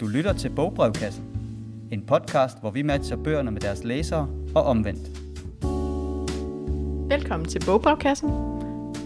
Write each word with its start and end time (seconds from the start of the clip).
Du 0.00 0.06
lytter 0.06 0.32
til 0.32 0.48
Bogbrevkassen. 0.48 1.24
En 1.90 2.02
podcast, 2.02 2.60
hvor 2.60 2.70
vi 2.70 2.82
matcher 2.82 3.16
bøgerne 3.16 3.50
med 3.50 3.60
deres 3.60 3.84
læsere 3.84 4.28
og 4.54 4.62
omvendt. 4.62 5.10
Velkommen 7.10 7.48
til 7.48 7.62
Bogbrevkassen. 7.66 8.30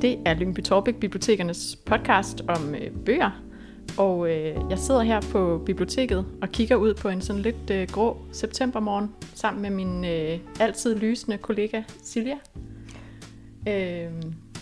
Det 0.02 0.18
er 0.26 0.34
Lyngby 0.34 0.62
Torbæk 0.62 0.94
Bibliotekernes 0.94 1.76
podcast 1.86 2.42
om 2.48 2.74
øh, 2.74 2.90
bøger. 3.06 3.30
Og 3.98 4.30
øh, 4.30 4.56
jeg 4.70 4.78
sidder 4.78 5.02
her 5.02 5.20
på 5.20 5.62
biblioteket 5.66 6.26
og 6.42 6.48
kigger 6.48 6.76
ud 6.76 6.94
på 6.94 7.08
en 7.08 7.20
sådan 7.20 7.42
lidt 7.42 7.70
øh, 7.70 7.88
grå 7.88 8.16
septembermorgen 8.32 9.10
sammen 9.34 9.62
med 9.62 9.70
min 9.70 10.04
øh, 10.04 10.38
altid 10.60 10.94
lysende 10.94 11.38
kollega 11.38 11.82
Silja. 12.02 12.36
Øh, 13.68 14.12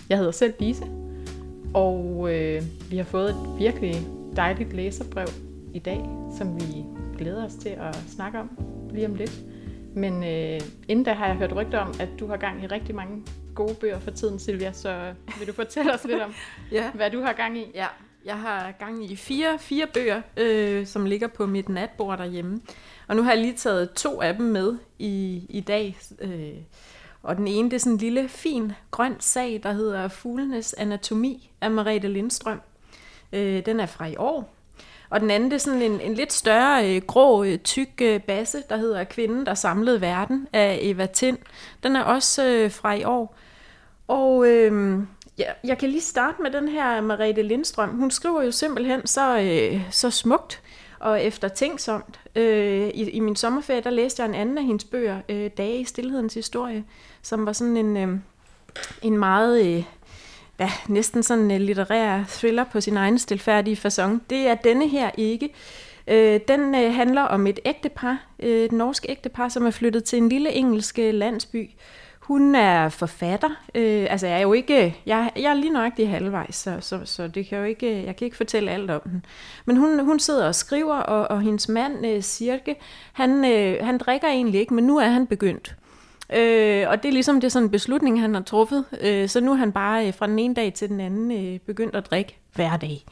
jeg 0.09 0.19
hedder 0.19 0.33
selv 0.33 0.55
Lise, 0.61 0.85
og 1.75 2.29
øh, 2.35 2.63
vi 2.91 2.97
har 2.97 3.05
fået 3.05 3.31
et 3.31 3.59
virkelig 3.59 4.07
dejligt 4.37 4.73
læserbrev 4.73 5.29
i 5.75 5.79
dag, 5.79 6.22
som 6.39 6.61
vi 6.61 6.85
glæder 7.19 7.45
os 7.45 7.55
til 7.55 7.69
at 7.69 7.97
snakke 8.09 8.39
om 8.39 8.51
lige 8.91 9.07
om 9.07 9.15
lidt. 9.15 9.41
Men 9.95 10.25
øh, 10.25 10.61
inden 10.89 11.05
da 11.05 11.13
har 11.13 11.27
jeg 11.27 11.37
hørt 11.37 11.57
rygter 11.57 11.79
om, 11.79 11.95
at 12.01 12.09
du 12.21 12.27
har 12.27 12.37
gang 12.37 12.65
i 12.65 12.67
rigtig 12.67 12.95
mange 12.95 13.23
gode 13.55 13.75
bøger 13.75 13.99
for 13.99 14.11
tiden, 14.11 14.39
Silvia, 14.39 14.73
så 14.73 15.15
vil 15.39 15.49
du 15.49 15.53
fortælle 15.53 15.95
os 15.95 16.05
lidt 16.05 16.23
om, 16.23 16.35
ja. 16.73 16.91
hvad 16.91 17.11
du 17.11 17.21
har 17.21 17.33
gang 17.33 17.59
i? 17.59 17.71
Ja, 17.75 17.87
jeg 18.25 18.39
har 18.39 18.73
gang 18.73 19.11
i 19.11 19.17
fire, 19.17 19.59
fire 19.59 19.87
bøger, 19.95 20.23
øh, 20.37 20.87
som 20.87 21.07
ligger 21.07 21.29
på 21.29 21.47
mit 21.47 21.69
natbord 21.69 22.19
derhjemme. 22.19 22.61
Og 23.09 23.17
nu 23.17 23.23
har 23.23 23.33
jeg 23.33 23.41
lige 23.41 23.57
taget 23.57 23.93
to 23.93 24.21
af 24.21 24.35
dem 24.35 24.47
med 24.47 24.79
i, 24.99 25.47
i 25.49 25.61
dag. 25.61 25.99
Øh, 26.21 26.55
og 27.23 27.37
den 27.37 27.49
ene, 27.49 27.71
det 27.71 27.77
er 27.77 27.81
sådan 27.81 27.93
en 27.93 27.99
lille, 27.99 28.29
fin, 28.29 28.73
grøn 28.91 29.17
sag, 29.21 29.61
der 29.63 29.73
hedder 29.73 30.09
Fuglenes 30.09 30.75
Anatomi 30.75 31.51
af 31.61 31.71
Marete 31.71 32.09
Lindstrøm. 32.09 32.61
Øh, 33.33 33.67
den 33.67 33.81
er 33.81 33.87
fra 33.87 34.07
i 34.07 34.17
år. 34.17 34.55
Og 35.13 35.21
den 35.21 35.31
anden, 35.31 35.51
det 35.51 35.55
er 35.55 35.61
sådan 35.61 35.83
en, 35.83 36.01
en 36.01 36.15
lidt 36.15 36.33
større, 36.33 36.97
øh, 36.97 37.03
grå, 37.03 37.45
øh, 37.45 37.59
tyk 37.59 37.89
øh, 38.03 38.21
basse, 38.21 38.63
der 38.69 38.77
hedder 38.77 39.05
Kvinden, 39.05 39.47
der 39.47 39.55
samlede 39.55 40.01
verden 40.01 40.49
af 40.53 40.79
Eva 40.83 41.07
Tind. 41.07 41.39
Den 41.83 41.97
er 41.97 42.03
også 42.03 42.47
øh, 42.47 42.71
fra 42.71 42.95
i 42.95 43.05
år. 43.05 43.37
Og 44.09 44.47
øh, 44.47 44.99
ja, 45.39 45.45
jeg 45.65 45.79
kan 45.79 45.89
lige 45.89 46.01
starte 46.01 46.43
med 46.43 46.51
den 46.51 46.69
her 46.69 47.01
Marete 47.01 47.43
Lindstrøm. 47.43 47.97
Hun 47.99 48.11
skriver 48.11 48.43
jo 48.43 48.51
simpelthen 48.51 49.07
så, 49.07 49.39
øh, 49.39 49.81
så 49.91 50.11
smukt 50.11 50.63
og 50.99 51.23
eftertænksomt. 51.23 52.21
Øh, 52.37 52.89
i, 52.89 53.11
I 53.11 53.21
min 53.21 53.37
sommerferie, 53.37 53.81
der 53.81 53.91
læste 53.91 54.23
jeg 54.23 54.29
en 54.29 54.35
anden 54.35 54.59
af 54.59 54.65
hendes 54.65 54.85
bøger, 54.85 55.21
øh, 55.29 55.51
Dage 55.57 55.81
i 55.81 55.85
stillhedens 55.85 56.35
historie, 56.35 56.85
som 57.23 57.47
var 57.47 57.53
sådan 57.53 57.77
en, 57.77 57.97
øh, 57.97 58.19
en 59.03 59.19
meget... 59.19 59.67
Øh, 59.67 59.85
ja, 60.61 60.71
næsten 60.89 61.23
sådan 61.23 61.51
en 61.51 61.61
litterær 61.61 62.25
thriller 62.29 62.65
på 62.65 62.81
sin 62.81 62.97
egen 62.97 63.19
stilfærdige 63.19 63.77
façon. 63.87 64.19
Det 64.31 64.49
er 64.49 64.55
denne 64.55 64.89
her 64.89 65.11
ikke. 65.19 65.49
Øh, 66.09 66.41
den 66.49 66.75
øh, 66.75 66.95
handler 66.95 67.23
om 67.23 67.47
et 67.47 67.61
ægtepar, 67.65 68.27
øh, 68.39 68.65
et 68.65 68.73
norsk 68.73 69.07
ægtepar, 69.09 69.49
som 69.49 69.67
er 69.67 69.71
flyttet 69.71 70.05
til 70.05 70.19
en 70.19 70.29
lille 70.29 70.53
engelsk 70.53 70.99
øh, 70.99 71.15
landsby. 71.15 71.71
Hun 72.21 72.55
er 72.55 72.89
forfatter. 72.89 73.51
Øh, 73.75 74.07
altså, 74.11 74.27
jeg 74.27 74.37
er 74.37 74.43
jo 74.43 74.53
ikke... 74.53 74.97
Jeg, 75.07 75.31
jeg 75.37 75.51
er 75.51 75.55
lige 75.55 75.73
nøjagtig 75.73 76.11
halvvejs, 76.11 76.55
så, 76.55 76.77
så, 76.81 77.01
så 77.05 77.29
det 77.29 77.47
kan 77.47 77.59
jo 77.59 77.65
ikke, 77.65 78.05
jeg 78.05 78.17
kan 78.17 78.25
ikke 78.25 78.37
fortælle 78.37 78.71
alt 78.71 78.91
om 78.91 79.01
den. 79.01 79.25
Men 79.65 79.77
hun, 79.77 80.05
hun 80.05 80.21
sidder 80.21 80.47
og 80.47 80.55
skriver, 80.55 80.95
og, 80.95 81.31
og 81.31 81.41
hendes 81.41 81.69
mand, 81.69 82.07
øh, 82.07 82.23
Sirke, 82.23 82.77
han, 83.13 83.45
øh, 83.45 83.85
han 83.85 83.99
drikker 83.99 84.29
egentlig 84.29 84.61
ikke, 84.61 84.75
men 84.75 84.85
nu 84.85 84.99
er 84.99 85.09
han 85.09 85.27
begyndt. 85.27 85.77
Øh, 86.35 86.89
og 86.89 87.03
det 87.03 87.09
er 87.09 87.13
ligesom 87.13 87.41
det 87.41 87.45
er 87.45 87.51
sådan 87.51 87.67
en 87.67 87.71
beslutning, 87.71 88.21
han 88.21 88.35
har 88.35 88.43
truffet. 88.43 88.85
Øh, 89.01 89.29
så 89.29 89.41
nu 89.41 89.53
er 89.53 89.57
han 89.57 89.73
bare 89.73 90.07
øh, 90.07 90.15
fra 90.15 90.27
den 90.27 90.39
ene 90.39 90.55
dag 90.55 90.75
til 90.75 90.89
den 90.89 91.01
anden 91.01 91.33
øh, 91.33 91.61
begyndt 91.61 91.97
at 91.97 92.11
drikke 92.11 92.39
hver 92.55 92.77
dag. 92.77 93.05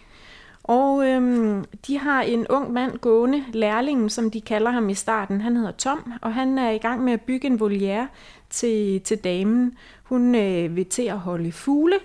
Og 0.64 1.06
øhm, 1.06 1.64
de 1.86 1.98
har 1.98 2.22
en 2.22 2.46
ung 2.46 2.72
mand 2.72 2.98
gående, 2.98 3.44
lærlingen, 3.52 4.10
som 4.10 4.30
de 4.30 4.40
kalder 4.40 4.70
ham 4.70 4.88
i 4.88 4.94
starten. 4.94 5.40
Han 5.40 5.56
hedder 5.56 5.72
Tom, 5.72 6.12
og 6.22 6.34
han 6.34 6.58
er 6.58 6.70
i 6.70 6.78
gang 6.78 7.04
med 7.04 7.12
at 7.12 7.20
bygge 7.20 7.46
en 7.46 7.60
voliere 7.60 8.08
til, 8.50 9.00
til 9.00 9.18
damen. 9.18 9.76
Hun 10.02 10.34
øh, 10.34 10.76
vil 10.76 10.86
til 10.86 11.02
at 11.02 11.18
holde 11.18 11.52
fugle, 11.52 11.96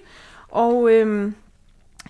og 0.49 0.91
øhm, 0.91 1.35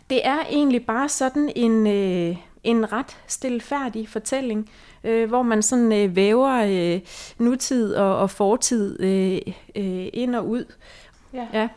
det 0.10 0.28
er 0.28 0.40
egentlig 0.50 0.86
bare 0.86 1.10
sådan 1.10 1.52
en, 1.56 1.88
øh, 1.88 2.36
en 2.66 2.94
ret 2.94 3.18
stilfærdig 3.28 4.09
fortælling, 4.09 4.70
øh, 5.03 5.28
hvor 5.28 5.42
man 5.42 5.62
sådan 5.62 5.92
øh, 5.92 6.16
væver 6.16 6.64
øh, 6.68 7.02
nutid 7.38 7.96
og, 7.96 8.18
og 8.18 8.30
fortid 8.30 9.00
øh, 9.00 9.42
øh, 9.76 10.09
ind 10.14 10.36
og 10.36 10.48
ud. 10.48 10.66
Ja. 11.34 11.48
ja. 11.53 11.68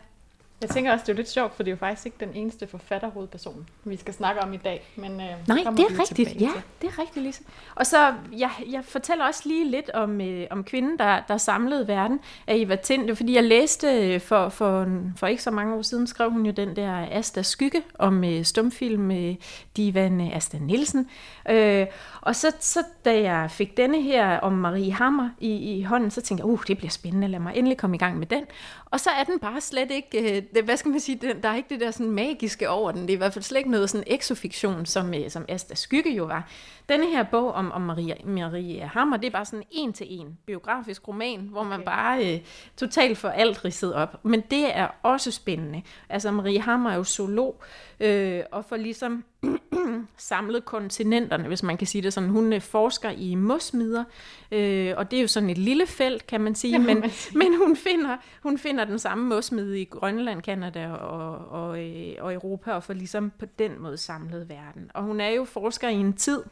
Jeg 0.61 0.69
tænker 0.69 0.91
også, 0.91 1.03
det 1.05 1.11
er 1.11 1.15
lidt 1.15 1.29
sjovt, 1.29 1.55
for 1.55 1.63
det 1.63 1.71
er 1.71 1.73
jo 1.73 1.77
faktisk 1.77 2.05
ikke 2.05 2.17
den 2.19 2.33
eneste 2.33 2.67
forfatterhovedperson, 2.67 3.67
vi 3.83 3.95
skal 3.95 4.13
snakke 4.13 4.41
om 4.41 4.53
i 4.53 4.57
dag. 4.57 4.87
Men, 4.95 5.11
øh, 5.11 5.27
Nej, 5.47 5.57
det 5.57 5.79
er 5.79 5.99
rigtigt. 5.99 6.41
Ja, 6.41 6.49
det 6.81 6.87
er 6.87 6.99
rigtigt, 6.99 7.25
Lise. 7.25 7.41
Og 7.75 7.85
så, 7.85 8.13
jeg, 8.37 8.49
jeg 8.69 8.85
fortæller 8.85 9.25
også 9.25 9.41
lige 9.45 9.71
lidt 9.71 9.89
om, 9.89 10.21
øh, 10.21 10.47
om 10.51 10.63
kvinden, 10.63 10.99
der, 10.99 11.21
der 11.27 11.37
samlede 11.37 11.87
verden 11.87 12.19
af 12.47 12.55
Eva 12.55 12.75
Tind. 12.75 13.15
fordi 13.15 13.35
jeg 13.35 13.43
læste 13.43 13.87
øh, 13.87 14.21
for, 14.21 14.49
for, 14.49 14.87
for 15.17 15.27
ikke 15.27 15.43
så 15.43 15.51
mange 15.51 15.75
år 15.75 15.81
siden, 15.81 16.07
skrev 16.07 16.31
hun 16.31 16.45
jo 16.45 16.51
den 16.51 16.75
der 16.75 17.07
Asta 17.11 17.41
Skygge 17.41 17.81
om 17.99 18.23
øh, 18.23 18.43
stumfilm 18.43 19.01
med 19.01 19.35
divan 19.77 20.21
øh, 20.21 20.35
Asta 20.35 20.57
Nielsen. 20.57 21.09
Øh, 21.49 21.85
og 22.21 22.35
så, 22.35 22.51
så 22.59 22.79
da 23.05 23.21
jeg 23.21 23.51
fik 23.51 23.77
denne 23.77 24.01
her 24.01 24.39
om 24.39 24.53
Marie 24.53 24.91
Hammer 24.91 25.29
i, 25.39 25.77
i 25.77 25.83
hånden, 25.83 26.11
så 26.11 26.21
tænkte 26.21 26.41
jeg, 26.41 26.51
uh, 26.51 26.63
det 26.67 26.77
bliver 26.77 26.91
spændende, 26.91 27.27
lad 27.27 27.39
mig 27.39 27.55
endelig 27.55 27.77
komme 27.77 27.95
i 27.95 27.99
gang 27.99 28.19
med 28.19 28.27
den. 28.27 28.43
Og 28.91 28.99
så 28.99 29.09
er 29.09 29.23
den 29.23 29.39
bare 29.39 29.61
slet 29.61 29.91
ikke, 29.91 30.37
øh, 30.37 30.43
det, 30.55 30.63
hvad 30.63 30.77
skal 30.77 30.91
man 30.91 30.99
sige, 30.99 31.15
den, 31.21 31.43
der 31.43 31.49
er 31.49 31.55
ikke 31.55 31.69
det 31.69 31.79
der 31.79 31.91
sådan 31.91 32.11
magiske 32.11 32.69
over 32.69 32.91
den. 32.91 33.01
Det 33.01 33.09
er 33.09 33.13
i 33.13 33.17
hvert 33.17 33.33
fald 33.33 33.43
slet 33.43 33.57
ikke 33.57 33.71
noget 33.71 33.89
sådan 33.89 34.07
exofiktion, 34.07 34.85
som, 34.85 35.13
øh, 35.13 35.29
som 35.29 35.45
Asta 35.49 35.75
Skygge 35.75 36.13
jo 36.15 36.25
var. 36.25 36.49
Denne 36.89 37.09
her 37.09 37.23
bog 37.23 37.51
om, 37.51 37.71
om 37.71 37.81
Maria, 37.81 38.15
Maria 38.25 38.85
Hammer, 38.85 39.17
det 39.17 39.27
er 39.27 39.31
bare 39.31 39.45
sådan 39.45 39.65
en 39.71 39.93
til 39.93 40.07
en 40.09 40.37
biografisk 40.45 41.07
roman, 41.07 41.39
hvor 41.39 41.63
man 41.63 41.79
okay. 41.79 41.85
bare 41.85 42.33
øh, 42.33 42.39
totalt 42.77 43.17
får 43.17 43.29
alt 43.29 43.65
ridset 43.65 43.93
op. 43.93 44.25
Men 44.25 44.41
det 44.41 44.77
er 44.77 44.87
også 45.03 45.31
spændende. 45.31 45.83
Altså 46.09 46.31
Maria 46.31 46.61
Hammer 46.61 46.91
er 46.91 46.95
jo 46.95 47.03
zoolog, 47.03 47.61
øh, 47.99 48.43
og 48.51 48.65
får 48.65 48.75
ligesom 48.75 49.23
samlet 50.17 50.65
kontinenterne, 50.65 51.47
hvis 51.47 51.63
man 51.63 51.77
kan 51.77 51.87
sige 51.87 52.01
det 52.01 52.13
sådan. 52.13 52.29
Hun 52.29 52.53
øh, 52.53 52.61
forsker 52.61 53.09
i 53.09 53.35
mosmider, 53.35 54.03
øh, 54.51 54.93
og 54.97 55.11
det 55.11 55.17
er 55.17 55.21
jo 55.21 55.27
sådan 55.27 55.49
et 55.49 55.57
lille 55.57 55.87
felt, 55.87 56.27
kan 56.27 56.41
man 56.41 56.55
sige, 56.55 56.79
men, 56.79 57.03
men 57.41 57.57
hun, 57.57 57.75
finder, 57.75 58.17
hun 58.43 58.57
finder 58.57 58.85
den 58.85 58.99
samme 58.99 59.29
mosmide 59.29 59.81
i 59.81 59.85
Grønland, 59.85 60.41
Kanada 60.41 60.91
og, 60.91 61.47
og, 61.61 61.83
øh, 61.83 62.15
og 62.19 62.33
Europa, 62.33 62.71
og 62.71 62.83
får 62.83 62.93
ligesom 62.93 63.31
på 63.39 63.45
den 63.59 63.81
måde 63.81 63.97
samlet 63.97 64.49
verden. 64.49 64.91
Og 64.93 65.03
hun 65.03 65.21
er 65.21 65.29
jo 65.29 65.45
forsker 65.45 65.89
i 65.89 65.95
en 65.95 66.13
tid, 66.13 66.43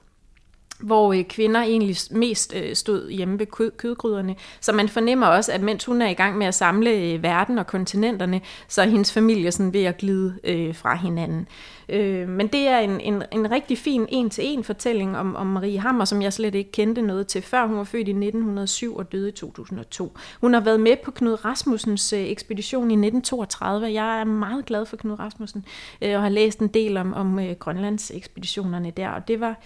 hvor 0.80 1.14
øh, 1.14 1.24
kvinder 1.24 1.62
egentlig 1.62 1.96
mest 2.12 2.56
øh, 2.56 2.76
stod 2.76 3.10
hjemme 3.10 3.40
ved 3.40 3.46
kød, 3.46 3.72
kødgryderne. 3.72 4.36
Så 4.62 4.72
man 4.72 4.90
fornemmer 4.90 5.28
også, 5.28 5.52
at 5.52 5.62
mens 5.62 5.86
hun 5.86 6.02
er 6.02 6.10
i 6.10 6.14
gang 6.14 6.38
med 6.38 6.48
at 6.48 6.56
samle 6.56 6.90
øh, 6.90 7.24
verden 7.24 7.58
og 7.58 7.68
kontinenterne, 7.68 8.42
så 8.68 8.82
er 8.82 8.86
hendes 8.86 9.14
familie 9.14 9.52
sådan 9.52 9.74
ved 9.74 9.84
at 9.84 9.98
glide 9.98 10.40
øh, 10.44 10.76
fra 10.76 10.96
hinanden. 10.96 11.48
Øh, 11.90 12.30
men 12.30 12.48
det 12.48 12.68
er 12.68 12.80
en, 12.80 13.02
en, 13.02 13.24
en 13.32 13.52
rigtig 13.52 13.78
fin 13.78 14.06
en-til-en 14.10 14.64
fortælling 14.64 15.18
om, 15.18 15.36
om 15.36 15.48
Marie 15.48 15.80
Hammer, 15.80 16.06
som 16.06 16.22
jeg 16.22 16.34
slet 16.34 16.56
ikke 16.56 16.72
kendte 16.72 17.02
noget 17.02 17.28
til 17.28 17.42
før. 17.42 17.68
Hun 17.68 17.78
var 17.78 17.84
født 17.84 18.08
i 18.08 18.12
1907 18.12 18.96
og 18.96 19.12
døde 19.12 19.30
i 19.30 19.32
2002. 19.32 20.18
Hun 20.42 20.54
har 20.54 20.62
været 20.62 20.80
med 20.80 20.96
på 21.04 21.12
Knud 21.12 21.46
Rasmussens 21.46 22.14
øh, 22.14 22.20
ekspedition 22.20 22.92
i 22.92 22.94
1932. 22.94 23.94
Jeg 23.94 24.20
er 24.20 24.24
meget 24.24 24.66
glad 24.66 24.86
for 24.86 24.98
Knud 24.98 25.20
Rasmussen 25.20 25.66
øh, 26.02 26.16
og 26.16 26.22
har 26.22 26.30
læst 26.30 26.60
en 26.60 26.68
del 26.68 26.98
om, 26.98 27.14
om 27.14 27.40
øh, 27.40 27.56
Grønlands 27.60 28.12
ekspeditionerne 28.12 28.92
der, 28.92 29.10
og 29.10 29.28
det 29.28 29.40
var 29.40 29.60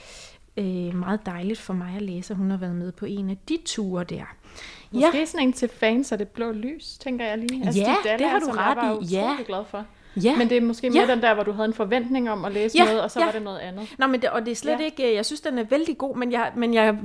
øh, 0.57 0.95
meget 0.95 1.25
dejligt 1.25 1.59
for 1.59 1.73
mig 1.73 1.95
at 1.95 2.01
læse, 2.01 2.33
at 2.33 2.37
hun 2.37 2.49
har 2.49 2.57
været 2.57 2.75
med 2.75 2.91
på 2.91 3.05
en 3.05 3.29
af 3.29 3.37
de 3.49 3.57
ture 3.65 4.03
der. 4.03 4.23
Måske 4.91 5.17
ja. 5.17 5.25
sådan 5.25 5.47
en 5.47 5.53
til 5.53 5.69
fans 5.69 6.11
af 6.11 6.17
det 6.17 6.27
blå 6.27 6.51
lys, 6.51 6.97
tænker 6.97 7.25
jeg 7.25 7.37
lige. 7.37 7.65
Altså, 7.65 7.81
ja, 7.81 7.95
de 8.03 8.19
det 8.19 8.29
har 8.29 8.39
du 8.39 8.47
ret 8.51 9.11
i. 9.11 9.15
Ja. 9.15 9.35
glad 9.47 9.65
for. 9.65 9.85
Ja. 10.23 10.37
Men 10.37 10.49
det 10.49 10.57
er 10.57 10.61
måske 10.61 10.89
mere 10.89 11.05
ja. 11.07 11.13
den 11.13 11.21
der, 11.21 11.33
hvor 11.33 11.43
du 11.43 11.51
havde 11.51 11.67
en 11.67 11.73
forventning 11.73 12.31
om 12.31 12.45
at 12.45 12.51
læse 12.51 12.77
ja. 12.77 12.85
noget, 12.85 13.01
og 13.01 13.11
så 13.11 13.19
ja. 13.19 13.25
var 13.25 13.31
det 13.31 13.41
noget 13.41 13.59
andet. 13.59 13.95
Nå, 13.97 14.07
men 14.07 14.21
det, 14.21 14.29
og 14.29 14.41
det 14.45 14.51
er 14.51 14.55
slet 14.55 14.79
ja. 14.79 14.85
ikke, 14.85 15.15
jeg 15.15 15.25
synes, 15.25 15.41
den 15.41 15.57
er 15.57 15.63
vældig 15.63 15.97
god, 15.97 16.15
men 16.15 16.31
jeg, 16.31 16.51
men 16.55 16.73
jeg 16.73 16.97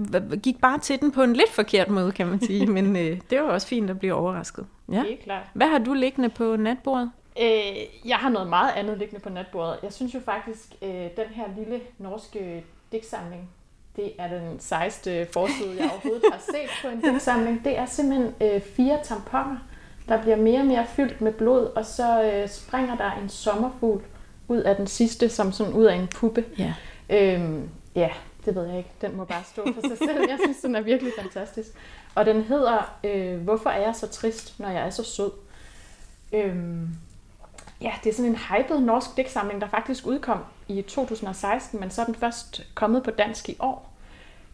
gik 0.42 0.60
bare 0.60 0.78
til 0.78 1.00
den 1.00 1.12
på 1.12 1.22
en 1.22 1.32
lidt 1.32 1.50
forkert 1.50 1.88
måde, 1.88 2.12
kan 2.12 2.26
man 2.26 2.40
sige. 2.40 2.66
men 2.76 2.96
øh, 2.96 3.20
det 3.30 3.42
var 3.42 3.48
også 3.48 3.66
fint 3.66 3.90
at 3.90 3.98
blive 3.98 4.14
overrasket. 4.14 4.66
Ja. 4.92 4.98
Det 4.98 5.12
er 5.12 5.16
klart. 5.24 5.46
Hvad 5.54 5.66
har 5.66 5.78
du 5.78 5.92
liggende 5.92 6.28
på 6.28 6.56
natbordet? 6.56 7.10
Øh, 7.40 7.76
jeg 8.04 8.16
har 8.16 8.28
noget 8.28 8.48
meget 8.48 8.72
andet 8.76 8.98
liggende 8.98 9.22
på 9.22 9.28
natbordet. 9.28 9.78
Jeg 9.82 9.92
synes 9.92 10.14
jo 10.14 10.20
faktisk, 10.24 10.74
øh, 10.82 10.88
den 10.90 11.26
her 11.30 11.44
lille 11.58 11.80
norske 11.98 12.64
digtsamling, 12.96 13.50
det 13.96 14.12
er 14.18 14.28
den 14.28 14.60
sejste 14.60 15.26
forside, 15.32 15.76
jeg 15.78 15.90
overhovedet 15.90 16.22
har 16.32 16.40
set 16.40 16.70
på 16.82 16.88
en 16.88 17.00
digtsamling. 17.00 17.64
Det 17.64 17.78
er 17.78 17.86
simpelthen 17.86 18.34
øh, 18.40 18.60
fire 18.60 18.98
tamponer, 19.04 19.56
der 20.08 20.22
bliver 20.22 20.36
mere 20.36 20.60
og 20.60 20.66
mere 20.66 20.86
fyldt 20.86 21.20
med 21.20 21.32
blod, 21.32 21.64
og 21.76 21.86
så 21.86 22.22
øh, 22.22 22.48
springer 22.48 22.96
der 22.96 23.12
en 23.22 23.28
sommerfugl 23.28 24.02
ud 24.48 24.58
af 24.58 24.76
den 24.76 24.86
sidste, 24.86 25.28
som 25.28 25.52
sådan 25.52 25.72
ud 25.72 25.84
af 25.84 25.94
en 25.94 26.06
puppe. 26.06 26.44
Ja. 26.58 26.74
Øhm, 27.10 27.68
ja, 27.94 28.10
det 28.44 28.54
ved 28.54 28.66
jeg 28.66 28.78
ikke. 28.78 28.90
Den 29.00 29.16
må 29.16 29.24
bare 29.24 29.42
stå 29.52 29.64
for 29.74 29.88
sig 29.88 29.98
selv. 29.98 30.28
Jeg 30.28 30.38
synes, 30.44 30.60
den 30.60 30.76
er 30.76 30.80
virkelig 30.80 31.12
fantastisk. 31.22 31.68
Og 32.14 32.26
den 32.26 32.42
hedder, 32.42 32.96
øh, 33.04 33.40
Hvorfor 33.40 33.70
er 33.70 33.80
jeg 33.80 33.94
så 33.96 34.06
trist, 34.08 34.60
når 34.60 34.68
jeg 34.68 34.86
er 34.86 34.90
så 34.90 35.02
sød? 35.02 35.30
Øhm, 36.32 36.88
ja, 37.80 37.92
det 38.04 38.10
er 38.10 38.14
sådan 38.14 38.30
en 38.30 38.38
hyped 38.38 38.80
norsk 38.80 39.16
digtsamling, 39.16 39.60
der 39.60 39.68
faktisk 39.68 40.06
udkom 40.06 40.38
i 40.68 40.82
2016, 40.82 41.80
men 41.80 41.90
så 41.90 42.00
er 42.02 42.06
den 42.06 42.14
først 42.14 42.66
kommet 42.74 43.02
på 43.02 43.10
dansk 43.10 43.48
i 43.48 43.56
år. 43.60 43.92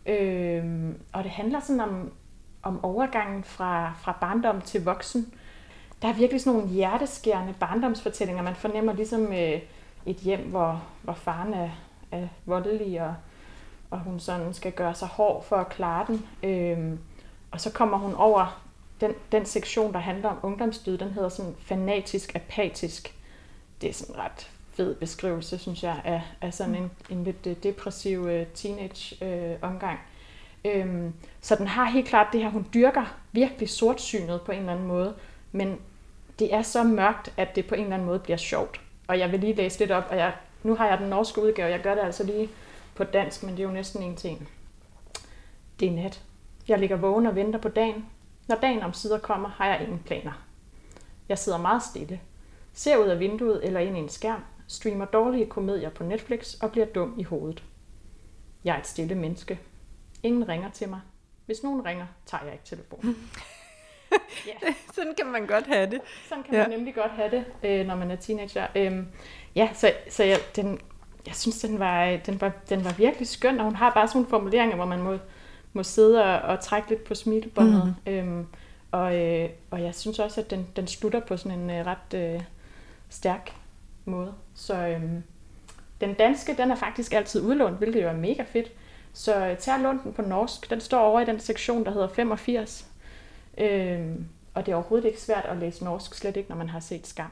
Øhm, 0.06 1.00
og 1.12 1.24
det 1.24 1.30
handler 1.30 1.60
sådan 1.60 1.80
om, 1.80 2.12
om 2.62 2.84
overgangen 2.84 3.44
fra, 3.44 3.92
fra 4.00 4.18
barndom 4.20 4.60
til 4.60 4.84
voksen. 4.84 5.34
Der 6.02 6.08
er 6.08 6.12
virkelig 6.12 6.40
sådan 6.40 6.58
nogle 6.58 6.74
hjerteskærende 6.74 7.54
barndomsfortællinger. 7.60 8.42
Man 8.42 8.54
fornemmer 8.54 8.92
ligesom 8.92 9.32
øh, 9.32 9.60
et 10.06 10.16
hjem, 10.16 10.40
hvor, 10.40 10.82
hvor 11.02 11.12
faren 11.12 11.54
er, 11.54 11.70
er 12.10 12.28
voldelig, 12.46 13.02
og, 13.02 13.14
og 13.90 13.98
hun 13.98 14.20
sådan 14.20 14.54
skal 14.54 14.72
gøre 14.72 14.94
sig 14.94 15.08
hård 15.08 15.44
for 15.44 15.56
at 15.56 15.68
klare 15.68 16.06
den. 16.06 16.26
Øhm, 16.42 16.98
og 17.50 17.60
så 17.60 17.72
kommer 17.72 17.98
hun 17.98 18.14
over 18.14 18.62
den, 19.02 19.14
den 19.32 19.46
sektion, 19.46 19.92
der 19.92 19.98
handler 19.98 20.28
om 20.28 20.38
ungdomsdød, 20.42 20.98
den 20.98 21.10
hedder 21.10 21.28
sådan 21.28 21.54
fanatisk 21.64 22.34
apatisk. 22.34 23.14
Det 23.80 23.88
er 23.88 23.94
sådan 23.94 24.14
en 24.14 24.20
ret 24.20 24.50
fed 24.72 24.94
beskrivelse, 24.94 25.58
synes 25.58 25.82
jeg, 25.82 26.00
af, 26.04 26.22
af 26.40 26.54
sådan 26.54 26.74
en, 26.74 26.90
en 27.10 27.24
lidt 27.24 27.46
øh, 27.46 27.56
depressiv 27.62 28.26
øh, 28.26 28.46
teenage-omgang. 28.54 29.98
Øh, 30.64 30.86
uh, 30.86 30.94
øhm, 30.94 31.12
så 31.40 31.56
den 31.56 31.66
har 31.66 31.90
helt 31.90 32.08
klart 32.08 32.26
det 32.32 32.42
her, 32.42 32.50
hun 32.50 32.66
dyrker 32.74 33.16
virkelig 33.32 33.68
sortsynet 33.68 34.40
på 34.42 34.52
en 34.52 34.58
eller 34.58 34.72
anden 34.72 34.86
måde, 34.86 35.14
men 35.52 35.78
det 36.38 36.54
er 36.54 36.62
så 36.62 36.82
mørkt, 36.82 37.32
at 37.36 37.56
det 37.56 37.66
på 37.66 37.74
en 37.74 37.80
eller 37.80 37.94
anden 37.94 38.06
måde 38.06 38.18
bliver 38.18 38.36
sjovt. 38.36 38.80
Og 39.08 39.18
jeg 39.18 39.32
vil 39.32 39.40
lige 39.40 39.54
læse 39.54 39.78
lidt 39.78 39.90
op, 39.90 40.04
og 40.10 40.16
jeg, 40.16 40.32
nu 40.62 40.74
har 40.74 40.88
jeg 40.88 40.98
den 40.98 41.08
norske 41.08 41.42
udgave, 41.42 41.70
jeg 41.70 41.80
gør 41.80 41.94
det 41.94 42.02
altså 42.02 42.24
lige 42.24 42.48
på 42.94 43.04
dansk, 43.04 43.42
men 43.42 43.52
det 43.52 43.60
er 43.60 43.66
jo 43.66 43.72
næsten 43.72 44.02
en 44.02 44.16
ting. 44.16 44.48
Det 45.80 45.88
er 45.88 45.92
nat. 45.92 46.22
Jeg 46.68 46.78
ligger 46.78 46.96
vågen 46.96 47.26
og 47.26 47.36
venter 47.36 47.58
på 47.58 47.68
dagen. 47.68 48.06
Når 48.52 48.58
dagen 48.58 48.82
om 48.82 48.92
sider 48.92 49.18
kommer, 49.18 49.48
har 49.48 49.66
jeg 49.66 49.82
ingen 49.82 49.98
planer. 49.98 50.32
Jeg 51.28 51.38
sidder 51.38 51.58
meget 51.58 51.82
stille, 51.82 52.20
ser 52.72 52.96
ud 52.96 53.06
af 53.06 53.20
vinduet 53.20 53.66
eller 53.66 53.80
ind 53.80 53.96
i 53.96 54.00
en 54.00 54.08
skærm, 54.08 54.44
streamer 54.68 55.04
dårlige 55.04 55.46
komedier 55.46 55.90
på 55.90 56.04
Netflix 56.04 56.54
og 56.54 56.72
bliver 56.72 56.86
dum 56.86 57.14
i 57.18 57.22
hovedet. 57.22 57.62
Jeg 58.64 58.74
er 58.74 58.78
et 58.80 58.86
stille 58.86 59.14
menneske. 59.14 59.60
Ingen 60.22 60.48
ringer 60.48 60.70
til 60.70 60.88
mig. 60.88 61.00
Hvis 61.46 61.62
nogen 61.62 61.84
ringer, 61.84 62.06
tager 62.26 62.44
jeg 62.44 62.52
ikke 62.52 62.64
telefonen. 62.64 63.30
ja. 64.48 64.74
Sådan 64.92 65.14
kan 65.14 65.26
man 65.26 65.46
godt 65.46 65.66
have 65.66 65.90
det. 65.90 66.00
Sådan 66.28 66.44
kan 66.44 66.54
ja. 66.54 66.60
man 66.60 66.70
nemlig 66.70 66.94
godt 66.94 67.12
have 67.12 67.30
det, 67.30 67.44
øh, 67.62 67.86
når 67.86 67.96
man 67.96 68.10
er 68.10 68.16
teenager. 68.16 68.66
Øhm, 68.74 69.08
ja, 69.54 69.68
så, 69.74 69.92
så 70.10 70.24
jeg, 70.24 70.38
den, 70.56 70.80
jeg 71.26 71.34
synes, 71.34 71.60
den 71.60 71.78
var, 71.78 72.16
den, 72.16 72.40
var, 72.40 72.52
den 72.68 72.84
var 72.84 72.92
virkelig 72.92 73.28
skøn, 73.28 73.58
og 73.58 73.64
hun 73.64 73.76
har 73.76 73.90
bare 73.90 74.08
sådan 74.08 74.18
nogle 74.18 74.30
formuleringer, 74.30 74.76
hvor 74.76 74.86
man 74.86 75.02
må, 75.02 75.18
må 75.72 75.82
sidde 75.82 76.24
og, 76.24 76.40
og 76.40 76.60
trække 76.60 76.88
lidt 76.88 77.04
på 77.04 77.14
smilebåndet. 77.14 77.94
Mm. 78.06 78.12
Øhm, 78.12 78.46
og, 78.90 79.16
øh, 79.16 79.48
og 79.70 79.82
jeg 79.82 79.94
synes 79.94 80.18
også, 80.18 80.40
at 80.40 80.50
den, 80.50 80.66
den 80.76 80.86
slutter 80.86 81.20
på 81.20 81.36
sådan 81.36 81.60
en 81.60 81.70
øh, 81.70 81.86
ret 81.86 82.14
øh, 82.14 82.40
stærk 83.08 83.52
måde. 84.04 84.34
Så 84.54 84.86
øhm, 84.86 85.22
den 86.00 86.14
danske, 86.14 86.54
den 86.56 86.70
er 86.70 86.74
faktisk 86.74 87.12
altid 87.12 87.42
udlånt, 87.42 87.78
hvilket 87.78 88.02
jo 88.02 88.08
er 88.08 88.12
mega 88.12 88.42
fedt. 88.42 88.72
Så 89.12 89.46
øh, 89.46 89.58
tag 89.58 89.80
lån 89.80 90.00
den 90.04 90.12
på 90.12 90.22
norsk. 90.22 90.70
Den 90.70 90.80
står 90.80 91.00
over 91.00 91.20
i 91.20 91.24
den 91.24 91.40
sektion, 91.40 91.84
der 91.84 91.90
hedder 91.90 92.08
85. 92.08 92.86
Øhm, 93.58 94.26
og 94.54 94.66
det 94.66 94.72
er 94.72 94.76
overhovedet 94.76 95.08
ikke 95.08 95.20
svært 95.20 95.44
at 95.44 95.56
læse 95.56 95.84
norsk, 95.84 96.14
slet 96.14 96.36
ikke 96.36 96.48
når 96.48 96.56
man 96.56 96.68
har 96.68 96.80
set 96.80 97.06
Skam. 97.06 97.30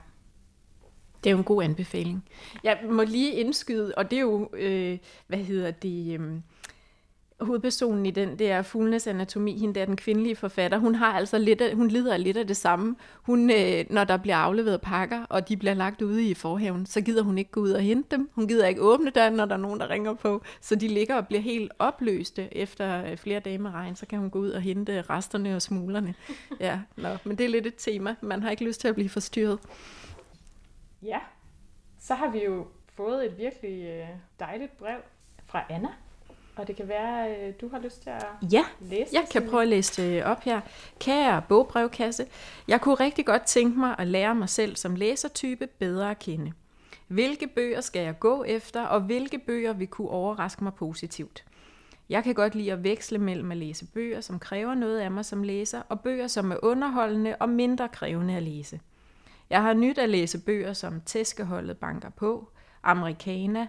Det 1.25 1.31
er 1.31 1.33
jo 1.33 1.39
en 1.39 1.45
god 1.45 1.63
anbefaling. 1.63 2.25
Jeg 2.65 2.79
må 2.91 3.03
lige 3.03 3.33
indskyde, 3.33 3.95
og 3.97 4.11
det 4.11 4.17
er 4.17 4.21
jo, 4.21 4.49
øh, 4.53 4.99
hvad 5.27 5.39
hedder 5.39 5.71
det, 5.71 6.21
øh, 6.21 6.41
hovedpersonen 7.41 8.07
i 8.07 8.11
den, 8.11 8.39
det 8.39 8.51
er 8.51 8.63
Fuglenes 8.63 9.07
Anatomi, 9.07 9.59
hende 9.59 9.75
der 9.75 9.87
den 9.87 9.97
kvindelige 9.97 10.37
forfatter, 10.37 10.79
hun 10.79 10.95
har 10.95 11.13
altså 11.13 11.39
lidt 11.39 11.61
af, 11.61 11.75
hun 11.75 11.89
lider 11.89 12.17
lidt 12.17 12.37
af 12.37 12.47
det 12.47 12.57
samme. 12.57 12.97
Hun, 13.23 13.51
øh, 13.51 13.85
når 13.91 14.05
der 14.05 14.17
bliver 14.17 14.37
afleveret 14.37 14.81
pakker, 14.81 15.25
og 15.29 15.49
de 15.49 15.57
bliver 15.57 15.75
lagt 15.75 16.03
ude 16.03 16.25
i 16.25 16.35
forhaven, 16.35 16.87
så 16.87 17.01
gider 17.01 17.23
hun 17.23 17.39
ikke 17.39 17.51
gå 17.51 17.61
ud 17.61 17.71
og 17.71 17.81
hente 17.81 18.17
dem. 18.17 18.31
Hun 18.35 18.49
gider 18.49 18.67
ikke 18.67 18.81
åbne 18.81 19.11
døren, 19.11 19.33
når 19.33 19.45
der 19.45 19.55
er 19.55 19.61
nogen, 19.61 19.81
der 19.81 19.91
ringer 19.91 20.15
på. 20.15 20.43
Så 20.61 20.75
de 20.75 20.89
ligger 20.89 21.17
og 21.17 21.27
bliver 21.27 21.43
helt 21.43 21.73
opløste 21.79 22.57
efter 22.57 23.05
øh, 23.05 23.17
flere 23.17 23.41
dage 23.41 23.59
med 23.59 23.71
regn, 23.71 23.97
så 23.97 24.07
kan 24.07 24.19
hun 24.19 24.31
gå 24.31 24.39
ud 24.39 24.51
og 24.51 24.61
hente 24.61 25.03
resterne 25.03 25.57
og 25.57 25.63
smuglerne. 25.63 26.15
Ja, 26.61 26.81
nå, 26.97 27.09
men 27.25 27.39
det 27.39 27.45
er 27.45 27.49
lidt 27.49 27.67
et 27.67 27.75
tema. 27.79 28.15
Man 28.21 28.43
har 28.43 28.51
ikke 28.51 28.65
lyst 28.65 28.81
til 28.81 28.89
at 28.89 28.95
blive 28.95 29.09
forstyrret. 29.09 29.59
Ja, 31.03 31.19
så 31.99 32.15
har 32.15 32.31
vi 32.31 32.45
jo 32.45 32.67
fået 32.97 33.27
et 33.27 33.39
virkelig 33.39 33.85
øh, 33.85 34.09
dejligt 34.41 34.79
brev 34.79 34.99
fra 35.47 35.65
Anna, 35.71 35.89
og 36.61 36.67
det 36.67 36.77
kan 36.77 36.89
være, 36.89 37.31
øh, 37.31 37.53
du 37.61 37.69
har 37.69 37.79
lyst 37.79 38.03
til 38.03 38.11
at 38.11 38.27
ja, 38.53 38.65
læse 38.81 39.11
jeg 39.13 39.27
kan 39.33 39.49
prøve 39.49 39.63
at 39.63 39.69
læse 39.69 40.03
det 40.03 40.25
op 40.25 40.43
her. 40.43 40.61
Kære 40.99 41.43
bogbrevkasse, 41.49 42.27
jeg 42.69 42.81
kunne 42.81 42.95
rigtig 42.95 43.27
godt 43.27 43.43
tænke 43.43 43.79
mig 43.79 43.95
at 43.99 44.07
lære 44.07 44.35
mig 44.35 44.49
selv 44.49 44.77
som 44.77 44.95
læsertype 44.95 45.67
bedre 45.67 46.11
at 46.11 46.19
kende. 46.19 46.53
Hvilke 47.09 47.47
bøger 47.47 47.81
skal 47.81 48.03
jeg 48.03 48.19
gå 48.19 48.45
efter, 48.45 48.83
og 48.83 49.01
hvilke 49.01 49.39
bøger 49.39 49.73
vil 49.73 49.87
kunne 49.87 50.11
overraske 50.11 50.65
mig 50.65 50.75
positivt? 50.75 51.45
Jeg 52.09 52.25
kan 52.25 52.35
godt 52.35 52.55
lide 52.55 52.73
at 52.73 52.85
veksle 52.85 53.19
mellem 53.19 53.51
at 53.51 53.57
læse 53.57 53.87
bøger, 53.87 54.21
som 54.21 54.39
kræver 54.39 54.75
noget 54.75 54.99
af 54.99 55.11
mig 55.11 55.25
som 55.25 55.43
læser, 55.43 55.83
og 55.89 56.01
bøger, 56.01 56.27
som 56.27 56.53
er 56.53 56.57
underholdende 56.63 57.37
og 57.41 57.49
mindre 57.49 57.89
krævende 57.89 58.37
at 58.37 58.43
læse. 58.43 58.81
Jeg 59.51 59.63
har 59.63 59.75
nyt 59.75 59.99
at 59.99 60.09
læse 60.09 60.39
bøger 60.39 60.73
som 60.73 61.01
Tæskeholdet 61.01 61.79
banker 61.79 62.11
på, 62.11 62.49
Americana, 62.83 63.69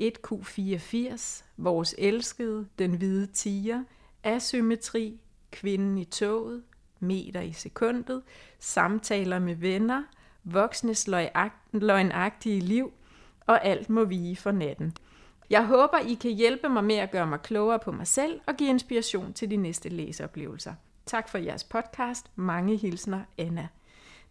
1Q84, 0.00 1.44
Vores 1.56 1.94
elskede, 1.98 2.66
Den 2.78 2.94
hvide 2.94 3.26
tiger, 3.26 3.84
Asymmetri, 4.24 5.20
Kvinden 5.50 5.98
i 5.98 6.04
toget, 6.04 6.62
Meter 7.00 7.40
i 7.40 7.52
sekundet, 7.52 8.22
Samtaler 8.58 9.38
med 9.38 9.54
venner, 9.54 10.02
Voksnes 10.44 11.08
løgnagtige 11.72 12.60
liv 12.60 12.92
og 13.46 13.64
Alt 13.64 13.90
må 13.90 14.04
vige 14.04 14.36
for 14.36 14.52
natten. 14.52 14.96
Jeg 15.50 15.66
håber, 15.66 15.98
I 15.98 16.14
kan 16.14 16.30
hjælpe 16.30 16.68
mig 16.68 16.84
med 16.84 16.96
at 16.96 17.10
gøre 17.10 17.26
mig 17.26 17.42
klogere 17.42 17.78
på 17.78 17.92
mig 17.92 18.06
selv 18.06 18.40
og 18.46 18.56
give 18.56 18.70
inspiration 18.70 19.32
til 19.32 19.50
de 19.50 19.56
næste 19.56 19.88
læseoplevelser. 19.88 20.74
Tak 21.06 21.28
for 21.28 21.38
jeres 21.38 21.64
podcast. 21.64 22.26
Mange 22.36 22.76
hilsner, 22.76 23.20
Anna. 23.38 23.68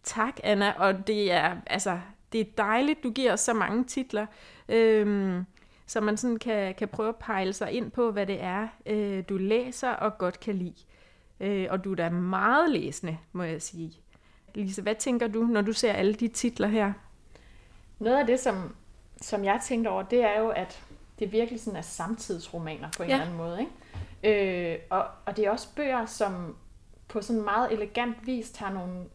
Tak, 0.03 0.39
Anna, 0.43 0.73
og 0.77 1.07
det 1.07 1.31
er, 1.31 1.55
altså, 1.67 1.99
det 2.31 2.41
er 2.41 2.45
dejligt, 2.57 3.03
du 3.03 3.11
giver 3.11 3.33
os 3.33 3.39
så 3.39 3.53
mange 3.53 3.83
titler. 3.83 4.25
Øhm, 4.69 5.45
så 5.89 6.01
man 6.01 6.17
sådan 6.17 6.37
kan, 6.37 6.75
kan 6.75 6.87
prøve 6.87 7.09
at 7.09 7.15
pejle 7.15 7.53
sig 7.53 7.71
ind 7.71 7.91
på, 7.91 8.11
hvad 8.11 8.25
det 8.25 8.41
er, 8.41 8.67
øh, 8.85 9.23
du 9.29 9.37
læser 9.37 9.89
og 9.89 10.17
godt 10.17 10.39
kan 10.39 10.55
lide. 10.55 10.75
Øh, 11.39 11.67
og 11.69 11.83
du 11.83 11.91
er 11.91 11.95
da 11.95 12.09
meget 12.09 12.69
læsende, 12.69 13.17
må 13.31 13.43
jeg 13.43 13.61
sige. 13.61 13.93
Lise, 14.55 14.81
hvad 14.81 14.95
tænker 14.95 15.27
du, 15.27 15.43
når 15.43 15.61
du 15.61 15.73
ser 15.73 15.93
alle 15.93 16.13
de 16.13 16.27
titler 16.27 16.67
her? 16.67 16.93
Noget 17.99 18.17
af 18.17 18.25
det, 18.25 18.39
som, 18.39 18.75
som 19.21 19.43
jeg 19.43 19.59
tænkte 19.63 19.89
over, 19.89 20.03
det 20.03 20.23
er 20.23 20.39
jo, 20.39 20.49
at 20.49 20.83
det 21.19 21.31
virkelig 21.31 21.61
sådan 21.61 21.77
er 21.77 21.81
samtidsromaner 21.81 22.89
på 22.97 23.03
en 23.03 23.09
ja. 23.09 23.15
eller 23.15 23.25
anden 23.25 23.37
måde. 23.37 23.59
Ikke? 24.23 24.73
Øh, 24.73 24.79
og, 24.89 25.05
og 25.25 25.37
det 25.37 25.45
er 25.45 25.51
også 25.51 25.67
bøger, 25.75 26.05
som 26.05 26.55
på 27.07 27.21
sådan 27.21 27.41
meget 27.41 27.71
elegant 27.71 28.27
vis 28.27 28.51
tager 28.51 28.73
nogle 28.73 29.05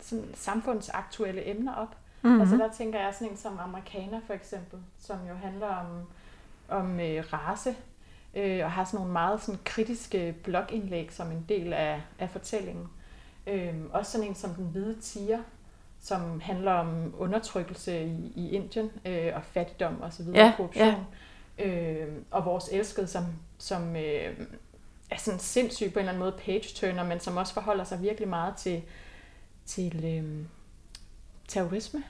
sådan 0.00 0.30
samfundsaktuelle 0.34 1.50
emner 1.50 1.74
op. 1.74 1.96
Mm-hmm. 2.22 2.40
Altså 2.40 2.56
der 2.56 2.72
tænker 2.72 3.00
jeg 3.00 3.14
sådan 3.14 3.30
en 3.30 3.36
som 3.36 3.58
Amerikaner 3.58 4.20
for 4.26 4.34
eksempel, 4.34 4.78
som 4.98 5.16
jo 5.28 5.34
handler 5.34 5.66
om 5.66 6.06
om 6.74 7.00
øh, 7.00 7.24
race, 7.32 7.74
øh, 8.34 8.64
og 8.64 8.72
har 8.72 8.84
sådan 8.84 8.98
nogle 8.98 9.12
meget 9.12 9.42
sådan, 9.42 9.60
kritiske 9.64 10.34
blogindlæg 10.44 11.12
som 11.12 11.30
en 11.30 11.44
del 11.48 11.72
af, 11.72 12.02
af 12.18 12.30
fortællingen. 12.30 12.88
Øh, 13.46 13.74
også 13.92 14.12
sådan 14.12 14.26
en 14.26 14.34
som 14.34 14.50
Den 14.54 14.66
Hvide 14.66 15.00
Tiger, 15.00 15.38
som 16.00 16.40
handler 16.40 16.72
om 16.72 17.14
undertrykkelse 17.18 18.04
i, 18.04 18.32
i 18.36 18.50
Indien 18.50 18.90
øh, 19.04 19.32
og 19.34 19.42
fattigdom 19.44 20.00
og 20.00 20.12
så 20.12 20.22
videre, 20.22 20.46
ja, 20.46 20.52
korruption. 20.56 21.06
Ja. 21.58 21.66
Øh, 21.66 22.12
og 22.30 22.44
vores 22.44 22.68
elskede, 22.72 23.06
som, 23.06 23.24
som 23.58 23.96
øh, 23.96 24.40
er 25.10 25.16
sådan 25.16 25.40
sindssygt 25.40 25.92
på 25.92 25.98
en 25.98 26.00
eller 26.00 26.12
anden 26.12 26.24
måde 26.24 26.36
page-turner, 26.44 27.04
men 27.04 27.20
som 27.20 27.36
også 27.36 27.54
forholder 27.54 27.84
sig 27.84 28.02
virkelig 28.02 28.28
meget 28.28 28.56
til, 28.56 28.82
til 29.66 30.04
øh, 30.04 30.46
terrorisme 31.48 32.04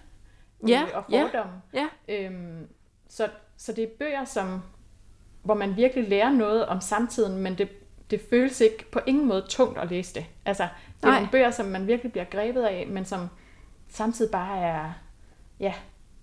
ja, 0.69 0.83
øh, 0.83 0.97
og 0.97 1.05
fordomme. 1.05 1.63
Ja, 1.73 1.89
ja. 2.09 2.29
Øh, 2.29 2.61
så, 3.09 3.29
så 3.57 3.73
det 3.73 3.85
er 3.85 3.89
bøger, 3.99 4.25
som, 4.25 4.63
hvor 5.43 5.55
man 5.55 5.77
virkelig 5.77 6.09
lærer 6.09 6.31
noget 6.31 6.67
om 6.67 6.81
samtiden, 6.81 7.39
men 7.43 7.59
det, 7.59 7.69
det 8.11 8.21
føles 8.31 8.61
ikke 8.61 8.91
på 8.91 9.01
ingen 9.07 9.27
måde 9.27 9.45
tungt 9.49 9.79
at 9.79 9.91
læse 9.91 10.15
det. 10.15 10.27
Altså, 10.45 10.63
det 10.63 11.03
er 11.03 11.07
Nej. 11.07 11.17
nogle 11.17 11.31
bøger, 11.33 11.51
som 11.51 11.67
man 11.67 11.87
virkelig 11.87 12.13
bliver 12.13 12.25
grebet 12.25 12.63
af, 12.63 12.87
men 12.91 13.05
som 13.05 13.29
samtidig 13.89 14.31
bare 14.31 14.59
er 14.59 14.93
ja, 15.61 15.73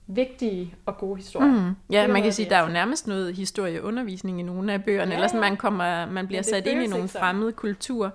vigtige 0.07 0.75
og 0.85 0.97
gode 0.97 1.17
historier. 1.17 1.69
Mm. 1.69 1.75
Ja, 1.91 2.07
man 2.07 2.23
kan 2.23 2.33
sige, 2.33 2.49
der 2.49 2.55
er 2.55 2.61
jo 2.61 2.73
nærmest 2.73 3.07
noget 3.07 3.35
historieundervisning 3.35 4.39
i 4.39 4.43
nogle 4.43 4.73
af 4.73 4.83
bøgerne, 4.83 5.11
ja, 5.11 5.15
eller 5.15 5.27
sådan, 5.27 5.41
man, 5.41 5.57
kommer, 5.57 6.05
man 6.05 6.27
bliver 6.27 6.41
sat 6.41 6.67
ind 6.67 6.83
i 6.83 6.87
nogle 6.87 7.07
fremmede 7.07 7.51
kulturer. 7.51 8.09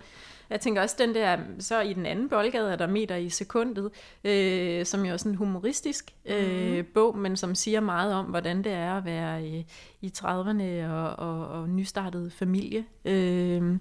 Jeg 0.51 0.61
tænker 0.61 0.83
også, 0.83 0.97
den 0.99 1.15
der, 1.15 1.39
så 1.59 1.81
i 1.81 1.93
den 1.93 2.07
anden 2.07 2.29
boldgade 2.29 2.73
er 2.73 2.77
der 2.77 2.87
meter 2.87 3.17
i 3.17 3.29
sekundet, 3.29 3.91
øh, 4.25 4.87
som 4.87 5.05
jo 5.05 5.13
er 5.13 5.17
sådan 5.17 5.33
en 5.33 5.37
humoristisk 5.37 6.15
øh, 6.25 6.77
mm. 6.77 6.87
bog, 6.95 7.19
men 7.19 7.37
som 7.37 7.55
siger 7.55 7.81
meget 7.81 8.15
om, 8.15 8.25
hvordan 8.25 8.65
det 8.65 8.73
er 8.73 8.95
at 8.95 9.05
være 9.05 9.47
i, 9.47 9.67
i 10.01 10.13
30'erne 10.19 10.91
og, 10.91 11.17
og, 11.19 11.49
og 11.49 11.69
nystartet 11.69 12.33
familie. 12.33 12.85
Øh. 13.05 13.79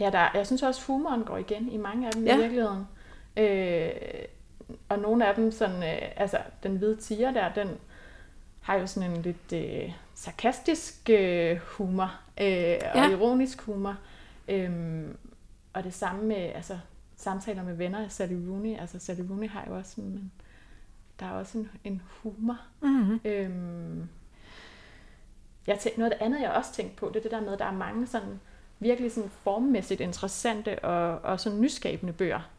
Ja, 0.00 0.10
der, 0.10 0.28
jeg 0.34 0.46
synes 0.46 0.62
også, 0.62 0.86
humoren 0.86 1.22
går 1.22 1.36
igen 1.36 1.68
i 1.72 1.76
mange 1.76 2.06
af 2.06 2.12
dem 2.12 2.24
ja. 2.24 2.36
i 2.36 2.40
virkeligheden. 2.40 2.86
Øh, 3.36 3.90
og 4.88 4.98
nogle 4.98 5.26
af 5.26 5.34
dem, 5.34 5.52
sådan, 5.52 5.82
øh, 5.82 6.08
altså 6.16 6.38
den 6.62 6.76
hvide 6.76 6.96
tiger 6.96 7.30
der, 7.30 7.52
den 7.52 7.68
har 8.60 8.76
jo 8.76 8.86
sådan 8.86 9.10
en 9.10 9.22
lidt 9.22 9.52
øh, 9.52 9.92
sarkastisk 10.14 11.10
øh, 11.10 11.56
humor 11.56 12.14
øh, 12.40 12.76
og 12.94 12.98
Ja. 13.00 13.10
ironisk 13.10 13.62
humor. 13.62 13.96
Øhm, 14.48 15.16
og 15.76 15.84
det 15.84 15.94
samme 15.94 16.24
med 16.24 16.36
altså, 16.36 16.78
samtaler 17.16 17.64
med 17.64 17.74
venner 17.74 18.04
af 18.04 18.12
Sally 18.12 18.34
Rooney. 18.34 18.78
Altså 18.78 18.98
Sally 18.98 19.20
Rooney 19.30 19.48
har 19.48 19.64
jo 19.68 19.76
også 19.76 19.90
sådan, 19.90 20.10
men 20.10 20.32
der 21.20 21.26
er 21.26 21.30
også 21.30 21.58
en, 21.58 21.70
en 21.84 22.02
humor. 22.22 22.58
Mm-hmm. 22.80 23.20
Øhm, 23.24 24.08
jeg 25.66 25.78
tænk, 25.78 25.98
noget 25.98 26.12
af 26.12 26.18
det 26.18 26.24
andet, 26.24 26.40
jeg 26.40 26.50
også 26.50 26.72
tænkte 26.72 26.96
på, 26.96 27.08
det 27.08 27.16
er 27.16 27.22
det 27.22 27.30
der 27.30 27.40
med, 27.40 27.52
at 27.52 27.58
der 27.58 27.64
er 27.64 27.72
mange 27.72 28.06
sådan, 28.06 28.40
virkelig 28.78 29.12
sådan 29.12 29.30
formmæssigt 29.30 30.00
interessante 30.00 30.84
og, 30.84 31.18
og 31.30 31.40
sådan 31.40 31.60
nyskabende 31.60 32.12
bøger. 32.12 32.50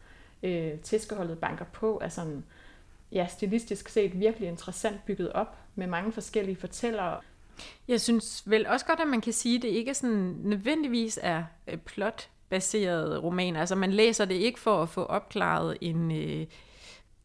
Øh, 0.42 0.78
Tæskeholdet 0.78 1.38
banker 1.38 1.64
på 1.64 1.98
er 2.02 2.08
sådan, 2.08 2.44
ja, 3.12 3.26
stilistisk 3.26 3.88
set 3.88 4.20
virkelig 4.20 4.48
interessant 4.48 5.04
bygget 5.06 5.32
op 5.32 5.56
med 5.74 5.86
mange 5.86 6.12
forskellige 6.12 6.56
fortællere. 6.56 7.20
Jeg 7.88 8.00
synes 8.00 8.50
vel 8.50 8.66
også 8.66 8.86
godt, 8.86 9.00
at 9.00 9.08
man 9.08 9.20
kan 9.20 9.32
sige, 9.32 9.56
at 9.56 9.62
det 9.62 9.68
ikke 9.68 9.94
sådan 9.94 10.36
nødvendigvis 10.42 11.18
er 11.22 11.44
øh, 11.68 11.78
plot-baserede 12.48 13.18
romaner. 13.18 13.60
Altså 13.60 13.74
man 13.74 13.90
læser 13.90 14.24
det 14.24 14.34
ikke 14.34 14.60
for 14.60 14.82
at 14.82 14.88
få 14.88 15.04
opklaret 15.04 15.78
en, 15.80 16.10
øh, 16.12 16.46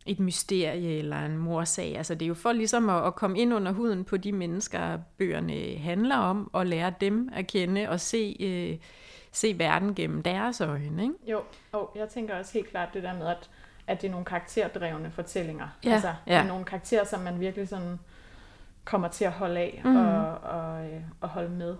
et 0.06 0.20
mysterie 0.20 0.98
eller 1.00 1.26
en 1.26 1.38
morsag. 1.38 1.98
Altså 1.98 2.16
det 2.16 2.22
er 2.22 2.28
jo 2.28 2.34
for 2.34 2.52
ligesom 2.52 2.90
at, 2.90 3.08
at 3.08 3.16
komme 3.16 3.40
ind 3.40 3.54
under 3.54 3.72
huden 3.72 4.04
på 4.04 4.18
de 4.18 4.32
mennesker, 4.32 4.98
bøgerne 5.18 5.78
handler 5.78 6.18
om, 6.18 6.50
og 6.54 6.66
lære 6.66 6.94
dem 7.02 7.30
at 7.34 7.48
kende 7.48 7.90
og 7.90 8.00
se, 8.00 8.36
øh, 8.40 8.78
se 9.32 9.60
verden 9.60 9.96
gennem 9.96 10.24
deres 10.24 10.62
øjne. 10.62 11.02
Ikke? 11.04 11.14
Jo, 11.32 11.42
og 11.72 11.92
jeg 11.96 12.10
tænker 12.10 12.36
også 12.36 12.54
helt 12.54 12.70
klart 12.70 12.90
det 12.94 13.04
der 13.04 13.14
med, 13.18 13.28
at, 13.28 13.50
at 13.88 14.02
det 14.02 14.08
er 14.08 14.12
nogle 14.12 14.26
karakterdrevne 14.26 15.12
fortællinger. 15.12 15.68
Ja, 15.86 15.92
altså, 15.94 16.14
ja. 16.28 16.34
Det 16.34 16.40
er 16.40 16.48
nogle 16.48 16.66
karakterer, 16.66 17.06
som 17.06 17.20
man 17.22 17.40
virkelig 17.40 17.68
sådan 17.68 18.00
kommer 18.86 19.08
til 19.08 19.26
at 19.26 19.32
holde 19.32 19.60
af 19.60 19.82
Mhm. 19.86 19.96
og, 19.98 20.38
og, 20.38 20.86
øh, 20.86 21.02
og 21.22 21.30
holde 21.30 21.50
med. 21.50 21.76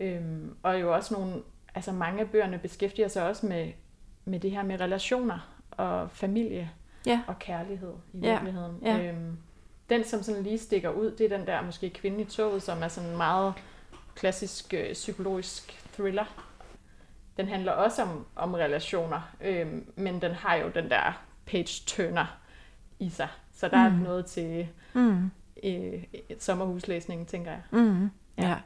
Øhm, 0.00 0.54
og 0.62 0.80
jo 0.80 0.94
også 0.94 1.14
nogle, 1.14 1.34
altså 1.78 1.92
mange 1.92 2.20
af 2.20 2.30
bøgerne 2.30 2.58
beskæftiger 2.58 3.08
sig 3.08 3.22
også 3.28 3.46
med, 3.46 3.72
med 4.24 4.40
det 4.40 4.50
her 4.50 4.62
med 4.62 4.80
relationer 4.80 5.54
og 5.70 6.10
familie 6.10 6.70
Ja. 7.06 7.20
og 7.26 7.38
kærlighed 7.38 7.92
i 8.12 8.18
Ja, 8.18 8.30
virkeligheden. 8.32 8.78
ja. 8.82 9.08
Øhm, 9.12 9.36
den, 9.90 10.04
som 10.04 10.22
sådan 10.22 10.42
lige 10.42 10.58
stikker 10.58 10.90
ud, 10.90 11.10
det 11.10 11.32
er 11.32 11.36
den 11.38 11.46
der 11.46 11.62
måske 11.62 11.90
kvinde 11.90 12.20
i 12.20 12.24
toget, 12.24 12.62
som 12.62 12.82
er 12.82 12.88
sådan 12.88 13.10
en 13.10 13.16
meget 13.16 13.54
klassisk 14.14 14.74
øh, 14.74 14.92
psykologisk 14.92 15.84
thriller. 15.92 16.24
Den 17.36 17.48
handler 17.48 17.72
også 17.72 18.02
om, 18.02 18.26
om 18.36 18.54
relationer, 18.54 19.30
øhm, 19.40 19.92
men 19.96 20.22
den 20.22 20.32
har 20.32 20.54
jo 20.54 20.68
den 20.74 20.90
der 20.90 21.22
page-turner 21.46 22.38
i 22.98 23.10
sig. 23.10 23.28
Så 23.52 23.68
der 23.68 23.88
mm. 23.88 24.00
er 24.00 24.04
noget 24.04 24.26
til 24.26 24.68
Mm. 24.94 25.30
øh, 25.64 26.04
et 26.28 26.42
sommerhuslæsning, 26.42 27.26
tænker 27.28 27.50
jeg. 27.50 27.62
Mm, 27.70 28.10
Ja. 28.38 28.48
ja. 28.48 28.56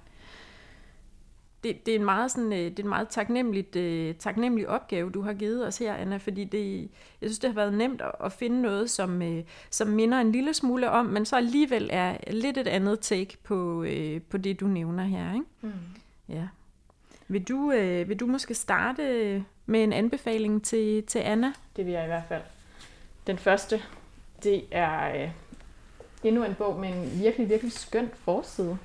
Det, 1.64 1.86
det 1.86 1.94
er 1.94 1.98
en 1.98 2.04
meget 2.04 2.30
sådan, 2.30 2.52
øh, 2.52 2.58
det 2.58 2.78
er 2.78 2.82
en 2.82 2.88
meget 2.88 3.08
taknemmeligt, 3.08 3.76
øh, 3.76 4.14
taknemmelig 4.14 4.68
opgave, 4.68 5.10
du 5.10 5.22
har 5.22 5.32
givet 5.32 5.66
os 5.66 5.78
her, 5.78 5.94
Anna, 5.94 6.16
fordi 6.16 6.44
det, 6.44 6.80
jeg 7.20 7.30
synes, 7.30 7.38
det 7.38 7.50
har 7.50 7.54
været 7.54 7.74
nemt 7.74 8.00
at, 8.00 8.12
at 8.24 8.32
finde 8.32 8.62
noget, 8.62 8.90
som, 8.90 9.22
øh, 9.22 9.44
som 9.70 9.88
minder 9.88 10.20
en 10.20 10.32
lille 10.32 10.54
smule 10.54 10.90
om, 10.90 11.06
men 11.06 11.24
så 11.24 11.36
alligevel 11.36 11.90
er 11.92 12.16
lidt 12.30 12.58
et 12.58 12.68
andet 12.68 13.00
take 13.00 13.36
på, 13.42 13.82
øh, 13.82 14.20
på 14.22 14.38
det, 14.38 14.60
du 14.60 14.66
nævner 14.66 15.04
her. 15.04 15.34
Ikke? 15.34 15.46
Mm. 15.60 15.72
Ja. 16.28 16.48
Vil 17.28 17.48
du, 17.48 17.72
øh, 17.72 18.08
vil 18.08 18.20
du 18.20 18.26
måske 18.26 18.54
starte 18.54 19.44
med 19.66 19.84
en 19.84 19.92
anbefaling 19.92 20.64
til, 20.64 21.02
til 21.02 21.18
Anna? 21.18 21.52
Det 21.76 21.86
vil 21.86 21.92
jeg 21.92 22.04
i 22.04 22.06
hvert 22.06 22.24
fald. 22.28 22.42
Den 23.26 23.38
første, 23.38 23.82
det 24.42 24.64
er 24.70 25.22
øh, 25.22 25.30
endnu 26.24 26.44
en 26.44 26.54
bog 26.54 26.80
med 26.80 26.88
en 26.88 27.20
virkelig, 27.20 27.48
virkelig 27.48 27.72
skøn 27.72 28.10
forside. 28.14 28.78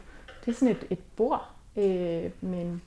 Det 0.46 0.52
er 0.52 0.56
sådan 0.56 0.76
et, 0.76 0.88
et 0.90 1.00
bord 1.16 1.57
øh, 1.78 2.32
med 2.42 2.80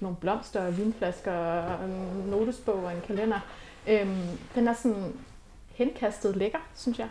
nogle 0.00 0.16
blomster 0.16 0.66
og 0.66 0.78
vinflasker 0.78 1.32
og 1.32 1.84
en 1.84 2.24
notesbog 2.30 2.84
og 2.84 2.92
en 2.92 3.00
kalender. 3.06 3.40
Øhm, 3.88 4.38
den 4.54 4.68
er 4.68 4.72
sådan 4.72 5.12
henkastet 5.68 6.36
lækker, 6.36 6.58
synes 6.74 6.98
jeg. 6.98 7.08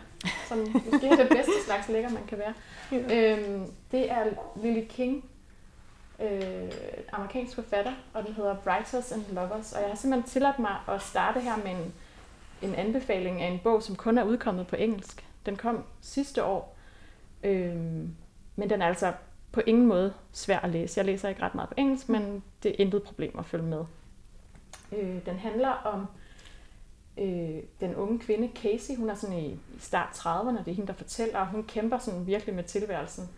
Som 0.48 0.58
måske 0.58 1.06
er 1.06 1.16
det 1.16 1.28
bedste 1.28 1.52
slags 1.66 1.88
lækker, 1.88 2.10
man 2.10 2.26
kan 2.28 2.38
være. 2.38 2.54
Øhm, 2.92 3.66
det 3.90 4.10
er 4.10 4.24
Lily 4.62 4.84
King, 4.88 5.24
øh, 6.20 6.70
amerikansk 7.12 7.54
forfatter, 7.54 7.92
og 8.14 8.26
den 8.26 8.34
hedder 8.34 8.56
Writers 8.66 9.12
and 9.12 9.22
Lovers. 9.32 9.72
Og 9.72 9.80
jeg 9.80 9.88
har 9.88 9.96
simpelthen 9.96 10.30
tilladt 10.30 10.58
mig 10.58 10.76
at 10.88 11.02
starte 11.02 11.40
her 11.40 11.56
med 11.56 11.70
en, 11.70 11.94
en 12.62 12.74
anbefaling 12.74 13.42
af 13.42 13.48
en 13.48 13.60
bog, 13.64 13.82
som 13.82 13.96
kun 13.96 14.18
er 14.18 14.24
udkommet 14.24 14.66
på 14.66 14.76
engelsk. 14.76 15.24
Den 15.46 15.56
kom 15.56 15.84
sidste 16.00 16.44
år, 16.44 16.76
øh, 17.42 17.76
men 18.56 18.70
den 18.70 18.82
er 18.82 18.86
altså 18.86 19.12
på 19.54 19.60
ingen 19.66 19.86
måde 19.86 20.14
svær 20.32 20.58
at 20.58 20.70
læse. 20.70 20.98
Jeg 20.98 21.06
læser 21.06 21.28
ikke 21.28 21.42
ret 21.42 21.54
meget 21.54 21.68
på 21.68 21.74
engelsk, 21.76 22.08
men 22.08 22.42
det 22.62 22.70
er 22.70 22.74
intet 22.78 23.02
problem 23.02 23.38
at 23.38 23.46
følge 23.46 23.64
med. 23.64 23.84
Øh, 24.92 25.26
den 25.26 25.36
handler 25.36 25.68
om 25.68 26.06
øh, 27.18 27.62
den 27.80 27.94
unge 27.94 28.18
kvinde 28.18 28.50
Casey. 28.54 28.96
Hun 28.96 29.10
er 29.10 29.14
sådan 29.14 29.38
i, 29.38 29.46
i 29.52 29.58
start 29.78 30.08
30'erne, 30.08 30.58
det 30.58 30.68
er 30.68 30.74
hende, 30.74 30.86
der 30.86 30.92
fortæller, 30.92 31.38
og 31.38 31.46
hun 31.46 31.62
kæmper 31.62 31.98
sådan 31.98 32.26
virkelig 32.26 32.54
med 32.54 32.64
tilværelsen. 32.64 33.28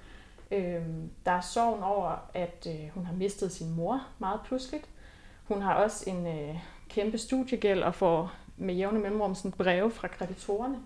Øh, 0.51 0.83
der 1.27 1.33
er 1.33 1.41
sorgen 1.41 1.83
over, 1.83 2.29
at 2.35 2.67
øh, 2.71 2.89
hun 2.95 3.07
har 3.07 3.15
mistet 3.15 3.53
sin 3.53 3.77
mor 3.77 4.07
meget 4.19 4.41
pludseligt. 4.45 4.89
Hun 5.45 5.63
har 5.63 5.75
også 5.75 6.11
en 6.11 6.27
øh, 6.27 6.57
kæmpe 6.89 7.19
studiegæld 7.19 7.83
og 7.83 7.95
får 7.95 8.33
med 8.57 8.75
jævne 8.75 8.99
mellemrum 8.99 9.35
sådan 9.35 9.53
breve 9.53 9.91
fra 9.91 10.09
kreditorerne. 10.09 10.79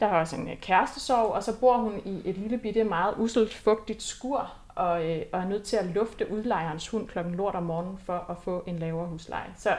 Der 0.00 0.06
er 0.06 0.20
også 0.20 0.36
en 0.36 0.48
øh, 0.48 0.56
kærestesorg, 0.60 1.32
og 1.32 1.42
så 1.42 1.60
bor 1.60 1.76
hun 1.76 2.02
i 2.04 2.22
et 2.24 2.36
lille 2.36 2.58
bitte, 2.58 2.84
meget 2.84 3.14
uselt, 3.18 3.54
fugtigt 3.54 4.02
skur, 4.02 4.52
og, 4.68 5.10
øh, 5.10 5.22
og 5.32 5.40
er 5.40 5.48
nødt 5.48 5.64
til 5.64 5.76
at 5.76 5.86
lufte 5.86 6.30
udlejerens 6.32 6.88
hund 6.88 7.08
klokken 7.08 7.34
lort 7.34 7.54
om 7.54 7.62
morgenen 7.62 7.98
for 7.98 8.26
at 8.30 8.36
få 8.42 8.64
en 8.66 8.78
lavere 8.78 9.08
husleje. 9.08 9.52
Så 9.56 9.76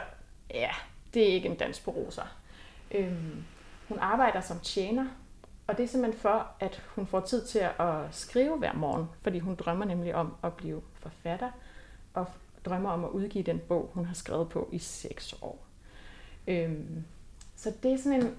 ja, 0.54 0.70
det 1.14 1.22
er 1.22 1.34
ikke 1.34 1.48
en 1.48 1.56
dans 1.56 1.80
på 1.80 1.90
roser. 1.90 2.36
Øhm, 2.90 3.44
hun 3.88 3.98
arbejder 3.98 4.40
som 4.40 4.60
tjener, 4.60 5.06
og 5.66 5.76
det 5.76 5.82
er 5.82 5.88
simpelthen 5.88 6.20
for, 6.20 6.46
at 6.60 6.82
hun 6.94 7.06
får 7.06 7.20
tid 7.20 7.46
til 7.46 7.58
at 7.58 7.94
skrive 8.10 8.58
hver 8.58 8.72
morgen, 8.72 9.06
fordi 9.22 9.38
hun 9.38 9.54
drømmer 9.54 9.84
nemlig 9.84 10.14
om 10.14 10.34
at 10.42 10.52
blive 10.52 10.82
forfatter, 10.94 11.50
og 12.14 12.26
drømmer 12.64 12.90
om 12.90 13.04
at 13.04 13.10
udgive 13.10 13.44
den 13.44 13.58
bog, 13.58 13.90
hun 13.94 14.04
har 14.04 14.14
skrevet 14.14 14.48
på 14.48 14.68
i 14.72 14.78
seks 14.78 15.34
år. 15.42 15.64
Øhm, 16.46 17.04
så 17.56 17.72
det 17.82 17.92
er 17.92 17.98
sådan 17.98 18.22
en, 18.22 18.36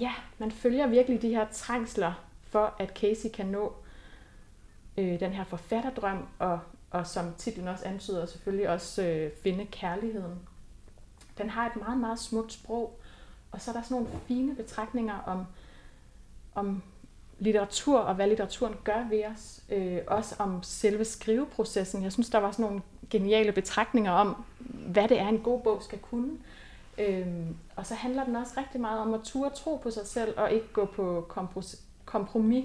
ja, 0.00 0.12
man 0.38 0.50
følger 0.50 0.86
virkelig 0.86 1.22
de 1.22 1.28
her 1.28 1.46
trængsler 1.52 2.12
for, 2.42 2.74
at 2.78 2.88
Casey 2.98 3.30
kan 3.34 3.46
nå 3.46 3.74
øh, 4.98 5.20
den 5.20 5.32
her 5.32 5.44
forfatterdrøm, 5.44 6.26
og, 6.38 6.60
og 6.90 7.06
som 7.06 7.34
titlen 7.38 7.68
også 7.68 7.84
antyder, 7.84 8.26
selvfølgelig 8.26 8.68
også 8.68 9.02
øh, 9.02 9.30
finde 9.42 9.66
kærligheden. 9.66 10.38
Den 11.38 11.50
har 11.50 11.66
et 11.66 11.76
meget, 11.76 11.98
meget 11.98 12.18
smukt 12.18 12.52
sprog, 12.52 13.00
og 13.50 13.60
så 13.60 13.70
er 13.70 13.74
der 13.74 13.82
sådan 13.82 13.94
nogle 13.94 14.20
fine 14.26 14.54
betragtninger 14.54 15.18
om, 15.26 15.46
om 16.54 16.82
litteratur 17.38 17.98
og 17.98 18.14
hvad 18.14 18.28
litteraturen 18.28 18.74
gør 18.84 19.08
ved 19.10 19.24
os. 19.24 19.62
Øh, 19.68 19.98
også 20.06 20.34
om 20.38 20.62
selve 20.62 21.04
skriveprocessen. 21.04 22.02
Jeg 22.02 22.12
synes, 22.12 22.30
der 22.30 22.38
var 22.38 22.50
sådan 22.50 22.64
nogle 22.64 22.82
geniale 23.10 23.52
betragtninger 23.52 24.12
om, 24.12 24.44
hvad 24.88 25.08
det 25.08 25.20
er, 25.20 25.28
en 25.28 25.40
god 25.40 25.60
bog 25.60 25.82
skal 25.82 25.98
kunne. 25.98 26.38
Øhm, 26.98 27.56
og 27.76 27.86
så 27.86 27.94
handler 27.94 28.24
den 28.24 28.36
også 28.36 28.52
rigtig 28.56 28.80
meget 28.80 29.00
om 29.00 29.14
at 29.14 29.20
turde 29.24 29.54
tro 29.54 29.76
på 29.76 29.90
sig 29.90 30.06
selv, 30.06 30.34
og 30.38 30.52
ikke 30.52 30.72
gå 30.72 30.84
på 30.84 31.30
kompromis 32.04 32.64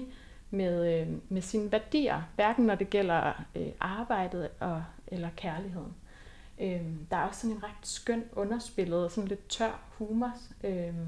med, 0.50 1.00
øh, 1.00 1.08
med 1.28 1.42
sine 1.42 1.72
værdier, 1.72 2.22
hverken 2.34 2.66
når 2.66 2.74
det 2.74 2.90
gælder 2.90 3.44
øh, 3.54 3.68
arbejdet 3.80 4.48
og, 4.60 4.84
eller 5.06 5.28
kærligheden. 5.36 5.94
Øhm, 6.60 7.06
der 7.10 7.16
er 7.16 7.26
også 7.26 7.40
sådan 7.40 7.56
en 7.56 7.64
ret 7.64 7.86
skøn 7.86 8.24
underspillet, 8.32 9.12
sådan 9.12 9.28
lidt 9.28 9.48
tør 9.48 9.80
humor, 9.98 10.32
øhm, 10.64 11.06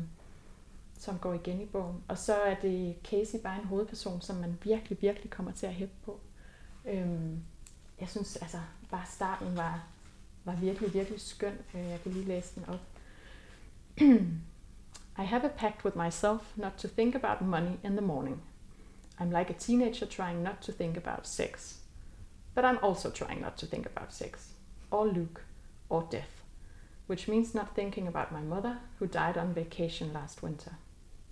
som 0.98 1.18
går 1.18 1.32
igen 1.32 1.60
i 1.60 1.66
bogen. 1.66 2.02
Og 2.08 2.18
så 2.18 2.34
er 2.34 2.54
det 2.54 2.96
Casey 3.04 3.38
bare 3.42 3.58
en 3.60 3.64
hovedperson, 3.68 4.20
som 4.20 4.36
man 4.36 4.58
virkelig, 4.62 4.98
virkelig 5.02 5.30
kommer 5.30 5.52
til 5.52 5.66
at 5.66 5.74
hæppe 5.74 5.94
på. 6.04 6.20
Øhm, 6.84 7.38
jeg 8.00 8.08
synes 8.08 8.36
altså, 8.36 8.58
bare 8.90 9.06
starten 9.06 9.56
var, 9.56 9.84
var 10.44 10.54
virkelig, 10.54 10.94
virkelig 10.94 11.20
skøn. 11.20 11.58
Øh, 11.74 11.90
Jeg 11.90 12.00
kan 12.02 12.12
lige 12.12 12.24
læse 12.24 12.54
den 12.54 12.64
op. 12.68 12.80
I 14.00 15.22
have 15.22 15.44
a 15.44 15.48
pact 15.48 15.84
with 15.84 15.94
myself 15.94 16.52
not 16.56 16.78
to 16.78 16.88
think 16.88 17.14
about 17.14 17.42
money 17.42 17.78
in 17.84 17.96
the 17.96 18.02
morning. 18.02 18.40
I'm 19.20 19.30
like 19.30 19.50
a 19.50 19.54
teenager 19.54 20.06
trying 20.06 20.42
not 20.42 20.62
to 20.62 20.72
think 20.72 20.96
about 20.96 21.26
sex. 21.26 21.78
But 22.54 22.64
I'm 22.64 22.78
also 22.82 23.10
trying 23.10 23.40
not 23.40 23.56
to 23.58 23.66
think 23.66 23.86
about 23.86 24.12
sex, 24.12 24.52
or 24.90 25.06
Luke, 25.06 25.42
or 25.88 26.06
death, 26.10 26.42
which 27.06 27.28
means 27.28 27.54
not 27.54 27.74
thinking 27.74 28.08
about 28.08 28.32
my 28.32 28.40
mother 28.40 28.78
who 28.98 29.06
died 29.06 29.36
on 29.36 29.54
vacation 29.54 30.12
last 30.12 30.42
winter. 30.42 30.72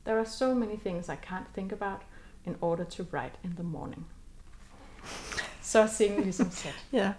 There 0.05 0.19
are 0.19 0.27
so 0.27 0.55
many 0.55 0.77
things 0.77 1.09
I 1.09 1.17
can't 1.17 1.53
think 1.55 1.73
about 1.73 2.03
in 2.45 2.57
order 2.61 2.85
to 2.85 3.07
write 3.13 3.37
in 3.45 3.55
the 3.57 3.63
morning. 3.63 4.05
Så 5.63 5.79
er 5.79 5.87
scenen 5.87 6.23
ligesom 6.23 6.51
sat. 6.51 6.87
Ja. 6.93 7.13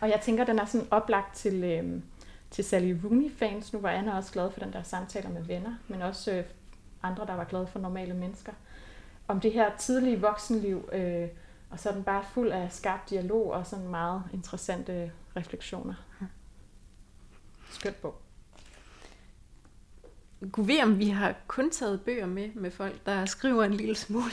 Og 0.00 0.10
jeg 0.10 0.20
tænker, 0.20 0.44
den 0.44 0.58
er 0.58 0.64
sådan 0.64 0.86
oplagt 0.90 1.34
til, 1.34 1.64
øhm, 1.64 2.02
til 2.50 2.64
Sally 2.64 2.96
Rooney-fans. 3.04 3.72
Nu 3.72 3.78
var 3.78 3.90
Anna 3.90 4.16
også 4.16 4.32
glad 4.32 4.50
for 4.50 4.60
den 4.60 4.72
der 4.72 4.82
samtaler 4.82 5.30
med 5.30 5.42
venner, 5.42 5.74
men 5.88 6.02
også 6.02 6.32
øh, 6.32 6.44
andre, 7.02 7.26
der 7.26 7.34
var 7.34 7.44
glade 7.44 7.66
for 7.66 7.78
normale 7.78 8.14
mennesker. 8.14 8.52
om 9.28 9.40
det 9.40 9.52
her 9.52 9.76
tidlige 9.76 10.20
voksenliv, 10.20 10.88
øh, 10.92 11.28
og 11.70 11.80
så 11.80 11.88
er 11.88 11.92
den 11.92 12.04
bare 12.04 12.24
fuld 12.34 12.50
af 12.50 12.72
skarp 12.72 13.10
dialog 13.10 13.50
og 13.50 13.66
sådan 13.66 13.88
meget 13.88 14.22
interessante 14.32 15.12
refleksioner. 15.36 15.94
Skønt 17.70 18.02
bog. 18.02 18.14
Gud 20.52 20.64
ved, 20.64 20.82
om 20.82 20.98
vi 20.98 21.08
har 21.08 21.34
kun 21.46 21.70
taget 21.70 22.00
bøger 22.00 22.26
med 22.26 22.48
med 22.54 22.70
folk, 22.70 23.06
der 23.06 23.24
skriver 23.24 23.64
en 23.64 23.74
lille 23.74 23.94
smule. 23.94 24.32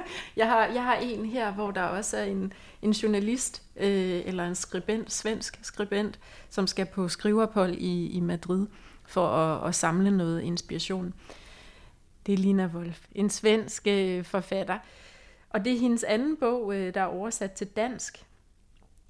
jeg, 0.36 0.48
har, 0.48 0.66
jeg 0.66 0.84
har 0.84 0.94
en 0.94 1.26
her, 1.26 1.52
hvor 1.52 1.70
der 1.70 1.82
også 1.82 2.16
er 2.16 2.24
en, 2.24 2.52
en 2.82 2.90
journalist, 2.90 3.62
øh, 3.76 4.22
eller 4.26 4.46
en 4.46 4.54
skribent, 4.54 5.12
svensk 5.12 5.58
skribent, 5.62 6.20
som 6.48 6.66
skal 6.66 6.86
på 6.86 7.08
skriveophold 7.08 7.74
i, 7.74 8.06
i 8.06 8.20
Madrid 8.20 8.66
for 9.04 9.28
at, 9.28 9.68
at 9.68 9.74
samle 9.74 10.16
noget 10.16 10.40
inspiration. 10.40 11.14
Det 12.26 12.32
er 12.32 12.38
Lina 12.38 12.66
Wolf, 12.74 13.06
en 13.12 13.30
svensk 13.30 13.86
øh, 13.86 14.24
forfatter. 14.24 14.78
Og 15.50 15.64
det 15.64 15.72
er 15.72 15.78
hendes 15.78 16.04
anden 16.04 16.36
bog, 16.36 16.74
øh, 16.74 16.94
der 16.94 17.00
er 17.00 17.06
oversat 17.06 17.52
til 17.52 17.66
dansk. 17.66 18.26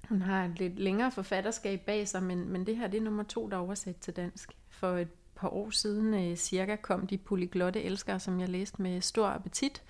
Hun 0.09 0.21
har 0.21 0.45
et 0.45 0.59
lidt 0.59 0.79
længere 0.79 1.11
forfatterskab 1.11 1.81
bag 1.81 2.07
sig, 2.07 2.23
men, 2.23 2.49
men 2.49 2.65
det 2.65 2.77
her 2.77 2.87
det 2.87 2.97
er 2.97 3.01
nummer 3.01 3.23
to, 3.23 3.49
der 3.49 3.57
er 3.57 3.61
oversat 3.61 3.95
til 3.95 4.15
dansk. 4.15 4.51
For 4.69 4.97
et 4.97 5.07
par 5.35 5.49
år 5.49 5.69
siden 5.69 6.13
øh, 6.13 6.35
cirka 6.37 6.75
kom 6.75 7.07
de 7.07 7.17
polyglotte 7.17 7.83
elskere, 7.83 8.19
som 8.19 8.39
jeg 8.39 8.49
læste 8.49 8.81
med 8.81 9.01
stor 9.01 9.27
appetit. 9.27 9.83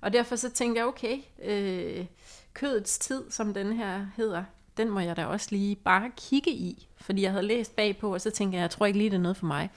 Og 0.00 0.12
derfor 0.12 0.36
så 0.36 0.50
tænkte 0.50 0.78
jeg, 0.78 0.86
okay, 0.86 1.18
øh, 1.44 2.06
kødets 2.54 2.98
tid, 2.98 3.22
som 3.30 3.54
den 3.54 3.72
her 3.72 4.06
hedder, 4.16 4.44
den 4.76 4.90
må 4.90 5.00
jeg 5.00 5.16
da 5.16 5.26
også 5.26 5.48
lige 5.50 5.76
bare 5.76 6.10
kigge 6.16 6.50
i. 6.50 6.88
Fordi 7.00 7.22
jeg 7.22 7.30
havde 7.30 7.46
læst 7.46 7.76
bagpå, 7.76 8.14
og 8.14 8.20
så 8.20 8.30
tænkte 8.30 8.56
jeg, 8.56 8.62
jeg 8.62 8.70
tror 8.70 8.86
ikke 8.86 8.98
lige, 8.98 9.10
det 9.10 9.16
er 9.16 9.20
noget 9.20 9.36
for 9.36 9.46
mig. 9.46 9.70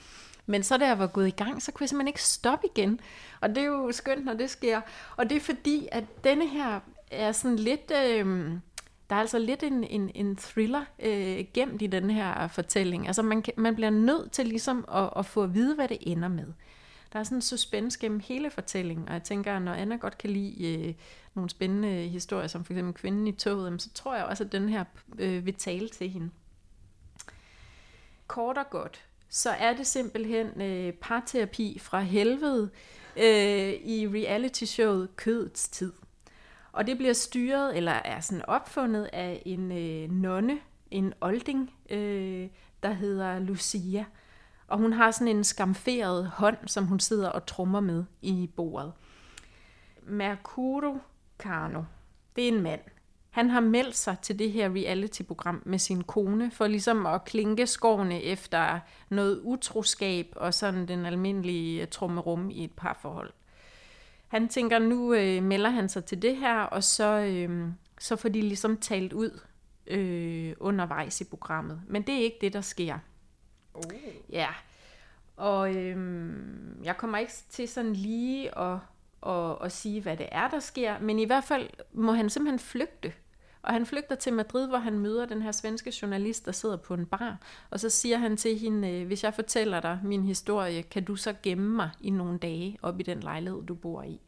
Men 0.46 0.62
så 0.62 0.76
da 0.76 0.86
jeg 0.86 0.98
var 0.98 1.06
gået 1.06 1.28
i 1.28 1.30
gang, 1.30 1.62
så 1.62 1.72
kunne 1.72 1.82
jeg 1.84 1.88
simpelthen 1.88 2.08
ikke 2.08 2.22
stoppe 2.22 2.66
igen. 2.74 3.00
Og 3.40 3.48
det 3.48 3.58
er 3.58 3.64
jo 3.64 3.92
skønt, 3.92 4.24
når 4.24 4.34
det 4.34 4.50
sker. 4.50 4.80
Og 5.16 5.30
det 5.30 5.36
er 5.36 5.40
fordi, 5.40 5.88
at 5.92 6.04
denne 6.24 6.48
her 6.48 6.80
er 7.10 7.32
sådan 7.32 7.56
lidt... 7.56 7.92
Øh, 7.96 8.52
der 9.10 9.16
er 9.16 9.20
altså 9.20 9.38
lidt 9.38 9.62
en, 9.62 9.84
en, 9.84 10.10
en 10.14 10.36
thriller 10.36 10.84
øh, 10.98 11.44
gemt 11.54 11.82
i 11.82 11.86
den 11.86 12.10
her 12.10 12.48
fortælling. 12.48 13.06
Altså 13.06 13.22
man, 13.22 13.42
kan, 13.42 13.54
man 13.56 13.74
bliver 13.74 13.90
nødt 13.90 14.32
til 14.32 14.46
ligesom 14.46 14.84
at, 14.94 15.10
at 15.16 15.26
få 15.26 15.42
at 15.42 15.54
vide, 15.54 15.74
hvad 15.74 15.88
det 15.88 15.98
ender 16.00 16.28
med. 16.28 16.46
Der 17.12 17.18
er 17.18 17.24
sådan 17.24 17.38
en 17.38 17.42
suspense 17.42 17.98
gennem 17.98 18.20
hele 18.20 18.50
fortællingen, 18.50 19.08
og 19.08 19.14
jeg 19.14 19.22
tænker, 19.22 19.58
når 19.58 19.72
Anna 19.72 19.96
godt 19.96 20.18
kan 20.18 20.30
lide 20.30 20.88
øh, 20.88 20.94
nogle 21.34 21.50
spændende 21.50 22.08
historier, 22.08 22.46
som 22.46 22.64
for 22.64 22.72
eksempel 22.72 22.94
Kvinden 22.94 23.26
i 23.26 23.32
toget, 23.32 23.82
så 23.82 23.90
tror 23.94 24.16
jeg 24.16 24.24
også, 24.24 24.44
at 24.44 24.52
den 24.52 24.68
her 24.68 24.84
øh, 25.18 25.46
vil 25.46 25.54
tale 25.54 25.88
til 25.88 26.10
hende. 26.10 26.30
Kort 28.26 28.58
og 28.58 28.70
godt, 28.70 29.04
så 29.28 29.50
er 29.50 29.76
det 29.76 29.86
simpelthen 29.86 30.62
øh, 30.62 30.92
parterapi 30.92 31.78
fra 31.78 32.00
helvede 32.00 32.70
øh, 33.16 33.72
i 33.72 34.08
reality-showet 34.08 35.16
Kødets 35.16 35.68
Tid. 35.68 35.92
Og 36.72 36.86
det 36.86 36.96
bliver 36.96 37.12
styret, 37.12 37.76
eller 37.76 37.92
er 37.92 38.20
sådan 38.20 38.44
opfundet 38.46 39.10
af 39.12 39.42
en 39.46 39.72
øh, 39.72 40.10
nonne, 40.10 40.58
en 40.90 41.14
olding, 41.20 41.74
øh, 41.90 42.48
der 42.82 42.92
hedder 42.92 43.38
Lucia. 43.38 44.04
Og 44.70 44.78
hun 44.78 44.92
har 44.92 45.10
sådan 45.10 45.36
en 45.36 45.44
skamferet 45.44 46.26
hånd, 46.26 46.56
som 46.66 46.86
hun 46.86 47.00
sidder 47.00 47.28
og 47.28 47.46
trummer 47.46 47.80
med 47.80 48.04
i 48.22 48.50
bordet. 48.56 48.92
Mercuro 50.02 50.98
Cano, 51.38 51.82
det 52.36 52.44
er 52.44 52.48
en 52.48 52.62
mand. 52.62 52.80
Han 53.30 53.50
har 53.50 53.60
meldt 53.60 53.96
sig 53.96 54.16
til 54.22 54.38
det 54.38 54.52
her 54.52 54.68
reality-program 54.68 55.62
med 55.66 55.78
sin 55.78 56.04
kone, 56.04 56.50
for 56.50 56.66
ligesom 56.66 57.06
at 57.06 57.24
klinke 57.24 57.66
skårene 57.66 58.22
efter 58.22 58.80
noget 59.08 59.40
utroskab 59.42 60.32
og 60.36 60.54
sådan 60.54 60.88
den 60.88 61.06
almindelige 61.06 61.86
trummerum 61.86 62.50
i 62.50 62.64
et 62.64 62.72
parforhold. 62.76 63.32
Han 64.28 64.48
tænker, 64.48 64.78
nu 64.78 65.14
øh, 65.14 65.42
melder 65.42 65.70
han 65.70 65.88
sig 65.88 66.04
til 66.04 66.22
det 66.22 66.36
her, 66.36 66.60
og 66.60 66.84
så, 66.84 67.18
øh, 67.18 67.68
så 67.98 68.16
får 68.16 68.28
de 68.28 68.40
ligesom 68.40 68.76
talt 68.76 69.12
ud 69.12 69.40
øh, 69.86 70.52
undervejs 70.60 71.20
i 71.20 71.24
programmet. 71.24 71.82
Men 71.88 72.02
det 72.02 72.14
er 72.14 72.22
ikke 72.22 72.38
det, 72.40 72.52
der 72.52 72.60
sker. 72.60 72.98
Oh. 73.74 73.82
Ja, 74.32 74.48
og 75.36 75.76
øhm, 75.76 76.80
jeg 76.84 76.96
kommer 76.96 77.18
ikke 77.18 77.32
til 77.50 77.68
sådan 77.68 77.92
lige 77.92 78.58
at, 78.58 78.78
at, 79.26 79.56
at 79.62 79.72
sige, 79.72 80.00
hvad 80.00 80.16
det 80.16 80.28
er, 80.32 80.48
der 80.48 80.60
sker, 80.60 80.98
men 80.98 81.18
i 81.18 81.24
hvert 81.24 81.44
fald 81.44 81.68
må 81.92 82.12
han 82.12 82.30
simpelthen 82.30 82.58
flygte. 82.58 83.12
Og 83.62 83.72
han 83.72 83.86
flygter 83.86 84.14
til 84.14 84.32
Madrid, 84.32 84.68
hvor 84.68 84.78
han 84.78 84.98
møder 84.98 85.26
den 85.26 85.42
her 85.42 85.52
svenske 85.52 85.92
journalist, 86.02 86.46
der 86.46 86.52
sidder 86.52 86.76
på 86.76 86.94
en 86.94 87.06
bar. 87.06 87.38
Og 87.70 87.80
så 87.80 87.90
siger 87.90 88.18
han 88.18 88.36
til 88.36 88.58
hende, 88.58 88.90
øh, 88.90 89.06
hvis 89.06 89.24
jeg 89.24 89.34
fortæller 89.34 89.80
dig 89.80 90.00
min 90.04 90.22
historie, 90.22 90.82
kan 90.82 91.04
du 91.04 91.16
så 91.16 91.34
gemme 91.42 91.76
mig 91.76 91.90
i 92.00 92.10
nogle 92.10 92.38
dage 92.38 92.78
op 92.82 93.00
i 93.00 93.02
den 93.02 93.20
lejlighed, 93.20 93.62
du 93.62 93.74
bor 93.74 94.02
i. 94.02 94.20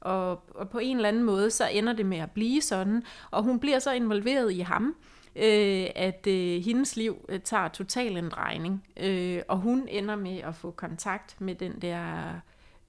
Og, 0.00 0.42
og 0.54 0.70
på 0.70 0.78
en 0.78 0.96
eller 0.96 1.08
anden 1.08 1.22
måde, 1.22 1.50
så 1.50 1.68
ender 1.68 1.92
det 1.92 2.06
med 2.06 2.18
at 2.18 2.30
blive 2.30 2.62
sådan. 2.62 3.02
Og 3.30 3.42
hun 3.42 3.60
bliver 3.60 3.78
så 3.78 3.92
involveret 3.92 4.52
i 4.52 4.60
ham, 4.60 4.96
øh, 5.36 5.86
at 5.94 6.26
øh, 6.26 6.62
hendes 6.62 6.96
liv 6.96 7.26
øh, 7.28 7.40
tager 7.40 7.68
total 7.68 8.16
en 8.16 8.28
drejning. 8.28 8.86
Øh, 8.96 9.42
og 9.48 9.58
hun 9.58 9.88
ender 9.88 10.16
med 10.16 10.38
at 10.38 10.54
få 10.54 10.70
kontakt 10.70 11.40
med 11.40 11.54
den 11.54 11.82
der 11.82 12.32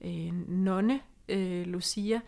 øh, 0.00 0.48
nonne, 0.48 1.00
øh, 1.28 1.66
Lucia, 1.66 2.20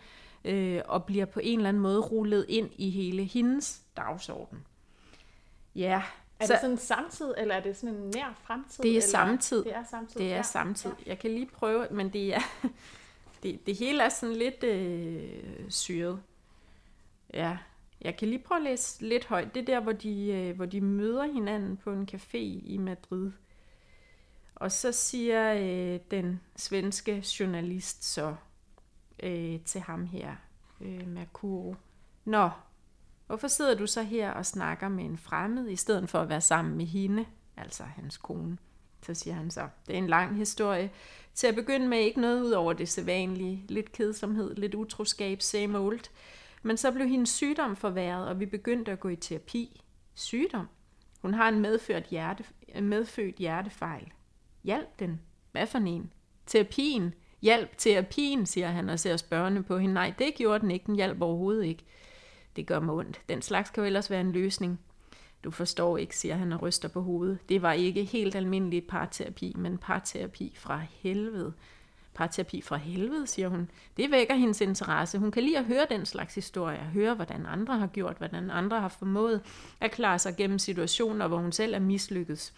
øh, 0.45 0.81
og 0.85 1.05
bliver 1.05 1.25
på 1.25 1.39
en 1.43 1.59
eller 1.59 1.69
anden 1.69 1.83
måde 1.83 1.99
rullet 1.99 2.45
ind 2.49 2.69
i 2.75 2.89
hele 2.89 3.23
hendes 3.23 3.81
dagsorden. 3.97 4.59
Ja. 5.75 6.01
Er 6.39 6.45
så, 6.45 6.53
det 6.53 6.61
sådan 6.61 6.77
samtid, 6.77 7.33
eller 7.37 7.55
er 7.55 7.59
det 7.59 7.77
sådan 7.77 7.95
en 7.95 8.11
nær 8.15 8.33
fremtid? 8.43 8.83
Det 8.83 8.91
er 8.91 8.95
eller? 8.95 9.07
samtid. 9.07 9.63
Det 9.63 9.75
er 9.75 9.83
samtid. 9.83 10.19
Det 10.19 10.31
er 10.31 10.35
ja. 10.35 10.41
samtid. 10.41 10.91
Jeg 11.05 11.19
kan 11.19 11.31
lige 11.31 11.45
prøve, 11.45 11.87
men 11.91 12.13
det 12.13 12.35
er 12.35 12.41
det, 13.43 13.65
det 13.65 13.75
hele 13.75 14.03
er 14.03 14.09
sådan 14.09 14.35
lidt 14.35 14.63
øh, 14.63 15.69
syret. 15.69 16.21
Ja, 17.33 17.57
jeg 18.01 18.17
kan 18.17 18.27
lige 18.27 18.43
prøve 18.43 18.57
at 18.57 18.63
læse 18.63 19.07
lidt 19.07 19.25
højt. 19.25 19.55
Det 19.55 19.61
er 19.61 19.65
der, 19.65 19.79
hvor 19.79 19.91
de, 19.91 20.25
øh, 20.25 20.55
hvor 20.55 20.65
de 20.65 20.81
møder 20.81 21.23
hinanden 21.23 21.77
på 21.77 21.91
en 21.91 22.09
café 22.13 22.37
i 22.65 22.77
Madrid. 22.77 23.31
Og 24.55 24.71
så 24.71 24.91
siger 24.91 25.53
øh, 25.53 25.99
den 26.11 26.41
svenske 26.55 27.25
journalist 27.39 28.03
så 28.03 28.35
øh, 29.23 29.59
til 29.65 29.81
ham 29.81 30.05
her, 30.05 30.35
øh, 30.81 31.07
Mercuro, 31.07 31.75
Nå, 32.25 32.49
hvorfor 33.27 33.47
sidder 33.47 33.75
du 33.75 33.87
så 33.87 34.03
her 34.03 34.31
og 34.31 34.45
snakker 34.45 34.89
med 34.89 35.05
en 35.05 35.17
fremmed, 35.17 35.69
i 35.69 35.75
stedet 35.75 36.09
for 36.09 36.19
at 36.19 36.29
være 36.29 36.41
sammen 36.41 36.77
med 36.77 36.85
hende, 36.85 37.25
altså 37.57 37.83
hans 37.83 38.17
kone? 38.17 38.57
Så 39.05 39.13
siger 39.13 39.33
han 39.33 39.51
så, 39.51 39.67
det 39.87 39.93
er 39.93 39.97
en 39.97 40.07
lang 40.07 40.35
historie. 40.35 40.91
Til 41.33 41.47
at 41.47 41.55
begynde 41.55 41.87
med 41.87 41.97
ikke 41.97 42.21
noget 42.21 42.41
ud 42.41 42.51
over 42.51 42.73
det 42.73 42.89
sædvanlige. 42.89 43.65
Lidt 43.67 43.91
kedsomhed, 43.91 44.55
lidt 44.55 44.75
utroskab, 44.75 45.41
same 45.41 45.79
old. 45.79 45.99
Men 46.61 46.77
så 46.77 46.91
blev 46.91 47.07
hendes 47.07 47.29
sygdom 47.29 47.75
forværret, 47.75 48.27
og 48.27 48.39
vi 48.39 48.45
begyndte 48.45 48.91
at 48.91 48.99
gå 48.99 49.09
i 49.09 49.15
terapi. 49.15 49.81
Sygdom? 50.13 50.67
Hun 51.21 51.33
har 51.33 51.49
en 51.49 51.59
medført 51.59 52.03
hjerte, 52.03 52.43
medfødt 52.81 53.35
hjertefejl. 53.35 54.11
Hjælp 54.63 54.99
den. 54.99 55.21
Hvad 55.51 55.67
for 55.67 55.77
en? 55.77 56.11
Terapien. 56.45 57.13
Hjælp 57.41 57.77
terapien, 57.77 58.45
siger 58.45 58.67
han 58.67 58.89
og 58.89 58.99
ser 58.99 59.17
spørgende 59.17 59.63
på 59.63 59.77
hende. 59.77 59.93
Nej, 59.93 60.13
det 60.19 60.35
gjorde 60.35 60.59
den 60.59 60.71
ikke. 60.71 60.85
Den 60.85 60.95
hjalp 60.95 61.21
overhovedet 61.21 61.65
ikke. 61.65 61.83
Det 62.55 62.67
gør 62.67 62.79
mig 62.79 62.95
ondt. 62.95 63.21
Den 63.29 63.41
slags 63.41 63.69
kan 63.69 63.81
jo 63.81 63.85
ellers 63.85 64.09
være 64.09 64.21
en 64.21 64.31
løsning. 64.31 64.79
Du 65.43 65.51
forstår 65.51 65.97
ikke, 65.97 66.17
siger 66.17 66.35
han 66.35 66.53
og 66.53 66.61
ryster 66.61 66.87
på 66.89 67.01
hovedet. 67.01 67.49
Det 67.49 67.61
var 67.61 67.73
ikke 67.73 68.03
helt 68.03 68.35
almindelig 68.35 68.87
parterapi, 68.87 69.53
men 69.57 69.77
parterapi 69.77 70.53
fra 70.57 70.81
helvede. 70.91 71.53
Parterapi 72.21 72.61
fra 72.61 72.77
helvede, 72.77 73.27
siger 73.27 73.47
hun. 73.47 73.69
Det 73.97 74.11
vækker 74.11 74.35
hendes 74.35 74.61
interesse. 74.61 75.17
Hun 75.17 75.31
kan 75.31 75.43
lide 75.43 75.57
at 75.57 75.65
høre 75.65 75.85
den 75.89 76.05
slags 76.05 76.35
historier, 76.35 76.83
høre, 76.83 77.13
hvordan 77.13 77.45
andre 77.45 77.77
har 77.77 77.87
gjort, 77.87 78.17
hvordan 78.17 78.49
andre 78.49 78.79
har 78.79 78.87
formået 78.87 79.41
at 79.79 79.91
klare 79.91 80.19
sig 80.19 80.35
gennem 80.37 80.59
situationer, 80.59 81.27
hvor 81.27 81.37
hun 81.37 81.51
selv 81.51 81.73
er 81.73 81.79
mislykket. 81.79 82.53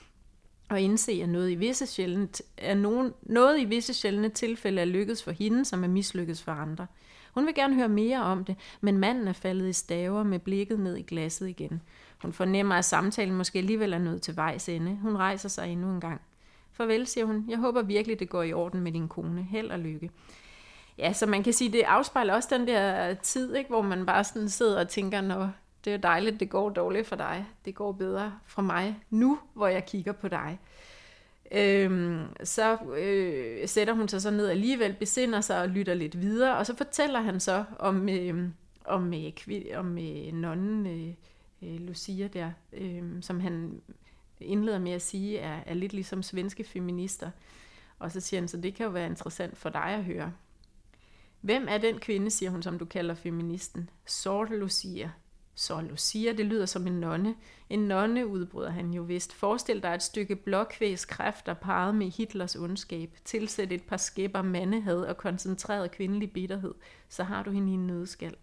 Og 0.70 0.82
indse, 0.82 1.12
at 1.12 1.30
noget 1.30 1.52
i 1.52 1.56
visse 1.56 1.86
sjældne, 1.86 2.28
er 2.58 2.74
nogen, 2.74 3.14
noget 3.22 3.60
i 3.60 3.66
visse 3.66 3.94
sjældne 3.94 4.30
tilfælde 4.30 4.82
er 4.82 4.86
lykkedes 4.86 5.24
for 5.24 5.32
hende, 5.32 5.66
som 5.66 5.84
er 5.84 5.88
mislykkedes 5.88 6.44
for 6.44 6.52
andre. 6.52 6.88
Hun 7.34 7.46
vil 7.46 7.56
gerne 7.56 7.76
høre 7.76 7.90
mere 7.90 8.24
om 8.24 8.46
det, 8.46 8.56
men 8.82 8.98
manden 8.98 9.28
er 9.28 9.34
faldet 9.34 9.70
i 9.70 9.74
staver 9.74 10.24
med 10.24 10.40
blikket 10.40 10.80
ned 10.80 10.98
i 10.98 11.02
glasset 11.02 11.50
igen. 11.50 11.82
Hun 12.22 12.34
fornemmer, 12.34 12.76
at 12.76 12.86
samtalen 12.86 13.36
måske 13.36 13.60
alligevel 13.60 13.94
er 13.94 13.98
nødt 13.98 14.22
til 14.22 14.36
vejs 14.36 14.70
ende. 14.70 14.98
Hun 15.02 15.18
rejser 15.18 15.50
sig 15.50 15.72
endnu 15.72 15.94
en 15.94 16.02
gang. 16.02 16.22
Farvel, 16.74 17.08
siger 17.08 17.26
hun. 17.26 17.46
Jeg 17.50 17.58
håber 17.58 17.82
virkelig, 17.82 18.20
det 18.20 18.30
går 18.30 18.44
i 18.44 18.54
orden 18.54 18.82
med 18.82 18.92
din 18.92 19.08
kone. 19.08 19.44
Held 19.44 19.72
og 19.72 19.80
lykke. 19.80 20.12
Ja, 20.98 21.14
så 21.14 21.26
man 21.26 21.44
kan 21.44 21.54
sige, 21.54 21.72
det 21.72 21.82
afspejler 21.82 22.34
også 22.34 22.50
den 22.52 22.68
der 22.68 23.14
tid, 23.14 23.56
ikke, 23.56 23.70
hvor 23.70 23.82
man 23.82 24.06
bare 24.06 24.24
sådan 24.24 24.50
sidder 24.50 24.80
og 24.80 24.90
tænker, 24.90 25.22
når 25.22 25.52
det 25.86 25.94
er 25.94 25.98
dejligt, 25.98 26.40
det 26.40 26.50
går 26.50 26.70
dårligt 26.70 27.08
for 27.08 27.16
dig. 27.16 27.46
Det 27.66 27.76
går 27.76 27.92
bedre 27.92 28.34
for 28.46 28.62
mig 28.62 29.00
nu, 29.10 29.40
hvor 29.54 29.68
jeg 29.68 29.86
kigger 29.86 30.12
på 30.12 30.28
dig. 30.28 30.60
Øhm, 31.52 32.26
så 32.44 32.78
øh, 32.98 33.68
sætter 33.68 33.94
hun 33.94 34.08
sig 34.08 34.22
så 34.22 34.32
ned 34.32 34.48
alligevel, 34.48 34.94
besinder 34.94 35.42
sig 35.42 35.62
og 35.62 35.70
lytter 35.70 35.94
lidt 35.94 36.22
videre, 36.22 36.58
og 36.58 36.66
så 36.66 36.76
fortæller 36.76 37.22
han 37.22 37.40
så 37.40 37.64
om, 37.80 38.10
øh, 38.10 38.50
om, 38.86 39.14
øh, 39.14 39.32
om 39.76 39.98
øh, 39.98 40.34
nonnen 40.34 40.88
øh, 40.88 41.14
øh 41.62 41.80
Lucia 41.80 42.28
der, 42.28 42.52
øh, 42.74 43.04
som 43.22 43.40
han 43.40 43.82
indleder 44.44 44.80
med 44.80 44.92
at 44.92 45.02
sige, 45.02 45.40
er, 45.40 45.64
er 45.66 45.74
lidt 45.74 45.94
ligesom 45.94 46.24
svenske 46.24 46.64
feminister. 46.64 47.32
Og 48.00 48.12
så 48.12 48.20
siger 48.20 48.42
han, 48.42 48.48
så 48.48 48.58
det 48.58 48.76
kan 48.76 48.84
jo 48.84 48.92
være 48.92 49.08
interessant 49.08 49.58
for 49.58 49.70
dig 49.70 49.86
at 49.86 50.04
høre. 50.04 50.34
Hvem 51.42 51.68
er 51.70 51.78
den 51.78 52.00
kvinde, 52.00 52.30
siger 52.32 52.50
hun, 52.50 52.64
som 52.64 52.80
du 52.80 52.86
kalder 52.86 53.16
feministen? 53.16 53.90
Sorte 54.06 54.58
Lucia. 54.58 55.12
Så 55.56 55.82
Lucia, 55.82 56.32
det 56.32 56.46
lyder 56.46 56.66
som 56.66 56.88
en 56.88 57.00
nonne. 57.00 57.36
En 57.70 57.80
nonne, 57.80 58.28
udbryder 58.28 58.70
han 58.70 58.94
jo 58.94 59.02
vist. 59.02 59.34
Forestil 59.34 59.84
dig 59.84 59.96
et 59.96 60.04
stykke 60.04 60.36
blåkvæs 60.36 61.06
kræfter 61.06 61.54
parret 61.54 61.96
med 61.96 62.12
Hitlers 62.12 62.56
ondskab. 62.56 63.18
Tilsæt 63.26 63.72
et 63.72 63.84
par 63.84 63.98
skæpper 63.98 64.42
mandehad 64.42 65.02
og 65.02 65.18
koncentreret 65.18 65.92
kvindelig 65.92 66.34
bitterhed. 66.34 66.74
Så 67.10 67.24
har 67.24 67.44
du 67.44 67.52
hende 67.52 67.72
i 67.72 67.74
en 67.74 67.88
nødskal. 67.88 68.36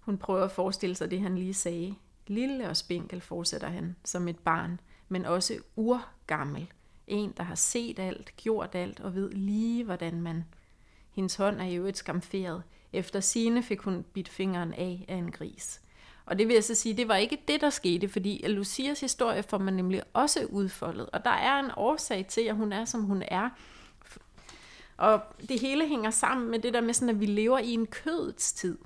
Hun 0.00 0.18
prøver 0.18 0.44
at 0.44 0.50
forestille 0.50 0.94
sig 0.94 1.10
det, 1.10 1.20
han 1.20 1.38
lige 1.38 1.54
sagde. 1.54 1.94
Lille 2.26 2.68
og 2.68 2.76
spinkel, 2.76 3.20
fortsætter 3.20 3.68
han, 3.68 3.96
som 4.04 4.28
et 4.28 4.38
barn, 4.38 4.80
men 5.08 5.24
også 5.24 5.58
urgammel. 5.76 6.72
En, 7.06 7.32
der 7.36 7.42
har 7.42 7.54
set 7.54 7.98
alt, 7.98 8.36
gjort 8.36 8.74
alt 8.74 9.00
og 9.00 9.14
ved 9.14 9.30
lige, 9.30 9.84
hvordan 9.84 10.22
man... 10.22 10.44
Hendes 11.10 11.36
hånd 11.36 11.60
er 11.60 11.64
jo 11.64 11.86
et 11.86 11.96
skamferet. 11.96 12.62
Efter 12.92 13.20
sine 13.20 13.62
fik 13.62 13.80
hun 13.80 14.04
bidt 14.12 14.28
fingeren 14.28 14.74
af 14.74 15.04
af 15.08 15.16
en 15.16 15.30
gris. 15.30 15.80
Og 16.26 16.38
det 16.38 16.48
vil 16.48 16.54
jeg 16.54 16.64
så 16.64 16.74
sige, 16.74 16.96
det 16.96 17.08
var 17.08 17.16
ikke 17.16 17.38
det, 17.48 17.60
der 17.60 17.70
skete, 17.70 18.08
fordi 18.08 18.46
Lucias 18.48 19.00
historie 19.00 19.42
får 19.42 19.58
man 19.58 19.74
nemlig 19.74 20.02
også 20.12 20.46
udfoldet. 20.46 21.10
Og 21.12 21.24
der 21.24 21.30
er 21.30 21.60
en 21.60 21.70
årsag 21.76 22.26
til, 22.26 22.40
at 22.40 22.56
hun 22.56 22.72
er, 22.72 22.84
som 22.84 23.02
hun 23.02 23.22
er. 23.28 23.50
Og 24.96 25.20
det 25.48 25.60
hele 25.60 25.88
hænger 25.88 26.10
sammen 26.10 26.50
med 26.50 26.58
det 26.58 26.74
der 26.74 26.80
med, 26.80 26.94
sådan, 26.94 27.14
at 27.14 27.20
vi 27.20 27.26
lever 27.26 27.58
i 27.58 27.70
en 27.70 27.86
kødets 27.86 28.52
tid 28.52 28.78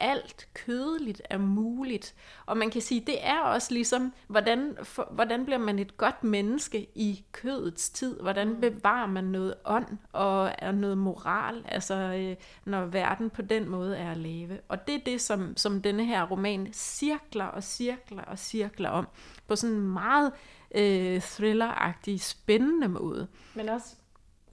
alt 0.00 0.48
kødeligt 0.54 1.22
er 1.24 1.38
muligt. 1.38 2.14
Og 2.46 2.56
man 2.56 2.70
kan 2.70 2.82
sige, 2.82 3.00
det 3.00 3.26
er 3.26 3.40
også 3.40 3.74
ligesom, 3.74 4.12
hvordan, 4.26 4.76
for, 4.82 5.08
hvordan 5.10 5.44
bliver 5.44 5.58
man 5.58 5.78
et 5.78 5.96
godt 5.96 6.24
menneske 6.24 6.88
i 6.94 7.24
kødets 7.32 7.90
tid? 7.90 8.20
Hvordan 8.20 8.48
mm. 8.48 8.60
bevarer 8.60 9.06
man 9.06 9.24
noget 9.24 9.54
ånd 9.64 9.98
og 10.12 10.52
er 10.58 10.72
noget 10.72 10.98
moral, 10.98 11.64
altså 11.68 11.94
øh, 11.94 12.36
når 12.64 12.84
verden 12.84 13.30
på 13.30 13.42
den 13.42 13.68
måde 13.68 13.96
er 13.96 14.10
at 14.10 14.16
leve? 14.16 14.60
Og 14.68 14.86
det 14.86 14.94
er 14.94 15.04
det, 15.06 15.20
som, 15.20 15.56
som 15.56 15.82
denne 15.82 16.04
her 16.04 16.26
roman 16.30 16.72
cirkler 16.72 17.44
og 17.44 17.62
cirkler 17.62 18.22
og 18.22 18.38
cirkler 18.38 18.90
om, 18.90 19.08
på 19.46 19.56
sådan 19.56 19.76
en 19.76 19.82
meget 19.82 20.32
øh, 20.74 21.20
thrilleragtig, 21.20 22.20
spændende 22.20 22.88
måde. 22.88 23.28
Men 23.54 23.68
også 23.68 23.96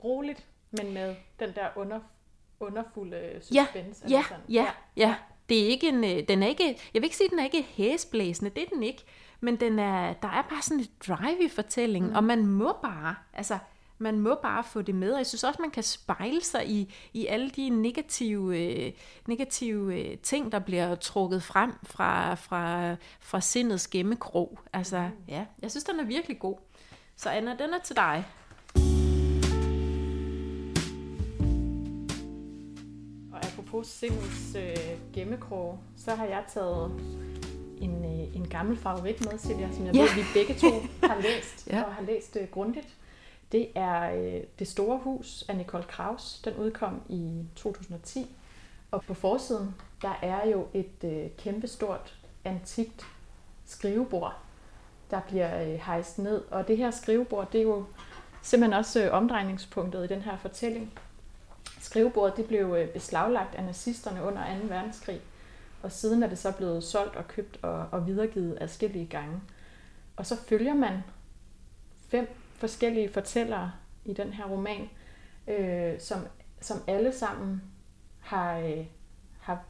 roligt, 0.04 0.46
men 0.72 0.94
med 0.94 1.16
den 1.40 1.56
der 1.56 1.68
under 1.76 2.00
underfulde 2.60 3.40
suspense. 3.42 4.06
Ja, 4.10 4.24
ja, 4.30 4.36
ja, 4.50 4.64
ja, 4.64 4.68
ja. 4.96 5.16
Det 5.50 5.64
er 5.64 5.68
ikke 5.68 5.88
en, 5.88 6.04
øh, 6.04 6.28
den 6.28 6.44
er 6.44 6.48
ikke, 6.48 6.66
jeg 6.66 7.02
vil 7.02 7.04
ikke 7.04 7.18
sige, 7.18 7.26
at 7.26 7.32
den 7.32 7.40
er 7.40 7.44
ikke 7.44 7.68
hæsblæsende, 7.70 8.52
det 8.56 8.64
er 8.64 8.70
den 8.74 8.84
ikke, 8.84 9.04
men 9.40 9.56
den 9.56 9.80
er, 9.80 10.14
der 10.14 10.28
er 10.28 10.42
bare 10.50 10.62
sådan 10.62 10.80
et 10.80 11.08
drive 11.08 11.44
i 11.44 11.50
fortællingen, 11.50 12.10
mm. 12.10 12.16
og 12.16 12.24
man 12.24 12.46
må 12.46 12.76
bare, 12.84 13.16
altså, 13.34 13.58
man 13.98 14.20
må 14.20 14.36
bare 14.42 14.64
få 14.64 14.82
det 14.82 14.96
med, 14.96 15.12
og 15.12 15.18
jeg 15.18 15.26
synes 15.26 15.44
også, 15.44 15.62
man 15.62 15.72
kan 15.72 15.84
spejle 15.84 16.42
sig 16.42 16.70
i, 16.70 16.94
i 17.14 17.26
alle 17.26 17.50
de 17.50 17.70
negative, 17.70 18.60
øh, 18.60 18.92
negative 19.28 20.00
øh, 20.00 20.18
ting, 20.18 20.52
der 20.52 20.60
bliver 20.60 20.96
trukket 20.96 21.44
frem 21.44 21.74
fra, 21.84 22.36
fra, 22.36 22.96
fra 23.20 23.42
sindets 23.42 23.88
gemmekrog. 23.88 24.60
Altså, 24.74 24.98
mm. 25.00 25.24
ja, 25.28 25.46
jeg 25.62 25.72
synes, 25.72 25.84
den 25.84 26.00
er 26.00 26.04
virkelig 26.04 26.40
god. 26.40 26.58
Så 27.16 27.30
Anna, 27.30 27.56
den 27.60 27.74
er 27.74 27.80
til 27.84 27.96
dig. 27.96 28.26
Apropos 33.66 33.88
sindens 33.88 34.56
øh, 34.56 35.14
gemmekrog, 35.14 35.80
så 35.98 36.16
har 36.16 36.26
jeg 36.26 36.44
taget 36.54 36.92
en, 37.78 38.06
øh, 38.06 38.36
en 38.36 38.48
gammel 38.50 38.78
favorit 38.78 39.32
med, 39.32 39.38
Silja, 39.38 39.72
som 39.72 39.86
jeg 39.86 39.96
ja. 39.96 40.02
ved, 40.02 40.10
vi 40.16 40.22
begge 40.34 40.54
to 40.54 40.68
har 41.10 41.22
læst 41.22 41.68
ja. 41.68 41.84
og 41.84 41.94
har 41.94 42.04
læst 42.04 42.38
øh, 42.42 42.48
grundigt. 42.48 42.88
Det 43.52 43.68
er 43.76 44.16
øh, 44.16 44.44
Det 44.60 44.68
Store 44.68 45.00
Hus 45.04 45.46
af 45.50 45.58
Nicole 45.58 45.84
Kraus. 45.84 46.42
Den 46.46 46.54
udkom 46.54 47.02
i 47.10 47.44
2010. 47.56 48.36
Og 48.92 49.02
på 49.02 49.14
forsiden, 49.14 49.76
der 50.02 50.20
er 50.22 50.50
jo 50.50 50.68
et 50.74 51.04
øh, 51.04 51.30
kæmpestort 51.38 52.16
antikt 52.44 53.06
skrivebord, 53.66 54.34
der 55.12 55.22
bliver 55.28 55.62
øh, 55.62 55.80
hejst 55.86 56.20
ned. 56.20 56.42
Og 56.52 56.68
det 56.68 56.78
her 56.78 56.92
skrivebord, 56.92 57.52
det 57.52 57.60
er 57.60 57.64
jo 57.64 57.86
simpelthen 58.42 58.80
også 58.80 59.06
øh, 59.06 59.14
omdrejningspunktet 59.14 60.04
i 60.04 60.08
den 60.08 60.22
her 60.22 60.38
fortælling. 60.38 61.00
Skrivebordet 61.86 62.38
det 62.38 62.46
blev 62.46 62.76
øh, 62.80 62.88
beslaglagt 62.90 63.56
af 63.56 63.64
nazisterne 63.64 64.24
under 64.24 64.60
2. 64.62 64.68
verdenskrig, 64.68 65.22
og 65.84 65.92
siden 65.92 66.24
er 66.24 66.28
det 66.28 66.38
så 66.38 66.52
blevet 66.52 66.84
solgt 66.84 67.16
og 67.16 67.28
købt 67.28 67.60
og, 67.62 67.88
og 67.92 68.08
videregivet 68.08 68.58
adskillige 68.62 69.06
gange. 69.06 69.42
Og 70.16 70.26
så 70.26 70.36
følger 70.36 70.74
man 70.74 71.04
fem 72.08 72.28
forskellige 72.54 73.14
fortællere 73.14 73.72
i 74.06 74.14
den 74.14 74.34
her 74.34 74.46
roman, 74.46 74.90
øh, 75.48 76.00
som, 76.00 76.20
som 76.62 76.78
alle 76.88 77.12
sammen 77.14 77.62
har, 78.20 78.58
øh, 78.58 78.86
har 79.40 79.64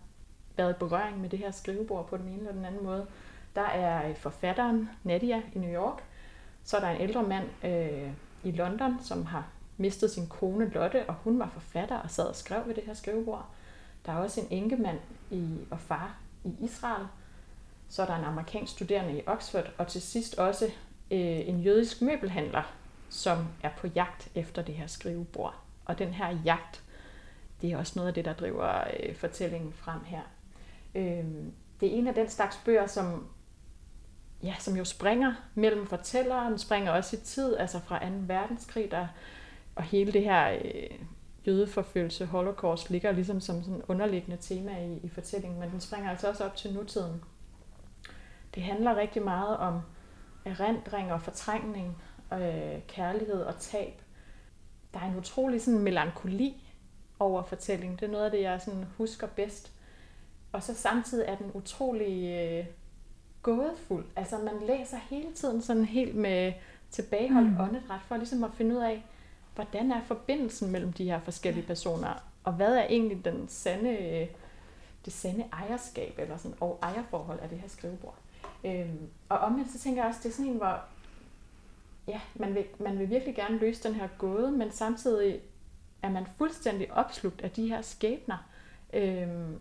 været 0.57 0.73
i 0.73 0.79
berøring 0.79 1.21
med 1.21 1.29
det 1.29 1.39
her 1.39 1.51
skrivebord 1.51 2.07
på 2.07 2.17
den 2.17 2.27
ene 2.27 2.37
eller 2.37 2.51
den 2.51 2.65
anden 2.65 2.83
måde. 2.83 3.07
Der 3.55 3.65
er 3.65 4.09
øh, 4.09 4.15
forfatteren 4.15 4.89
Nadia 5.03 5.41
i 5.53 5.59
New 5.59 5.73
York, 5.73 6.03
så 6.63 6.77
er 6.77 6.81
der 6.81 6.89
en 6.89 7.01
ældre 7.01 7.23
mand 7.23 7.45
øh, 7.63 8.11
i 8.43 8.51
London, 8.51 8.97
som 9.03 9.25
har 9.25 9.54
mistede 9.77 10.11
sin 10.11 10.27
kone 10.27 10.69
Lotte, 10.69 11.09
og 11.09 11.15
hun 11.15 11.39
var 11.39 11.49
forfatter 11.49 11.97
og 11.97 12.11
sad 12.11 12.25
og 12.25 12.35
skrev 12.35 12.67
ved 12.67 12.75
det 12.75 12.83
her 12.83 12.93
skrivebord. 12.93 13.45
Der 14.05 14.11
er 14.11 14.17
også 14.17 14.41
en 14.41 14.47
enkemand 14.49 14.99
i, 15.31 15.57
og 15.71 15.79
far 15.79 16.17
i 16.43 16.55
Israel. 16.61 17.07
Så 17.89 18.01
er 18.01 18.05
der 18.05 18.15
en 18.15 18.23
amerikansk 18.23 18.73
studerende 18.73 19.19
i 19.19 19.23
Oxford, 19.27 19.71
og 19.77 19.87
til 19.87 20.01
sidst 20.01 20.35
også 20.35 20.65
øh, 21.11 21.47
en 21.49 21.59
jødisk 21.59 22.01
møbelhandler, 22.01 22.73
som 23.09 23.47
er 23.63 23.69
på 23.77 23.87
jagt 23.87 24.29
efter 24.35 24.61
det 24.61 24.75
her 24.75 24.87
skrivebord. 24.87 25.55
Og 25.85 25.99
den 25.99 26.13
her 26.13 26.37
jagt, 26.45 26.83
det 27.61 27.71
er 27.71 27.77
også 27.77 27.93
noget 27.95 28.07
af 28.07 28.13
det, 28.13 28.25
der 28.25 28.33
driver 28.33 28.83
øh, 28.99 29.15
fortællingen 29.15 29.73
frem 29.73 29.99
her. 30.05 30.21
Øh, 30.95 31.25
det 31.79 31.93
er 31.93 31.97
en 31.97 32.07
af 32.07 32.13
den 32.13 32.29
slags 32.29 32.59
bøger, 32.65 32.87
som, 32.87 33.27
ja, 34.43 34.55
som 34.59 34.75
jo 34.75 34.85
springer 34.85 35.33
mellem 35.55 35.87
fortælleren, 35.87 36.59
springer 36.59 36.91
også 36.91 37.15
i 37.15 37.19
tid, 37.19 37.57
altså 37.57 37.79
fra 37.79 37.99
2. 37.99 38.05
verdenskrig, 38.21 38.91
der 38.91 39.07
og 39.75 39.83
hele 39.83 40.13
det 40.13 40.23
her 40.23 40.51
øh, 40.51 40.99
jødeforfølgelse, 41.47 42.25
holocaust, 42.25 42.89
ligger 42.89 43.11
ligesom 43.11 43.39
som 43.39 43.63
sådan 43.63 43.81
underliggende 43.87 44.37
tema 44.41 44.85
i, 44.85 44.99
i 45.03 45.09
fortællingen, 45.09 45.59
men 45.59 45.69
den 45.69 45.79
springer 45.79 46.09
altså 46.09 46.29
også 46.29 46.45
op 46.45 46.55
til 46.55 46.73
nutiden. 46.73 47.23
Det 48.55 48.63
handler 48.63 48.95
rigtig 48.95 49.23
meget 49.23 49.57
om 49.57 49.81
erindring 50.45 51.13
og 51.13 51.21
fortrængning, 51.21 51.97
øh, 52.33 52.81
kærlighed 52.87 53.41
og 53.41 53.59
tab. 53.59 54.01
Der 54.93 54.99
er 54.99 55.05
en 55.05 55.17
utrolig 55.17 55.61
sådan 55.61 55.79
melankoli 55.79 56.63
over 57.19 57.43
fortællingen. 57.43 57.97
Det 57.99 58.05
er 58.05 58.11
noget 58.11 58.25
af 58.25 58.31
det, 58.31 58.41
jeg 58.41 58.61
sådan 58.61 58.85
husker 58.97 59.27
bedst. 59.27 59.71
Og 60.51 60.63
så 60.63 60.73
samtidig 60.73 61.25
er 61.27 61.35
den 61.35 61.51
utrolig 61.53 62.29
øh, 62.29 62.65
gådefuld. 63.41 64.05
Altså 64.15 64.37
man 64.37 64.67
læser 64.67 64.97
hele 65.09 65.33
tiden 65.33 65.61
sådan 65.61 65.85
helt 65.85 66.15
med 66.15 66.53
tilbageholdt 66.91 67.51
mm. 67.51 67.59
åndedræt, 67.59 68.01
for 68.07 68.17
ligesom 68.17 68.43
at 68.43 68.51
finde 68.53 68.75
ud 68.75 68.81
af, 68.81 69.05
hvordan 69.55 69.91
er 69.91 70.01
forbindelsen 70.01 70.71
mellem 70.71 70.93
de 70.93 71.03
her 71.03 71.19
forskellige 71.19 71.65
personer, 71.65 72.23
og 72.43 72.53
hvad 72.53 72.75
er 72.75 72.83
egentlig 72.83 73.25
den 73.25 73.47
sande, 73.47 74.27
det 75.05 75.13
sande 75.13 75.45
ejerskab, 75.53 76.13
eller 76.17 76.37
sådan, 76.37 76.57
og 76.59 76.79
ejerforhold 76.81 77.39
af 77.39 77.49
det 77.49 77.59
her 77.59 77.67
skrivebord. 77.67 78.15
Øhm, 78.63 79.09
og 79.29 79.37
omvendt 79.37 79.71
så 79.71 79.79
tænker 79.79 80.01
jeg 80.01 80.09
også, 80.09 80.19
det 80.23 80.29
er 80.29 80.33
sådan 80.33 80.51
en, 80.51 80.57
hvor 80.57 80.79
ja, 82.07 82.21
man 82.35 82.55
vil, 82.55 82.65
man 82.79 82.99
vil 82.99 83.09
virkelig 83.09 83.35
gerne 83.35 83.57
løse 83.57 83.83
den 83.83 83.95
her 83.95 84.07
gåde, 84.17 84.51
men 84.51 84.71
samtidig 84.71 85.39
er 86.01 86.09
man 86.09 86.25
fuldstændig 86.37 86.93
opslugt 86.93 87.41
af 87.41 87.51
de 87.51 87.67
her 87.67 87.81
skæbner, 87.81 88.37
øhm, 88.93 89.59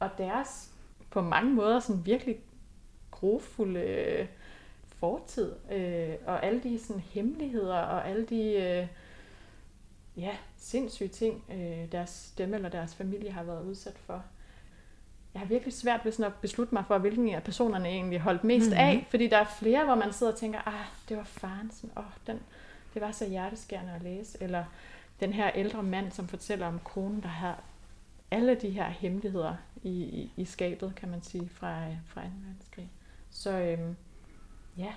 og 0.00 0.10
deres 0.18 0.72
på 1.10 1.20
mange 1.20 1.54
måder 1.54 1.80
sådan 1.80 2.06
virkelig 2.06 2.36
grofulde 3.10 3.80
øh, 3.80 4.26
fortid, 4.98 5.52
øh, 5.72 6.14
og 6.26 6.44
alle 6.44 6.60
de 6.62 6.78
sådan 6.78 7.02
hemmeligheder, 7.02 7.78
og 7.78 8.08
alle 8.08 8.26
de 8.26 8.52
øh, 8.52 8.86
ja, 10.16 10.36
sindssyge 10.56 11.08
ting, 11.08 11.44
øh, 11.50 11.92
deres 11.92 12.34
dem 12.38 12.54
eller 12.54 12.68
deres 12.68 12.94
familie 12.94 13.30
har 13.30 13.42
været 13.42 13.64
udsat 13.64 13.98
for. 13.98 14.24
Jeg 15.34 15.40
har 15.40 15.46
virkelig 15.46 15.74
svært 15.74 16.04
ved 16.04 16.12
sådan 16.12 16.32
at 16.32 16.38
beslutte 16.40 16.74
mig 16.74 16.84
for, 16.86 16.98
hvilken 16.98 17.34
af 17.34 17.42
personerne 17.42 17.88
egentlig 17.88 18.20
holdt 18.20 18.44
mest 18.44 18.66
mm-hmm. 18.66 18.80
af, 18.80 19.06
fordi 19.10 19.26
der 19.26 19.36
er 19.36 19.54
flere, 19.58 19.84
hvor 19.84 19.94
man 19.94 20.12
sidder 20.12 20.32
og 20.32 20.38
tænker, 20.38 20.68
ah, 20.68 20.86
det 21.08 21.16
var 21.16 21.24
faren, 21.24 21.70
sådan, 21.70 21.90
oh, 21.96 22.04
den, 22.26 22.40
det 22.94 23.02
var 23.02 23.12
så 23.12 23.28
hjerteskærende 23.28 23.92
at 23.92 24.02
læse, 24.02 24.38
eller 24.40 24.64
den 25.20 25.32
her 25.32 25.50
ældre 25.54 25.82
mand, 25.82 26.12
som 26.12 26.28
fortæller 26.28 26.66
om 26.66 26.80
konen, 26.84 27.22
der 27.22 27.28
har 27.28 27.62
alle 28.30 28.54
de 28.54 28.70
her 28.70 28.88
hemmeligheder 28.88 29.54
i, 29.82 29.90
i, 29.90 30.32
i 30.36 30.44
skabet, 30.44 30.92
kan 30.96 31.08
man 31.08 31.22
sige, 31.22 31.48
fra, 31.48 31.84
fra 32.06 32.20
2. 32.20 32.28
verdenskrig. 32.46 32.90
Så 33.30 33.50
øhm, 33.50 33.96
ja, 34.76 34.92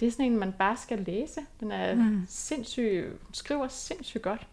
det 0.00 0.08
er 0.08 0.12
sådan 0.12 0.26
en, 0.26 0.38
man 0.38 0.52
bare 0.52 0.76
skal 0.76 0.98
læse. 0.98 1.40
Den 1.60 1.72
er 1.72 1.94
mm. 1.94 2.24
sindssygt, 2.28 3.12
skriver 3.32 3.68
sindssygt 3.68 4.22
godt 4.22 4.46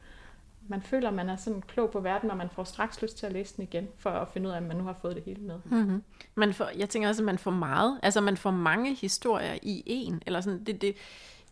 man 0.69 0.82
føler, 0.82 1.12
man 1.12 1.29
er 1.29 1.36
sådan 1.36 1.62
klog 1.62 1.91
på 1.91 1.99
verden, 1.99 2.32
og 2.32 2.38
man 2.38 2.49
får 2.49 2.63
straks 2.63 3.01
lyst 3.01 3.17
til 3.17 3.25
at 3.25 3.32
læse 3.32 3.55
den 3.55 3.63
igen, 3.63 3.88
for 3.97 4.10
at 4.10 4.27
finde 4.34 4.47
ud 4.49 4.53
af, 4.53 4.58
at 4.58 4.63
man 4.63 4.77
nu 4.77 4.84
har 4.84 4.95
fået 5.01 5.15
det 5.15 5.23
hele 5.23 5.41
med. 5.41 5.55
Mm-hmm. 5.65 6.03
Man 6.36 6.53
får, 6.53 6.69
jeg 6.77 6.89
tænker 6.89 7.10
også, 7.10 7.21
at 7.21 7.25
man 7.25 7.38
får 7.38 7.51
meget, 7.51 7.99
altså 8.03 8.21
man 8.21 8.38
får 8.38 8.51
mange 8.51 8.93
historier 8.95 9.58
i 9.62 9.84
en, 9.86 10.23
eller 10.25 10.41
sådan, 10.41 10.63
det, 10.63 10.82
det, 10.82 10.95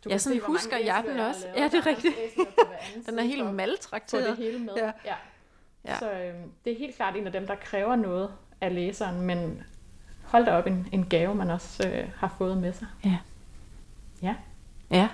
Du 0.04 0.10
ja, 0.10 0.18
sådan 0.18 0.40
se, 0.40 0.46
husker 0.46 0.78
jeg 0.78 1.04
den 1.08 1.20
også. 1.20 1.48
Ja, 1.56 1.64
det 1.64 1.74
er 1.74 1.86
rigtigt. 1.86 2.16
Den 3.10 3.20
er 3.20 3.24
helt 3.24 3.56
maltrakteret. 3.56 4.28
det 4.28 4.38
hele 4.38 4.60
med. 4.60 4.74
Ja. 4.78 4.86
Ja. 4.86 4.92
Ja. 5.06 5.14
Ja. 5.86 5.98
Så 6.00 6.12
øh, 6.12 6.34
det 6.66 6.74
er 6.74 6.78
helt 6.78 6.96
klart 6.96 7.16
en 7.16 7.26
af 7.26 7.32
dem, 7.32 7.48
der 7.48 7.56
kræver 7.56 7.96
noget 7.96 8.32
af 8.62 8.76
læseren, 8.76 9.22
men 9.22 9.64
hold 10.24 10.46
da 10.46 10.52
op 10.52 10.68
en, 10.68 10.88
en 10.92 11.06
gave, 11.10 11.36
man 11.36 11.50
også 11.50 11.88
øh, 11.90 12.10
har 12.16 12.36
fået 12.38 12.58
med 12.58 12.74
sig. 12.74 12.88
Ja. 13.06 13.18
Ja. 14.22 14.36
Ja. 14.92 15.10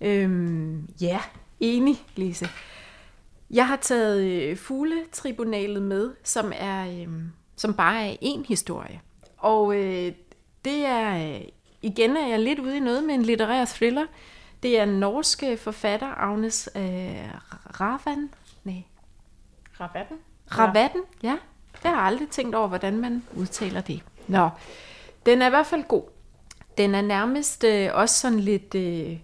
Øhm, 0.00 0.88
ja, 1.00 1.20
enig, 1.60 1.96
Lise. 2.16 2.48
Jeg 3.50 3.68
har 3.68 3.76
taget 3.76 4.22
øh, 4.22 4.56
Fugletribunalet 4.56 5.82
med, 5.82 6.14
som 6.24 6.52
er 6.56 6.86
øh, 6.86 7.08
som 7.56 7.74
bare 7.74 8.08
er 8.08 8.16
en 8.20 8.44
historie. 8.44 9.00
Og 9.36 9.76
øh, 9.76 10.12
det 10.64 10.86
er, 10.86 11.34
øh, 11.34 11.40
igen 11.82 12.16
er 12.16 12.26
jeg 12.26 12.40
lidt 12.40 12.58
ude 12.58 12.76
i 12.76 12.80
noget 12.80 13.04
med 13.04 13.14
en 13.14 13.22
litterær 13.22 13.64
thriller. 13.64 14.06
Det 14.62 14.78
er 14.78 14.82
en 14.82 15.00
norske 15.00 15.56
forfatter, 15.56 16.06
Agnes 16.06 16.68
øh, 16.76 16.82
Ravan. 17.80 18.30
Nej, 18.64 18.82
Rabatten? 19.80 20.16
Ravatten, 20.58 21.00
ja. 21.22 21.36
Jeg 21.84 21.92
har 21.92 22.00
aldrig 22.00 22.28
tænkt 22.28 22.54
over, 22.54 22.68
hvordan 22.68 22.96
man 22.96 23.22
udtaler 23.36 23.80
det. 23.80 24.02
Nå, 24.26 24.48
den 25.26 25.42
er 25.42 25.46
i 25.46 25.50
hvert 25.50 25.66
fald 25.66 25.84
god. 25.84 26.02
Den 26.78 26.94
er 26.94 27.02
nærmest 27.02 27.64
øh, 27.64 27.90
også 27.92 28.20
sådan 28.20 28.40
lidt 28.40 28.74
øh, 28.74 29.18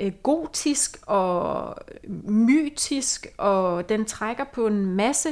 Øh, 0.00 0.12
gotisk 0.12 0.98
og 1.06 1.76
mytisk, 2.28 3.26
og 3.38 3.88
den 3.88 4.04
trækker 4.04 4.44
på 4.44 4.66
en 4.66 4.86
masse 4.86 5.28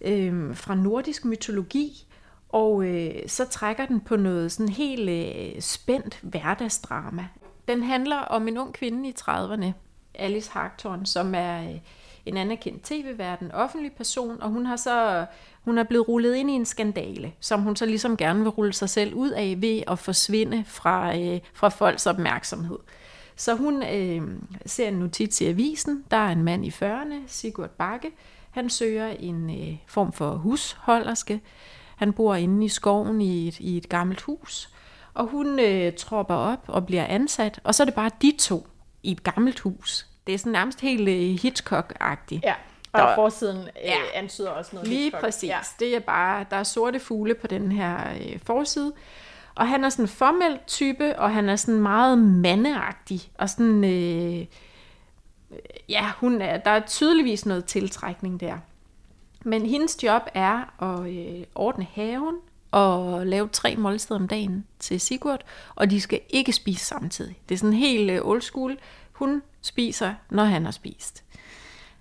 øh, 0.00 0.56
fra 0.56 0.74
nordisk 0.74 1.24
mytologi, 1.24 2.06
og 2.48 2.84
øh, 2.84 3.14
så 3.26 3.44
trækker 3.44 3.86
den 3.86 4.00
på 4.00 4.16
noget 4.16 4.52
sådan 4.52 4.68
helt 4.68 5.10
øh, 5.10 5.60
spændt 5.60 6.18
hverdagsdrama. 6.22 7.26
Den 7.68 7.82
handler 7.82 8.18
om 8.18 8.48
en 8.48 8.58
ung 8.58 8.72
kvinde 8.72 9.08
i 9.08 9.14
30'erne, 9.20 9.66
Alice 10.14 10.50
Harktorn, 10.50 11.06
som 11.06 11.34
er 11.34 11.62
øh, 11.62 11.78
en 12.26 12.36
anerkendt 12.36 12.82
tv-verden, 12.82 13.52
offentlig 13.52 13.92
person, 13.92 14.42
og 14.42 14.48
hun 14.48 14.66
har 14.66 14.76
så 14.76 15.26
hun 15.64 15.78
er 15.78 15.84
blevet 15.84 16.08
rullet 16.08 16.34
ind 16.34 16.50
i 16.50 16.54
en 16.54 16.64
skandale, 16.64 17.32
som 17.40 17.62
hun 17.62 17.76
så 17.76 17.86
ligesom 17.86 18.16
gerne 18.16 18.40
vil 18.40 18.48
rulle 18.48 18.72
sig 18.72 18.90
selv 18.90 19.14
ud 19.14 19.30
af 19.30 19.54
ved 19.58 19.82
at 19.88 19.98
forsvinde 19.98 20.64
fra, 20.66 21.18
øh, 21.18 21.40
fra 21.54 21.68
folks 21.68 22.06
opmærksomhed. 22.06 22.78
Så 23.40 23.54
hun 23.54 23.82
øh, 23.82 24.22
ser 24.66 24.88
en 24.88 24.94
notits 24.94 25.40
i 25.40 25.46
avisen, 25.46 26.04
der 26.10 26.16
er 26.16 26.28
en 26.32 26.44
mand 26.44 26.64
i 26.66 26.68
40'erne, 26.68 27.14
Sigurd 27.26 27.70
Bakke, 27.70 28.10
han 28.50 28.70
søger 28.70 29.06
en 29.08 29.50
øh, 29.50 29.76
form 29.86 30.12
for 30.12 30.30
husholderske. 30.34 31.40
Han 31.96 32.12
bor 32.12 32.34
inde 32.34 32.64
i 32.64 32.68
skoven 32.68 33.20
i 33.20 33.48
et, 33.48 33.60
i 33.60 33.76
et 33.76 33.88
gammelt 33.88 34.20
hus, 34.20 34.68
og 35.14 35.26
hun 35.26 35.58
øh, 35.60 35.92
tropper 35.92 36.34
op 36.34 36.64
og 36.66 36.86
bliver 36.86 37.04
ansat, 37.06 37.60
og 37.64 37.74
så 37.74 37.82
er 37.82 37.84
det 37.84 37.94
bare 37.94 38.10
de 38.22 38.32
to 38.38 38.66
i 39.02 39.10
et 39.12 39.22
gammelt 39.22 39.60
hus. 39.60 40.06
Det 40.26 40.34
er 40.34 40.38
sådan 40.38 40.52
nærmest 40.52 40.80
helt 40.80 41.08
øh, 41.08 41.38
Hitchcock-agtigt. 41.44 42.40
Ja, 42.42 42.54
Der- 42.94 43.02
og 43.02 43.14
forsiden 43.14 43.58
øh, 43.58 43.66
Ja. 43.84 43.94
antyder 44.14 44.50
også 44.50 44.70
noget. 44.72 44.88
Lige 44.88 45.02
Hitchcock. 45.02 45.24
præcis. 45.24 45.48
Ja. 45.48 45.58
Det 45.78 45.96
er 45.96 46.00
bare, 46.00 46.46
der 46.50 46.56
er 46.56 46.62
sorte 46.62 47.00
fugle 47.00 47.34
på 47.34 47.46
den 47.46 47.72
her 47.72 47.96
øh, 48.20 48.38
forside. 48.42 48.92
Og 49.54 49.68
han 49.68 49.84
er 49.84 49.88
sådan 49.88 50.04
en 50.04 50.08
formel 50.08 50.58
type, 50.66 51.18
og 51.18 51.34
han 51.34 51.48
er 51.48 51.56
sådan 51.56 51.80
meget 51.80 52.18
mandeagtig. 52.18 53.20
Og 53.38 53.50
sådan, 53.50 53.84
øh, 53.84 54.46
ja, 55.88 56.12
hun 56.16 56.42
er, 56.42 56.58
der 56.58 56.70
er 56.70 56.86
tydeligvis 56.86 57.46
noget 57.46 57.64
tiltrækning 57.64 58.40
der. 58.40 58.58
Men 59.44 59.66
hendes 59.66 60.02
job 60.02 60.22
er 60.34 60.82
at 60.82 61.10
øh, 61.10 61.44
ordne 61.54 61.86
haven 61.94 62.36
og 62.70 63.26
lave 63.26 63.48
tre 63.48 63.76
måltider 63.76 64.14
om 64.14 64.28
dagen 64.28 64.66
til 64.78 65.00
Sigurd, 65.00 65.44
og 65.74 65.90
de 65.90 66.00
skal 66.00 66.20
ikke 66.30 66.52
spise 66.52 66.84
samtidig. 66.84 67.38
Det 67.48 67.54
er 67.54 67.58
sådan 67.58 67.72
helt 67.72 68.10
øh, 68.10 68.20
old 68.22 68.42
school. 68.42 68.78
Hun 69.12 69.42
spiser, 69.62 70.14
når 70.30 70.44
han 70.44 70.64
har 70.64 70.72
spist. 70.72 71.24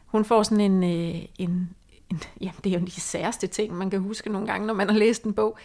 Hun 0.06 0.26
får 0.26 0.44
sådan 0.44 0.72
en, 0.72 0.84
øh, 0.84 1.22
en, 1.38 1.70
en 2.10 2.24
ja, 2.42 2.52
det 2.64 2.74
er 2.74 2.80
jo 2.80 2.86
de 2.86 3.02
særste 3.02 3.48
ting, 3.48 3.74
man 3.74 3.90
kan 3.90 4.00
huske 4.00 4.30
nogle 4.30 4.48
gange, 4.48 4.68
når 4.68 4.74
man 4.74 4.90
har 4.90 4.98
læst 4.98 5.24
en 5.24 5.34
bog. 5.34 5.58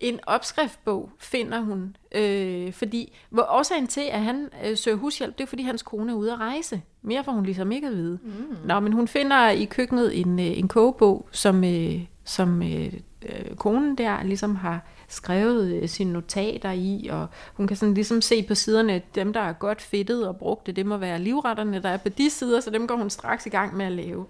En 0.00 0.20
opskriftbog 0.26 1.10
finder 1.18 1.60
hun, 1.60 1.96
øh, 2.12 2.72
fordi 2.72 3.18
hvor 3.30 3.46
årsagen 3.50 3.86
til, 3.86 4.04
at 4.10 4.20
han 4.20 4.48
øh, 4.64 4.76
søger 4.76 4.96
hushjælp, 4.96 5.38
det 5.38 5.44
er 5.44 5.48
fordi 5.48 5.62
hans 5.62 5.82
kone 5.82 6.12
er 6.12 6.16
ude 6.16 6.32
at 6.32 6.38
rejse. 6.38 6.82
Mere 7.02 7.24
får 7.24 7.32
hun 7.32 7.44
ligesom 7.44 7.72
ikke 7.72 7.86
at 7.86 7.92
vide. 7.92 8.18
Mm. 8.22 8.56
Nå, 8.64 8.80
men 8.80 8.92
hun 8.92 9.08
finder 9.08 9.48
i 9.48 9.64
køkkenet 9.64 10.20
en, 10.20 10.38
øh, 10.38 10.58
en 10.58 10.68
kogebog, 10.68 11.28
som, 11.32 11.64
øh, 11.64 12.00
som 12.24 12.62
øh, 12.62 12.92
øh, 13.28 13.56
konen 13.56 13.98
der 13.98 14.22
ligesom 14.22 14.56
har 14.56 14.86
skrevet 15.08 15.82
øh, 15.82 15.88
sine 15.88 16.12
notater 16.12 16.70
i, 16.70 17.08
og 17.12 17.26
hun 17.54 17.66
kan 17.66 17.76
sådan 17.76 17.94
ligesom 17.94 18.20
se 18.20 18.42
på 18.42 18.54
siderne, 18.54 18.92
at 18.92 19.14
dem, 19.14 19.32
der 19.32 19.40
er 19.40 19.52
godt 19.52 19.82
fedtet 19.82 20.28
og 20.28 20.36
brugte, 20.36 20.72
det 20.72 20.86
må 20.86 20.96
være 20.96 21.18
livretterne, 21.18 21.82
der 21.82 21.88
er 21.88 21.96
på 21.96 22.08
de 22.08 22.30
sider, 22.30 22.60
så 22.60 22.70
dem 22.70 22.86
går 22.86 22.96
hun 22.96 23.10
straks 23.10 23.46
i 23.46 23.48
gang 23.48 23.76
med 23.76 23.86
at 23.86 23.92
lave. 23.92 24.26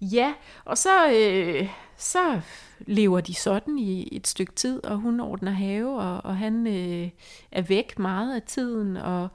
Ja, 0.00 0.32
og 0.64 0.78
så, 0.78 1.10
øh, 1.12 1.68
så 1.98 2.40
lever 2.80 3.20
de 3.20 3.34
sådan 3.34 3.78
i 3.78 4.16
et 4.16 4.26
stykke 4.26 4.52
tid, 4.52 4.84
og 4.84 4.96
hun 4.96 5.20
ordner 5.20 5.50
have, 5.50 6.00
og, 6.00 6.24
og 6.24 6.36
han 6.36 6.66
øh, 6.66 7.10
er 7.52 7.62
væk 7.62 7.98
meget 7.98 8.36
af 8.36 8.42
tiden, 8.42 8.96
og, 8.96 9.28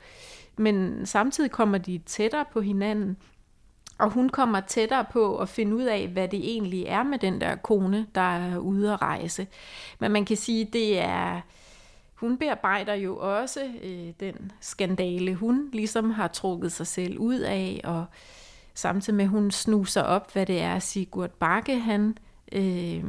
men 0.57 1.05
samtidig 1.05 1.51
kommer 1.51 1.77
de 1.77 2.01
tættere 2.05 2.45
på 2.53 2.61
hinanden, 2.61 3.17
og 3.97 4.09
hun 4.09 4.29
kommer 4.29 4.59
tættere 4.59 5.05
på 5.11 5.37
at 5.37 5.49
finde 5.49 5.75
ud 5.75 5.83
af, 5.83 6.07
hvad 6.07 6.27
det 6.27 6.39
egentlig 6.39 6.85
er 6.85 7.03
med 7.03 7.19
den 7.19 7.41
der 7.41 7.55
kone, 7.55 8.07
der 8.15 8.21
er 8.21 8.57
ude 8.57 8.93
at 8.93 9.01
rejse. 9.01 9.47
Men 9.99 10.11
man 10.11 10.25
kan 10.25 10.37
sige, 10.37 10.65
det 10.65 10.99
er... 10.99 11.41
Hun 12.15 12.37
bearbejder 12.37 12.93
jo 12.93 13.17
også 13.17 13.59
øh, 13.83 14.13
den 14.19 14.51
skandale, 14.59 15.35
hun 15.35 15.69
ligesom 15.73 16.11
har 16.11 16.27
trukket 16.27 16.71
sig 16.71 16.87
selv 16.87 17.17
ud 17.17 17.39
af, 17.39 17.81
og 17.83 18.05
samtidig 18.73 19.17
med, 19.17 19.25
at 19.25 19.29
hun 19.29 19.51
snuser 19.51 20.01
op, 20.01 20.33
hvad 20.33 20.45
det 20.45 20.61
er, 20.61 20.79
Sigurd 20.79 21.29
Bakke, 21.29 21.79
han, 21.79 22.17
øh, 22.53 23.03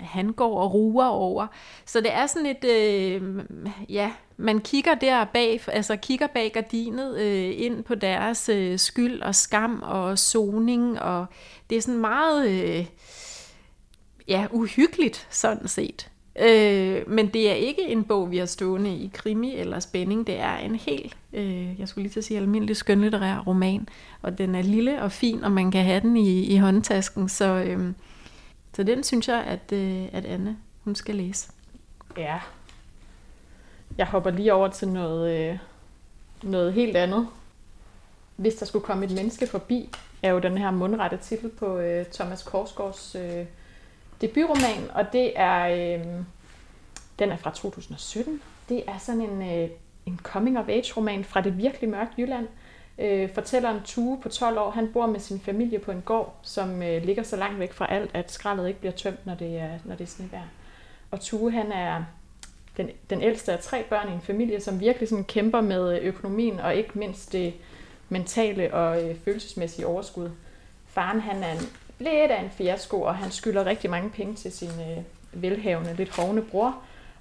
han 0.00 0.32
går 0.32 0.60
og 0.60 0.74
ruer 0.74 1.06
over. 1.06 1.46
Så 1.86 2.00
det 2.00 2.14
er 2.14 2.26
sådan 2.26 2.46
et, 2.46 2.64
øh, 2.64 3.44
ja, 3.88 4.12
man 4.36 4.60
kigger 4.60 4.94
der 4.94 5.24
bag, 5.24 5.60
altså 5.68 5.96
kigger 5.96 6.26
bag 6.26 6.52
gardinet 6.52 7.18
øh, 7.18 7.52
ind 7.56 7.84
på 7.84 7.94
deres 7.94 8.48
øh, 8.48 8.78
skyld 8.78 9.22
og 9.22 9.34
skam 9.34 9.82
og 9.82 10.18
soning, 10.18 11.00
og 11.00 11.26
det 11.70 11.78
er 11.78 11.82
sådan 11.82 12.00
meget, 12.00 12.48
øh, 12.48 12.86
ja, 14.28 14.46
uhyggeligt 14.50 15.26
sådan 15.30 15.68
set. 15.68 16.10
Øh, 16.42 17.02
men 17.06 17.26
det 17.26 17.50
er 17.50 17.54
ikke 17.54 17.82
en 17.88 18.04
bog, 18.04 18.30
vi 18.30 18.38
har 18.38 18.46
stående 18.46 18.90
i 18.90 19.10
krimi 19.14 19.56
eller 19.56 19.80
spænding. 19.80 20.26
Det 20.26 20.40
er 20.40 20.56
en 20.56 20.74
helt, 20.74 21.16
øh, 21.32 21.80
jeg 21.80 21.88
skulle 21.88 22.02
lige 22.02 22.12
til 22.12 22.20
at 22.20 22.24
sige, 22.24 22.40
almindelig 22.40 22.76
skønlitterær 22.76 23.38
roman. 23.38 23.88
Og 24.22 24.38
den 24.38 24.54
er 24.54 24.62
lille 24.62 25.02
og 25.02 25.12
fin, 25.12 25.44
og 25.44 25.52
man 25.52 25.70
kan 25.70 25.84
have 25.84 26.00
den 26.00 26.16
i, 26.16 26.40
i 26.44 26.56
håndtasken. 26.56 27.28
Så, 27.28 27.44
øh, 27.44 27.92
så 28.72 28.82
den 28.82 29.04
synes 29.04 29.28
jeg, 29.28 29.44
at, 29.44 29.72
øh, 29.72 30.08
at 30.12 30.24
Anne 30.24 30.56
hun 30.84 30.94
skal 30.94 31.14
læse. 31.14 31.50
Ja. 32.16 32.40
Jeg 33.98 34.06
hopper 34.06 34.30
lige 34.30 34.54
over 34.54 34.68
til 34.68 34.88
noget, 34.88 35.50
øh, 35.50 35.58
noget 36.42 36.72
helt 36.72 36.96
andet. 36.96 37.28
Hvis 38.36 38.54
der 38.54 38.66
skulle 38.66 38.84
komme 38.84 39.04
et 39.04 39.10
menneske 39.12 39.46
forbi, 39.46 39.90
er 40.22 40.30
jo 40.30 40.38
den 40.38 40.58
her 40.58 40.70
mundrette 40.70 41.16
titel 41.16 41.48
på 41.48 41.78
øh, 41.78 42.06
Thomas 42.06 42.42
Korsgaards 42.42 43.14
øh, 43.14 43.46
debutroman, 44.20 44.90
og 44.94 45.12
det 45.12 45.32
er, 45.36 45.68
øh, 45.68 46.06
den 47.18 47.30
er 47.30 47.36
fra 47.36 47.50
2017. 47.50 48.40
Det 48.68 48.82
er 48.88 48.98
sådan 48.98 49.20
en, 49.20 49.42
øh, 49.42 49.70
en 50.06 50.20
coming-of-age-roman 50.22 51.24
fra 51.24 51.40
det 51.40 51.58
virkelig 51.58 51.90
mørke 51.90 52.10
Jylland. 52.18 52.44
Øh, 52.44 52.67
Øh, 52.98 53.34
fortælleren 53.34 53.80
Tue 53.84 54.20
på 54.20 54.28
12 54.28 54.58
år, 54.58 54.70
han 54.70 54.92
bor 54.92 55.06
med 55.06 55.20
sin 55.20 55.40
familie 55.40 55.78
på 55.78 55.90
en 55.90 56.02
gård, 56.04 56.34
som 56.42 56.82
øh, 56.82 57.02
ligger 57.02 57.22
så 57.22 57.36
langt 57.36 57.58
væk 57.58 57.72
fra 57.72 57.92
alt, 57.92 58.10
at 58.14 58.32
skraldet 58.32 58.68
ikke 58.68 58.80
bliver 58.80 58.92
tømt, 58.92 59.26
når 59.26 59.34
det 59.34 59.58
er, 59.58 59.70
når 59.84 59.94
det 59.94 60.04
er 60.04 60.08
snevejr. 60.08 60.42
Og 61.10 61.20
Tue, 61.20 61.52
han 61.52 61.72
er 61.72 62.04
den, 62.76 62.90
den 63.10 63.22
ældste 63.22 63.52
af 63.52 63.58
tre 63.58 63.82
børn 63.82 64.08
i 64.08 64.12
en 64.12 64.20
familie, 64.20 64.60
som 64.60 64.80
virkelig 64.80 65.08
sådan 65.08 65.24
kæmper 65.24 65.60
med 65.60 65.98
øh, 65.98 66.06
økonomien, 66.06 66.60
og 66.60 66.74
ikke 66.74 66.98
mindst 66.98 67.32
det 67.32 67.54
mentale 68.08 68.74
og 68.74 69.02
øh, 69.02 69.16
følelsesmæssige 69.24 69.86
overskud. 69.86 70.30
Faren, 70.86 71.20
han 71.20 71.42
er 71.42 71.52
en, 71.52 71.66
lidt 71.98 72.30
af 72.30 72.42
en 72.42 72.50
fiasko, 72.50 73.02
og 73.02 73.14
han 73.14 73.30
skylder 73.30 73.64
rigtig 73.64 73.90
mange 73.90 74.10
penge 74.10 74.34
til 74.34 74.52
sin 74.52 74.68
øh, 74.68 75.02
velhavende, 75.42 75.94
lidt 75.94 76.16
hovne 76.16 76.42
bror, 76.42 76.76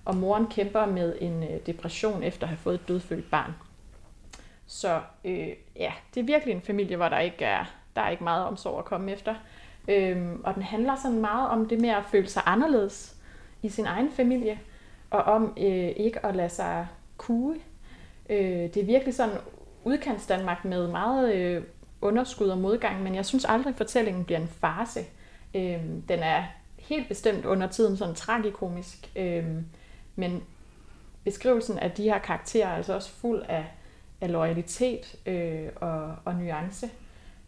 og 0.06 0.16
moren 0.16 0.48
kæmper 0.48 0.86
med 0.86 1.16
en 1.22 1.44
øh, 1.44 1.50
depression 1.66 2.24
efter 2.24 2.44
at 2.44 2.50
have 2.50 2.58
fået 2.58 2.76
et 2.76 2.88
dødfødt 2.88 3.32
barn. 3.32 3.54
Så 4.68 5.02
øh, 5.26 5.50
ja, 5.76 5.92
det 6.14 6.20
er 6.20 6.26
virkelig 6.26 6.56
en 6.56 6.62
familie, 6.62 6.96
hvor 6.96 7.10
der 7.10 7.20
ikke 7.20 7.46
er, 7.46 7.66
der 7.96 8.02
er 8.02 8.10
ikke 8.10 8.24
meget 8.24 8.46
omsorg 8.46 8.80
at 8.80 8.86
komme 8.86 9.12
efter. 9.12 9.36
Øhm, 9.88 10.42
og 10.44 10.56
den 10.56 10.64
handler 10.64 10.96
sådan 10.96 11.22
meget 11.22 11.50
om 11.50 11.68
det 11.68 11.82
med 11.82 11.90
at 11.90 12.06
føle 12.06 12.28
sig 12.28 12.44
anderledes 12.46 13.16
i 13.64 13.70
sin 13.70 13.86
egen 13.86 14.12
familie, 14.12 14.60
og 15.10 15.22
om 15.22 15.54
øh, 15.58 15.90
ikke 15.96 16.26
at 16.26 16.36
lade 16.36 16.50
sig 16.50 16.88
kue. 17.18 17.56
Øh, 18.30 18.38
det 18.74 18.78
er 18.78 18.86
virkelig 18.86 19.14
sådan 19.14 19.38
udkants 19.84 20.28
Danmark 20.28 20.66
med 20.66 20.88
meget 20.88 21.36
øh, 21.36 21.64
underskud 22.02 22.48
og 22.48 22.58
modgang, 22.58 23.04
men 23.04 23.16
jeg 23.16 23.26
synes 23.26 23.46
aldrig, 23.46 23.72
at 23.72 23.78
fortællingen 23.78 24.26
bliver 24.26 24.40
en 24.40 24.48
farse. 24.48 25.00
Øh, 25.56 25.82
den 26.10 26.20
er 26.20 26.44
helt 26.78 27.08
bestemt 27.08 27.46
under 27.46 27.68
tiden 27.68 27.98
sådan 27.98 28.16
tragikomisk, 28.16 29.12
øh, 29.16 29.46
men 30.16 30.44
beskrivelsen 31.24 31.80
af 31.80 31.92
de 31.92 32.04
her 32.04 32.20
karakterer 32.20 32.68
er 32.68 32.76
altså 32.76 32.94
også 32.94 33.10
fuld 33.10 33.44
af, 33.50 33.66
af 34.22 34.32
loyalitet 34.32 35.16
øh, 35.26 35.70
og, 35.76 36.16
og 36.26 36.36
nuance. 36.36 36.90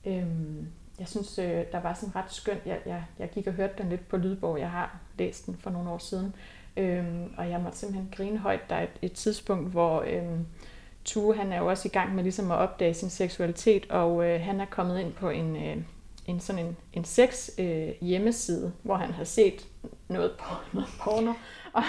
Øhm, 0.06 0.68
jeg 1.00 1.08
synes, 1.08 1.40
øh, 1.40 1.64
der 1.72 1.82
var 1.82 1.94
sådan 1.94 2.16
ret 2.16 2.34
skønt. 2.34 2.66
Jeg, 2.66 2.80
jeg, 2.86 3.04
jeg 3.20 3.30
gik 3.30 3.48
og 3.48 3.54
hørte 3.54 3.74
den 3.78 3.90
lidt 3.90 4.08
på 4.08 4.18
lydbog. 4.18 4.60
Jeg 4.60 4.72
har 4.72 5.00
læst 5.18 5.46
den 5.46 5.58
for 5.60 5.70
nogle 5.70 5.90
år 5.90 5.98
siden. 5.98 6.36
Øhm, 6.78 7.34
og 7.38 7.50
jeg 7.50 7.60
måtte 7.60 7.78
simpelthen 7.78 8.10
grine 8.12 8.38
højt. 8.38 8.70
Der 8.70 8.76
er 8.76 8.84
et, 8.84 8.90
et 9.02 9.14
tidspunkt, 9.14 9.72
hvor 9.72 10.04
øhm, 10.08 10.46
Tue 11.06 11.36
han 11.36 11.52
er 11.52 11.58
jo 11.58 11.66
også 11.66 11.88
i 11.88 11.92
gang 11.92 12.16
med 12.16 12.24
ligesom 12.24 12.52
at 12.52 12.58
opdage 12.58 12.94
sin 12.94 13.10
seksualitet, 13.10 13.92
og 13.92 14.26
øh, 14.26 14.42
han 14.42 14.62
er 14.62 14.66
kommet 14.66 15.00
ind 15.00 15.14
på 15.14 15.30
en, 15.30 15.56
øh, 15.56 15.78
en 16.26 16.40
sådan 16.40 16.66
en, 16.66 16.78
en 16.94 17.06
sex 17.06 17.50
øh, 17.58 17.90
hjemmeside, 18.02 18.74
hvor 18.84 18.96
han 18.96 19.12
har 19.12 19.24
set 19.24 19.68
noget, 20.08 20.32
noget 20.74 20.90
porno. 21.00 21.34
Og, 21.74 21.84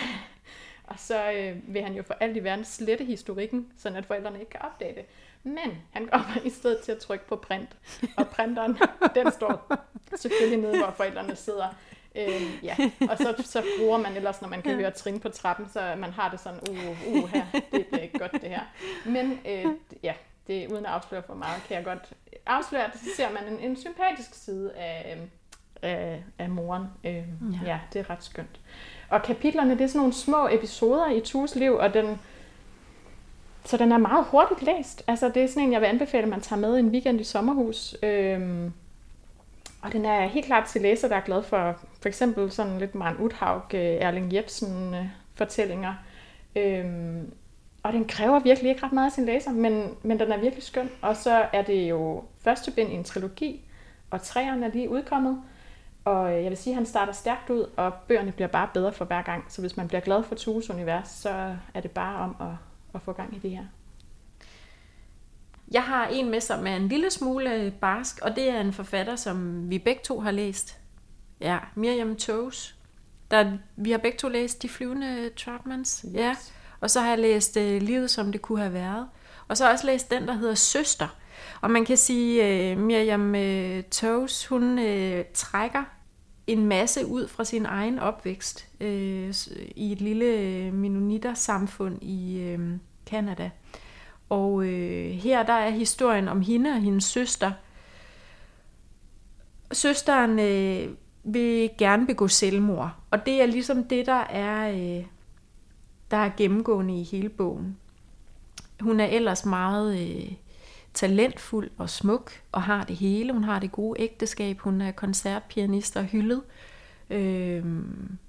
og 0.91 0.99
så 0.99 1.33
øh, 1.33 1.75
vil 1.75 1.83
han 1.83 1.95
jo 1.95 2.03
for 2.03 2.15
alt 2.21 2.37
i 2.37 2.45
verden 2.45 2.65
slette 2.65 3.05
historikken, 3.05 3.73
så 3.77 3.89
at 3.89 4.07
forældrene 4.07 4.41
ikke 4.41 4.51
kan 4.51 4.63
opdage 4.63 4.95
det. 4.95 5.05
Men 5.43 5.83
han 5.91 6.07
kommer 6.13 6.37
i 6.45 6.51
stedet 6.51 6.81
til 6.81 6.93
at 6.93 6.99
trykke 6.99 7.27
på 7.27 7.37
print, 7.37 7.77
og 8.17 8.29
printeren, 8.29 8.79
den 9.15 9.33
står 9.33 9.73
selvfølgelig 10.17 10.59
nede, 10.59 10.79
hvor 10.79 10.91
forældrene 10.97 11.37
sidder. 11.37 11.75
Øh, 12.15 12.65
ja, 12.65 12.77
og 13.11 13.19
så, 13.19 13.35
så 13.45 13.63
bruger 13.79 13.99
man 13.99 14.17
ellers, 14.17 14.41
når 14.41 14.49
man 14.49 14.63
kan 14.63 14.75
høre 14.75 14.91
trin 14.91 15.21
på 15.21 15.29
trappen, 15.29 15.69
så 15.69 15.95
man 15.99 16.11
har 16.11 16.31
det 16.31 16.41
sådan, 16.41 16.61
uh, 16.71 17.15
uh, 17.15 17.31
her, 17.31 17.47
det 17.73 18.01
ikke 18.03 18.19
godt 18.19 18.33
det 18.33 18.51
her. 18.51 18.63
Men 19.07 19.41
øh, 19.49 19.67
ja, 20.03 20.15
det, 20.47 20.73
uden 20.73 20.87
at 20.87 20.93
afsløre 20.93 21.23
for 21.23 21.35
meget, 21.35 21.63
kan 21.69 21.77
jeg 21.77 21.85
godt 21.85 22.13
afsløre, 22.47 22.85
at 22.85 22.99
så 22.99 23.05
ser 23.17 23.33
man 23.33 23.53
en, 23.53 23.59
en 23.61 23.77
sympatisk 23.77 24.35
side 24.35 24.73
af, 24.73 25.19
af, 25.83 26.23
af 26.39 26.49
moren. 26.49 26.87
Øh, 27.05 27.13
ja. 27.15 27.25
ja, 27.65 27.81
det 27.93 27.99
er 27.99 28.11
ret 28.11 28.25
skønt. 28.25 28.61
Og 29.11 29.23
kapitlerne, 29.23 29.71
det 29.71 29.81
er 29.81 29.87
sådan 29.87 29.99
nogle 29.99 30.13
små 30.13 30.49
episoder 30.51 31.11
i 31.11 31.21
Tues 31.21 31.55
liv, 31.55 31.73
og 31.75 31.95
den, 31.95 32.21
så 33.65 33.77
den 33.77 33.93
er 33.93 33.99
meget 33.99 34.27
hurtigt 34.31 34.63
læst. 34.63 35.03
Altså, 35.07 35.29
det 35.29 35.43
er 35.43 35.47
sådan 35.47 35.63
en, 35.63 35.73
jeg 35.73 35.81
vil 35.81 35.87
anbefale, 35.87 36.23
at 36.23 36.29
man 36.29 36.41
tager 36.41 36.61
med 36.61 36.79
en 36.79 36.89
weekend 36.89 37.21
i 37.21 37.25
sommerhus. 37.25 37.97
Øhm, 38.03 38.73
og 39.83 39.93
den 39.93 40.05
er 40.05 40.27
helt 40.27 40.47
klart 40.47 40.69
til 40.69 40.81
læser, 40.81 41.09
der 41.09 41.17
er 41.17 41.21
glad 41.21 41.43
for 41.43 41.77
for 42.01 42.09
eksempel 42.09 42.51
sådan 42.51 42.79
lidt 42.79 42.95
Maren 42.95 43.17
Uthaug, 43.19 43.75
øh, 43.75 43.81
Erling 43.81 44.35
Jebsen 44.35 44.95
øh, 44.95 45.07
fortællinger. 45.35 45.95
Øhm, 46.57 47.33
og 47.83 47.93
den 47.93 48.05
kræver 48.05 48.39
virkelig 48.39 48.71
ikke 48.71 48.83
ret 48.83 48.93
meget 48.93 49.07
af 49.07 49.13
sin 49.13 49.27
læser, 49.27 49.51
men, 49.51 49.95
men 50.03 50.21
den 50.21 50.33
er 50.33 50.39
virkelig 50.39 50.65
skøn. 50.65 50.91
Og 51.03 51.17
så 51.17 51.45
er 51.53 51.63
det 51.63 51.91
jo 51.91 52.25
første 52.41 52.71
bind 52.71 52.93
i 52.93 52.95
en 52.95 53.05
trilogi, 53.05 53.61
og 54.11 54.23
træerne 54.23 54.67
er 54.67 54.71
lige 54.71 54.91
udkommet. 54.91 55.43
Og 56.05 56.33
jeg 56.33 56.51
vil 56.51 56.57
sige, 56.57 56.73
at 56.73 56.77
han 56.77 56.87
starter 56.87 57.13
stærkt 57.13 57.51
ud, 57.51 57.71
og 57.77 57.95
bøgerne 57.95 58.33
bliver 58.33 58.49
bare 58.49 58.69
bedre 58.75 58.93
for 58.93 59.05
hver 59.05 59.23
gang. 59.23 59.45
Så 59.49 59.61
hvis 59.61 59.77
man 59.77 59.89
bliver 59.89 60.01
glad 60.01 60.23
for 60.23 60.35
Tues 60.35 60.71
univers, 60.71 61.09
så 61.09 61.57
er 61.75 61.81
det 61.81 61.91
bare 61.91 62.21
om 62.21 62.37
at, 62.41 62.57
at 62.95 63.03
få 63.03 63.13
gang 63.13 63.37
i 63.37 63.39
det 63.39 63.51
her. 63.51 63.65
Jeg 65.71 65.83
har 65.83 66.07
en 66.07 66.31
med, 66.31 66.41
som 66.41 66.67
er 66.67 66.77
en 66.77 66.89
lille 66.89 67.11
smule 67.11 67.75
barsk, 67.81 68.19
og 68.23 68.37
det 68.37 68.49
er 68.49 68.61
en 68.61 68.73
forfatter, 68.73 69.17
som 69.17 69.71
vi 69.71 69.79
begge 69.79 70.01
to 70.05 70.21
har 70.21 70.31
læst. 70.31 70.81
Ja, 71.41 71.59
Miriam 71.75 72.17
Toes. 72.17 72.77
Der, 73.31 73.53
vi 73.77 73.91
har 73.91 73.99
begge 73.99 74.19
to 74.19 74.29
læst 74.29 74.63
De 74.63 74.69
flyvende 74.69 75.31
Trotmans. 75.37 76.05
Yes. 76.09 76.15
Ja. 76.15 76.37
Og 76.81 76.91
så 76.91 77.01
har 77.01 77.09
jeg 77.09 77.19
læst 77.19 77.57
uh, 77.57 77.63
Livet, 77.63 78.11
som 78.11 78.33
det 78.33 78.43
kunne 78.43 78.61
have 78.61 78.73
været. 78.73 79.09
Og 79.51 79.57
så 79.57 79.71
også 79.71 79.87
læst 79.87 80.11
den, 80.11 80.29
der 80.29 80.35
hedder 80.35 80.55
Søster. 80.55 81.09
Og 81.61 81.71
man 81.71 81.85
kan 81.85 81.97
sige, 81.97 82.73
uh, 82.73 82.81
Miriam 82.81 83.35
øh, 83.35 83.79
uh, 83.79 83.85
Toes, 83.85 84.47
hun 84.47 84.79
øh, 84.79 85.25
trækker 85.35 85.85
en 86.47 86.67
masse 86.67 87.07
ud 87.07 87.29
fra 87.29 87.45
sin 87.45 87.67
egen 87.67 87.99
opvækst 87.99 88.69
i 89.77 89.93
et 89.93 90.01
lille 90.01 90.71
Mennoniter-samfund 90.73 92.03
i 92.03 92.55
uh, 92.55 92.61
Canada. 93.07 93.51
Og 94.29 94.63
her 95.13 95.43
der 95.43 95.53
er 95.53 95.71
historien 95.71 96.29
om 96.29 96.41
hende 96.41 96.71
og 96.71 96.81
hendes 96.81 97.05
søster. 97.05 97.53
Søsteren 99.73 100.37
vil 101.25 101.71
gerne 101.79 102.07
begå 102.07 102.29
selvmord, 102.29 102.91
og 103.11 103.27
det 103.27 103.43
er 103.43 103.47
ligesom 103.47 103.85
det, 103.85 104.07
der 104.07 104.23
er, 104.23 104.73
der 106.11 106.17
er 106.17 106.31
gennemgående 106.37 107.01
i 107.01 107.05
hele 107.05 107.29
bogen. 107.29 107.80
Hun 108.81 109.01
er 109.01 109.07
ellers 109.07 109.45
meget 109.45 110.01
øh, 110.01 110.33
talentfuld 110.95 111.71
og 111.79 111.91
smuk, 111.91 112.33
og 112.53 112.63
har 112.63 112.85
det 112.85 112.97
hele. 112.97 113.33
Hun 113.33 113.45
har 113.45 113.59
det 113.59 113.73
gode 113.73 114.01
ægteskab. 114.01 114.59
Hun 114.59 114.81
er 114.81 114.91
koncertpianist 114.91 115.97
og 115.97 116.05
hyldet. 116.05 116.43
Øh, 117.11 117.65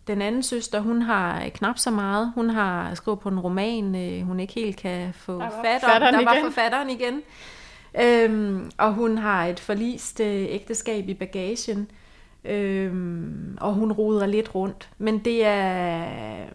den 0.07 0.21
anden 0.21 0.43
søster, 0.43 0.79
hun 0.79 1.01
har 1.01 1.49
knap 1.49 1.77
så 1.77 1.91
meget. 1.91 2.31
Hun 2.35 2.49
har 2.49 2.95
skrevet 2.95 3.19
på 3.19 3.29
en 3.29 3.39
roman, 3.39 3.95
øh, 3.95 4.21
hun 4.27 4.39
ikke 4.39 4.53
helt 4.53 4.77
kan 4.77 5.13
få 5.13 5.39
fat 5.39 5.83
om. 5.83 6.01
Der 6.01 6.23
var 6.23 6.37
forfatteren 6.43 6.89
igen. 6.89 7.21
Øhm, 8.01 8.71
og 8.77 8.93
hun 8.93 9.17
har 9.17 9.45
et 9.45 9.59
forlist 9.59 10.19
øh, 10.19 10.45
ægteskab 10.49 11.09
i 11.09 11.13
bagagen. 11.13 11.91
Øhm, 12.45 13.57
og 13.61 13.73
hun 13.73 13.91
roder 13.91 14.25
lidt 14.25 14.55
rundt. 14.55 14.89
Men, 14.97 15.19
det 15.19 15.45
er, 15.45 16.05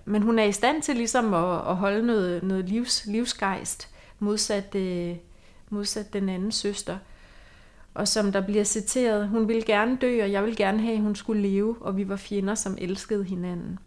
men 0.05 0.23
hun 0.23 0.39
er 0.39 0.45
i 0.45 0.53
stand 0.53 0.83
til 0.83 0.97
ligesom 0.97 1.35
at, 1.35 1.55
at 1.69 1.77
holde 1.77 2.07
noget, 2.07 2.43
noget 2.43 2.69
livs, 2.69 3.07
livsgejst 3.07 3.89
modsat, 4.19 4.75
øh, 4.75 5.17
modsat 5.71 6.13
den 6.13 6.29
anden 6.29 6.53
søster. 6.53 6.99
Og 7.95 8.09
som 8.09 8.33
der 8.33 8.41
bliver 8.41 8.65
citeret, 8.65 9.29
hun 9.29 9.49
ville 9.49 9.63
gerne 9.63 9.97
dø, 10.01 10.23
og 10.23 10.33
jeg 10.33 10.45
vil 10.45 10.57
gerne 10.57 10.81
have, 10.81 10.95
at 10.95 11.03
hun 11.03 11.17
skulle 11.17 11.43
leve, 11.43 11.77
og 11.81 11.97
vi 11.97 12.09
var 12.09 12.17
fjender, 12.17 12.55
som 12.55 12.79
elskede 12.81 13.25
hinanden. 13.25 13.79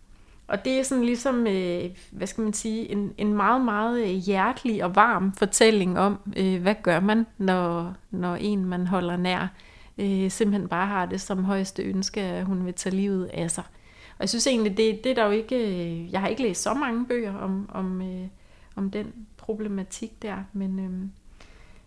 Og 0.48 0.66
det 0.66 0.80
er 0.80 0.84
sådan 0.84 1.04
ligesom, 1.04 1.48
øh, 1.48 1.86
hvad 2.12 2.28
skal 2.28 2.44
man 2.44 2.54
sige, 2.54 2.92
en, 2.92 3.14
en 3.18 3.34
meget, 3.34 3.62
meget 3.62 4.02
øh, 4.02 4.08
hjertelig 4.08 4.84
og 4.84 4.96
varm 4.96 5.34
fortælling 5.34 6.00
om, 6.00 6.20
øh, 6.38 6.62
hvad 6.62 6.76
gør 6.84 7.00
man, 7.00 7.26
når, 7.38 7.94
når 8.12 8.36
en 8.36 8.66
man 8.66 8.88
holder 8.88 9.18
nær, 9.18 9.42
øh, 9.42 9.48
simpelthen 10.30 10.68
bare 10.68 10.88
har 10.88 11.06
det 11.06 11.22
som 11.22 11.44
højeste 11.44 11.84
ønske, 11.84 12.22
at 12.22 12.46
hun 12.46 12.66
vil 12.66 12.74
tage 12.74 12.96
livet 12.96 13.26
af 13.26 13.52
sig. 13.52 13.64
Og 14.20 14.24
jeg 14.24 14.30
synes 14.30 14.48
egentlig, 14.48 14.78
det, 14.78 15.04
det 15.04 15.10
er 15.10 15.16
der 15.16 15.26
jo 15.26 15.32
ikke, 15.32 15.56
øh, 15.56 16.12
jeg 16.12 16.22
har 16.22 16.28
ikke 16.28 16.42
læst 16.42 16.62
så 16.62 16.74
mange 16.74 17.06
bøger 17.06 17.38
om, 17.38 17.70
om, 17.74 18.02
øh, 18.02 18.28
om 18.76 18.92
den 18.92 19.14
problematik 19.38 20.22
der, 20.22 20.36
men 20.54 20.80
øh, 20.80 21.10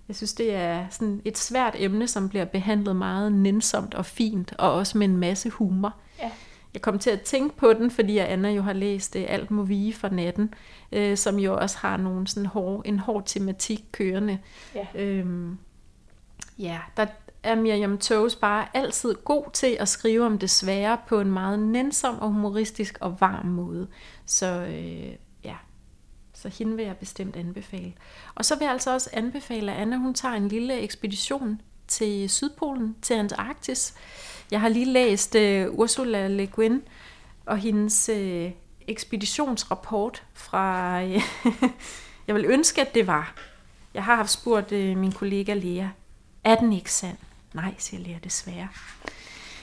jeg 0.09 0.17
synes, 0.17 0.35
det 0.35 0.55
er 0.55 0.87
sådan 0.91 1.23
et 1.25 1.39
svært 1.39 1.75
emne, 1.79 2.09
som 2.09 2.29
bliver 2.29 2.45
behandlet 2.45 2.97
meget 2.97 3.33
nænsomt 3.33 3.95
og 3.95 4.07
fint, 4.07 4.55
og 4.59 4.73
også 4.73 4.99
med 4.99 5.09
en 5.09 5.17
masse 5.17 5.51
humor. 5.51 5.95
Ja. 6.19 6.31
Jeg 6.75 6.83
kom 6.83 6.99
til 6.99 7.11
at 7.11 7.21
tænke 7.21 7.57
på 7.57 7.73
den, 7.73 7.91
fordi 7.91 8.19
Anna 8.19 8.51
jo 8.51 8.63
har 8.63 8.73
læst 8.73 9.17
øh, 9.17 9.25
Alt 9.29 9.51
må 9.51 9.63
vige 9.63 9.93
for 9.95 10.09
natten, 10.09 10.55
øh, 10.93 11.17
som 11.17 11.39
jo 11.39 11.57
også 11.57 11.79
har 11.79 11.97
nogle 11.97 12.27
sådan 12.27 12.47
hård, 12.47 12.83
en 12.85 12.99
hård 12.99 13.23
tematik 13.27 13.85
kørende. 13.93 14.39
Ja. 14.75 14.87
Øhm, 14.95 15.59
ja, 16.59 16.79
der, 16.97 17.07
er 17.43 17.55
Miriam 17.55 17.99
Toes 17.99 18.37
bare 18.37 18.67
altid 18.75 19.15
god 19.15 19.45
til 19.53 19.77
at 19.81 19.89
skrive 19.89 20.27
om 20.27 20.39
det 20.39 20.51
svære 20.51 20.99
på 21.07 21.21
en 21.21 21.31
meget 21.31 21.59
nænsom 21.59 22.19
og 22.19 22.29
humoristisk 22.29 22.99
og 23.01 23.21
varm 23.21 23.47
måde. 23.47 23.89
Så 24.27 24.47
øh, 24.47 25.13
ja, 25.45 25.57
så 26.35 26.49
hende 26.49 26.77
vil 26.77 26.85
jeg 26.85 26.97
bestemt 26.97 27.37
anbefale. 27.37 27.93
Og 28.35 28.45
så 28.45 28.55
vil 28.55 28.65
jeg 28.65 28.73
altså 28.73 28.93
også 28.93 29.11
anbefale, 29.13 29.73
at 29.73 29.79
Anna 29.79 29.97
hun 29.97 30.15
tager 30.15 30.35
en 30.35 30.49
lille 30.49 30.81
ekspedition 30.81 31.61
til 31.89 32.31
Sydpolen, 32.31 32.97
til 33.03 33.15
Antarktis. 33.15 33.95
Jeg 34.51 34.61
har 34.61 34.69
lige 34.69 34.93
læst 34.93 35.35
øh, 35.35 35.71
Ursula 35.71 36.29
Le 36.29 36.47
Guin 36.47 36.83
og 37.47 37.59
hendes 37.59 38.09
øh, 38.09 38.51
ekspeditionsrapport 38.89 40.23
fra... 40.35 41.03
Øh, 41.03 41.11
jeg 42.27 42.35
vil 42.35 42.45
ønske, 42.45 42.81
at 42.81 42.95
det 42.95 43.07
var. 43.07 43.35
Jeg 43.95 44.05
har 44.05 44.17
haft 44.17 44.31
spurgt 44.31 44.73
øh, 44.73 44.97
min 44.97 45.13
kollega 45.13 45.55
Lea, 45.55 45.87
er 46.45 46.55
den 46.55 46.73
ikke 46.73 46.93
sand? 46.93 47.17
Nej, 47.55 47.75
siger 47.79 48.03
Lea 48.03 48.19
desværre. 48.25 48.69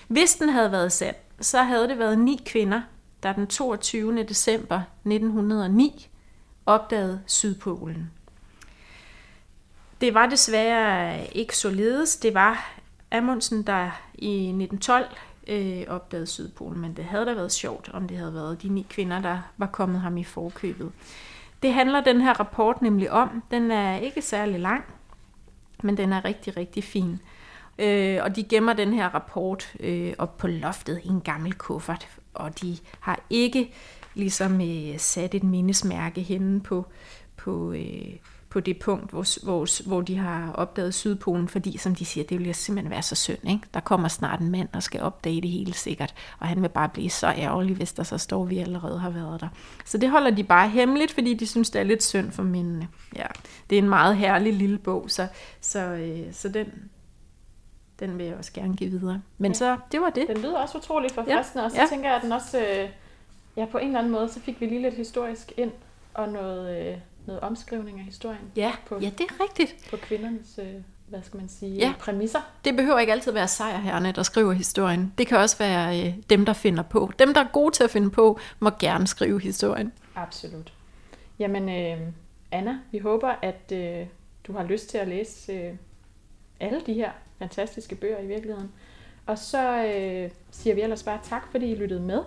Hvis 0.08 0.36
den 0.36 0.50
havde 0.50 0.72
været 0.72 0.92
sand, 0.92 1.16
så 1.42 1.64
havde 1.64 1.88
det 1.88 2.00
været 2.00 2.20
ni 2.20 2.42
kvinder, 2.46 2.82
der 3.24 3.34
den 3.34 3.48
22. 3.48 4.24
december 4.24 4.82
1909 5.06 6.10
opdagede 6.66 7.22
Sydpolen. 7.26 8.12
Det 10.02 10.14
var 10.14 10.26
desværre 10.26 11.28
ikke 11.28 11.58
således. 11.58 12.18
Det 12.18 12.34
var 12.34 12.80
Amundsen, 13.12 13.64
der 13.64 14.02
i 14.14 14.48
1912 14.48 15.06
øh, 15.48 15.84
opdagede 15.88 16.28
Sydpolen, 16.28 16.82
men 16.82 16.94
det 16.94 17.06
havde 17.06 17.26
da 17.26 17.34
været 17.34 17.52
sjovt, 17.52 17.90
om 17.94 18.08
det 18.08 18.18
havde 18.18 18.34
været 18.34 18.62
de 18.62 18.70
ni 18.70 18.86
kvinder, 18.90 19.22
der 19.22 19.40
var 19.58 19.66
kommet 19.66 20.02
ham 20.02 20.18
i 20.18 20.24
forkøbet. 20.24 20.92
Det 21.64 21.74
handler 21.74 22.02
den 22.02 22.22
her 22.22 22.40
rapport 22.40 22.82
nemlig 22.82 23.12
om. 23.12 23.44
Den 23.52 23.72
er 23.72 23.98
ikke 23.98 24.22
særlig 24.22 24.60
lang, 24.60 24.84
men 25.84 25.98
den 25.98 26.14
er 26.14 26.26
rigtig, 26.26 26.58
rigtig 26.58 26.84
fin. 26.84 27.20
Øh, 27.80 28.20
og 28.24 28.36
de 28.36 28.44
gemmer 28.44 28.74
den 28.74 28.94
her 28.94 29.10
rapport 29.10 29.74
øh, 29.80 30.14
op 30.18 30.38
på 30.38 30.48
loftet 30.48 31.02
i 31.04 31.08
en 31.08 31.22
gammel 31.22 31.54
kuffert, 31.54 32.08
og 32.34 32.62
de 32.62 32.78
har 33.00 33.20
ikke 33.30 33.74
ligesom 34.14 34.62
øh, 34.62 34.98
sat 35.00 35.36
et 35.36 35.44
mindesmærke 35.44 36.22
henne 36.22 36.62
på, 36.62 36.86
på, 37.38 37.72
øh, 37.72 38.16
på 38.50 38.60
det 38.60 38.80
punkt, 38.80 39.12
hvor, 39.12 39.44
hvor, 39.46 39.88
hvor 39.88 40.02
de 40.02 40.18
har 40.18 40.52
opdaget 40.52 40.94
Sydpolen, 40.94 41.48
fordi 41.48 41.78
som 41.78 41.96
de 41.96 42.06
siger, 42.06 42.24
det 42.24 42.40
vil 42.40 42.56
simpelthen 42.56 42.92
være 42.92 43.02
så 43.02 43.16
synd. 43.16 43.50
Ikke? 43.50 43.62
Der 43.74 43.80
kommer 43.80 44.08
snart 44.08 44.40
en 44.40 44.52
mand, 44.52 44.68
der 44.74 44.80
skal 44.80 45.02
opdage 45.02 45.42
det 45.42 45.50
hele 45.50 45.74
sikkert, 45.74 46.14
og 46.40 46.48
han 46.48 46.62
vil 46.62 46.70
bare 46.70 46.90
blive 46.90 47.10
så 47.10 47.28
ærgerlig, 47.28 47.76
hvis 47.76 47.94
der 47.94 48.04
så 48.04 48.18
står, 48.18 48.44
at 48.44 48.50
vi 48.50 48.58
allerede 48.58 49.00
har 49.00 49.10
været 49.10 49.42
der. 49.42 49.48
Så 49.86 49.98
det 49.98 50.10
holder 50.10 50.32
de 50.32 50.44
bare 50.44 50.70
hemmeligt, 50.70 51.12
fordi 51.12 51.34
de 51.34 51.48
synes, 51.48 51.70
det 51.70 51.80
er 51.80 51.86
lidt 51.86 52.04
synd 52.04 52.32
for 52.32 52.44
mændene. 52.44 52.88
Ja, 53.16 53.26
det 53.70 53.78
er 53.78 53.82
en 53.82 53.90
meget 53.90 54.18
herlig 54.18 54.54
lille 54.54 54.78
bog, 54.78 55.06
så, 55.08 55.28
så, 55.62 55.80
øh, 55.80 56.34
så 56.34 56.50
den, 56.50 56.68
den 58.00 58.18
vil 58.18 58.26
jeg 58.26 58.36
også 58.36 58.54
gerne 58.54 58.76
give 58.76 58.90
videre. 58.90 59.22
Men 59.38 59.52
ja. 59.52 59.58
så, 59.58 59.78
det 59.92 60.02
var 60.02 60.10
det. 60.10 60.28
Den 60.28 60.38
lyder 60.38 60.58
også 60.58 60.78
utroligt 60.78 61.14
forfriskende, 61.14 61.62
ja. 61.62 61.66
og 61.66 61.72
så 61.72 61.78
ja. 61.78 61.88
tænker 61.90 62.08
jeg, 62.08 62.16
at 62.16 62.22
den 62.24 62.32
også, 62.32 62.60
øh, 62.60 62.90
ja, 63.58 63.66
på 63.66 63.78
en 63.78 63.88
eller 63.88 64.00
anden 64.00 64.12
måde, 64.12 64.30
så 64.30 64.40
fik 64.40 64.62
vi 64.62 64.66
lige 64.66 64.82
lidt 64.82 64.96
historisk 64.96 65.54
ind, 65.58 65.72
og 66.14 66.30
noget, 66.30 66.88
øh, 66.88 66.98
noget 67.26 67.42
omskrivning 67.42 68.00
af 68.00 68.06
historien. 68.06 68.52
Ja, 68.56 68.72
på, 68.86 69.00
ja 69.02 69.10
det 69.18 69.22
er 69.22 69.44
rigtigt. 69.44 69.88
På 69.90 69.98
kvindernes, 69.98 70.60
øh, 70.62 70.74
hvad 71.08 71.20
skal 71.24 71.40
man 71.40 71.50
sige, 71.50 71.76
ja. 71.76 71.94
præmisser. 72.00 72.40
Det 72.66 72.76
behøver 72.76 73.00
ikke 73.00 73.14
altid 73.14 73.32
være 73.32 73.48
sejrherrene, 73.48 74.12
der 74.12 74.24
skriver 74.24 74.54
historien. 74.54 75.14
Det 75.18 75.28
kan 75.28 75.38
også 75.38 75.58
være 75.58 76.08
øh, 76.08 76.14
dem, 76.30 76.46
der 76.46 76.54
finder 76.54 76.84
på. 76.84 77.12
Dem, 77.20 77.34
der 77.34 77.42
er 77.42 77.48
gode 77.54 77.72
til 77.72 77.84
at 77.84 77.90
finde 77.90 78.10
på, 78.10 78.40
må 78.60 78.70
gerne 78.80 79.08
skrive 79.08 79.42
historien. 79.42 79.94
Absolut. 80.16 80.74
Jamen, 81.40 81.70
øh, 81.70 82.08
Anna, 82.52 82.80
vi 82.92 82.98
håber, 82.98 83.36
at 83.42 83.72
øh, 83.72 84.08
du 84.48 84.54
har 84.54 84.64
lyst 84.64 84.90
til 84.90 84.98
at 84.98 85.08
læse 85.08 85.52
øh, 85.52 85.74
alle 86.60 86.82
de 86.86 86.94
her 86.94 87.12
fantastiske 87.40 87.96
bøger 87.96 88.20
i 88.20 88.28
virkeligheden. 88.28 88.72
Og 89.26 89.38
så 89.38 89.86
øh, 89.86 90.32
siger 90.52 90.76
vi 90.76 90.82
ellers 90.82 91.04
bare 91.04 91.20
tak, 91.24 91.52
fordi 91.52 91.72
I 91.72 91.76
lyttede 91.76 92.02
med. 92.02 92.20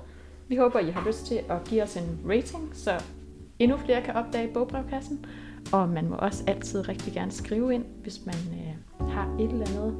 Vi 0.48 0.56
håber, 0.56 0.78
I 0.78 0.90
har 0.90 1.06
lyst 1.06 1.26
til 1.26 1.40
at 1.48 1.64
give 1.64 1.82
os 1.82 1.96
en 1.96 2.20
rating, 2.28 2.76
så 2.76 3.02
endnu 3.58 3.76
flere 3.76 4.02
kan 4.02 4.14
opdage 4.14 4.52
bogbrevkassen. 4.54 5.26
Og 5.72 5.88
man 5.88 6.08
må 6.08 6.16
også 6.16 6.44
altid 6.46 6.88
rigtig 6.88 7.12
gerne 7.12 7.32
skrive 7.32 7.74
ind, 7.74 7.84
hvis 8.02 8.26
man 8.26 8.34
øh, 8.34 9.08
har 9.08 9.36
et 9.40 9.50
eller 9.50 9.66
andet 9.66 9.96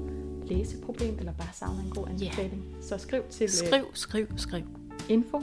læseproblem, 0.47 1.19
eller 1.19 1.33
bare 1.33 1.53
savner 1.53 1.83
en 1.83 1.91
god 1.91 2.09
anbefaling. 2.09 2.65
Yeah. 2.73 2.83
Så 2.83 2.99
skriv 2.99 3.23
til 3.31 3.45
øh, 3.45 3.51
skriv, 3.51 3.85
skriv, 3.95 4.27
skriv. 4.37 4.65
info 5.09 5.43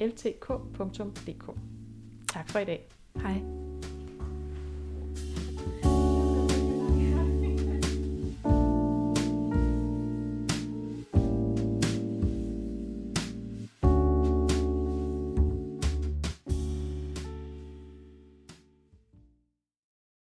ltk.dk 0.00 1.50
Tak 2.32 2.48
for 2.48 2.58
i 2.58 2.64
dag. 2.64 2.88
Hej. 3.16 3.61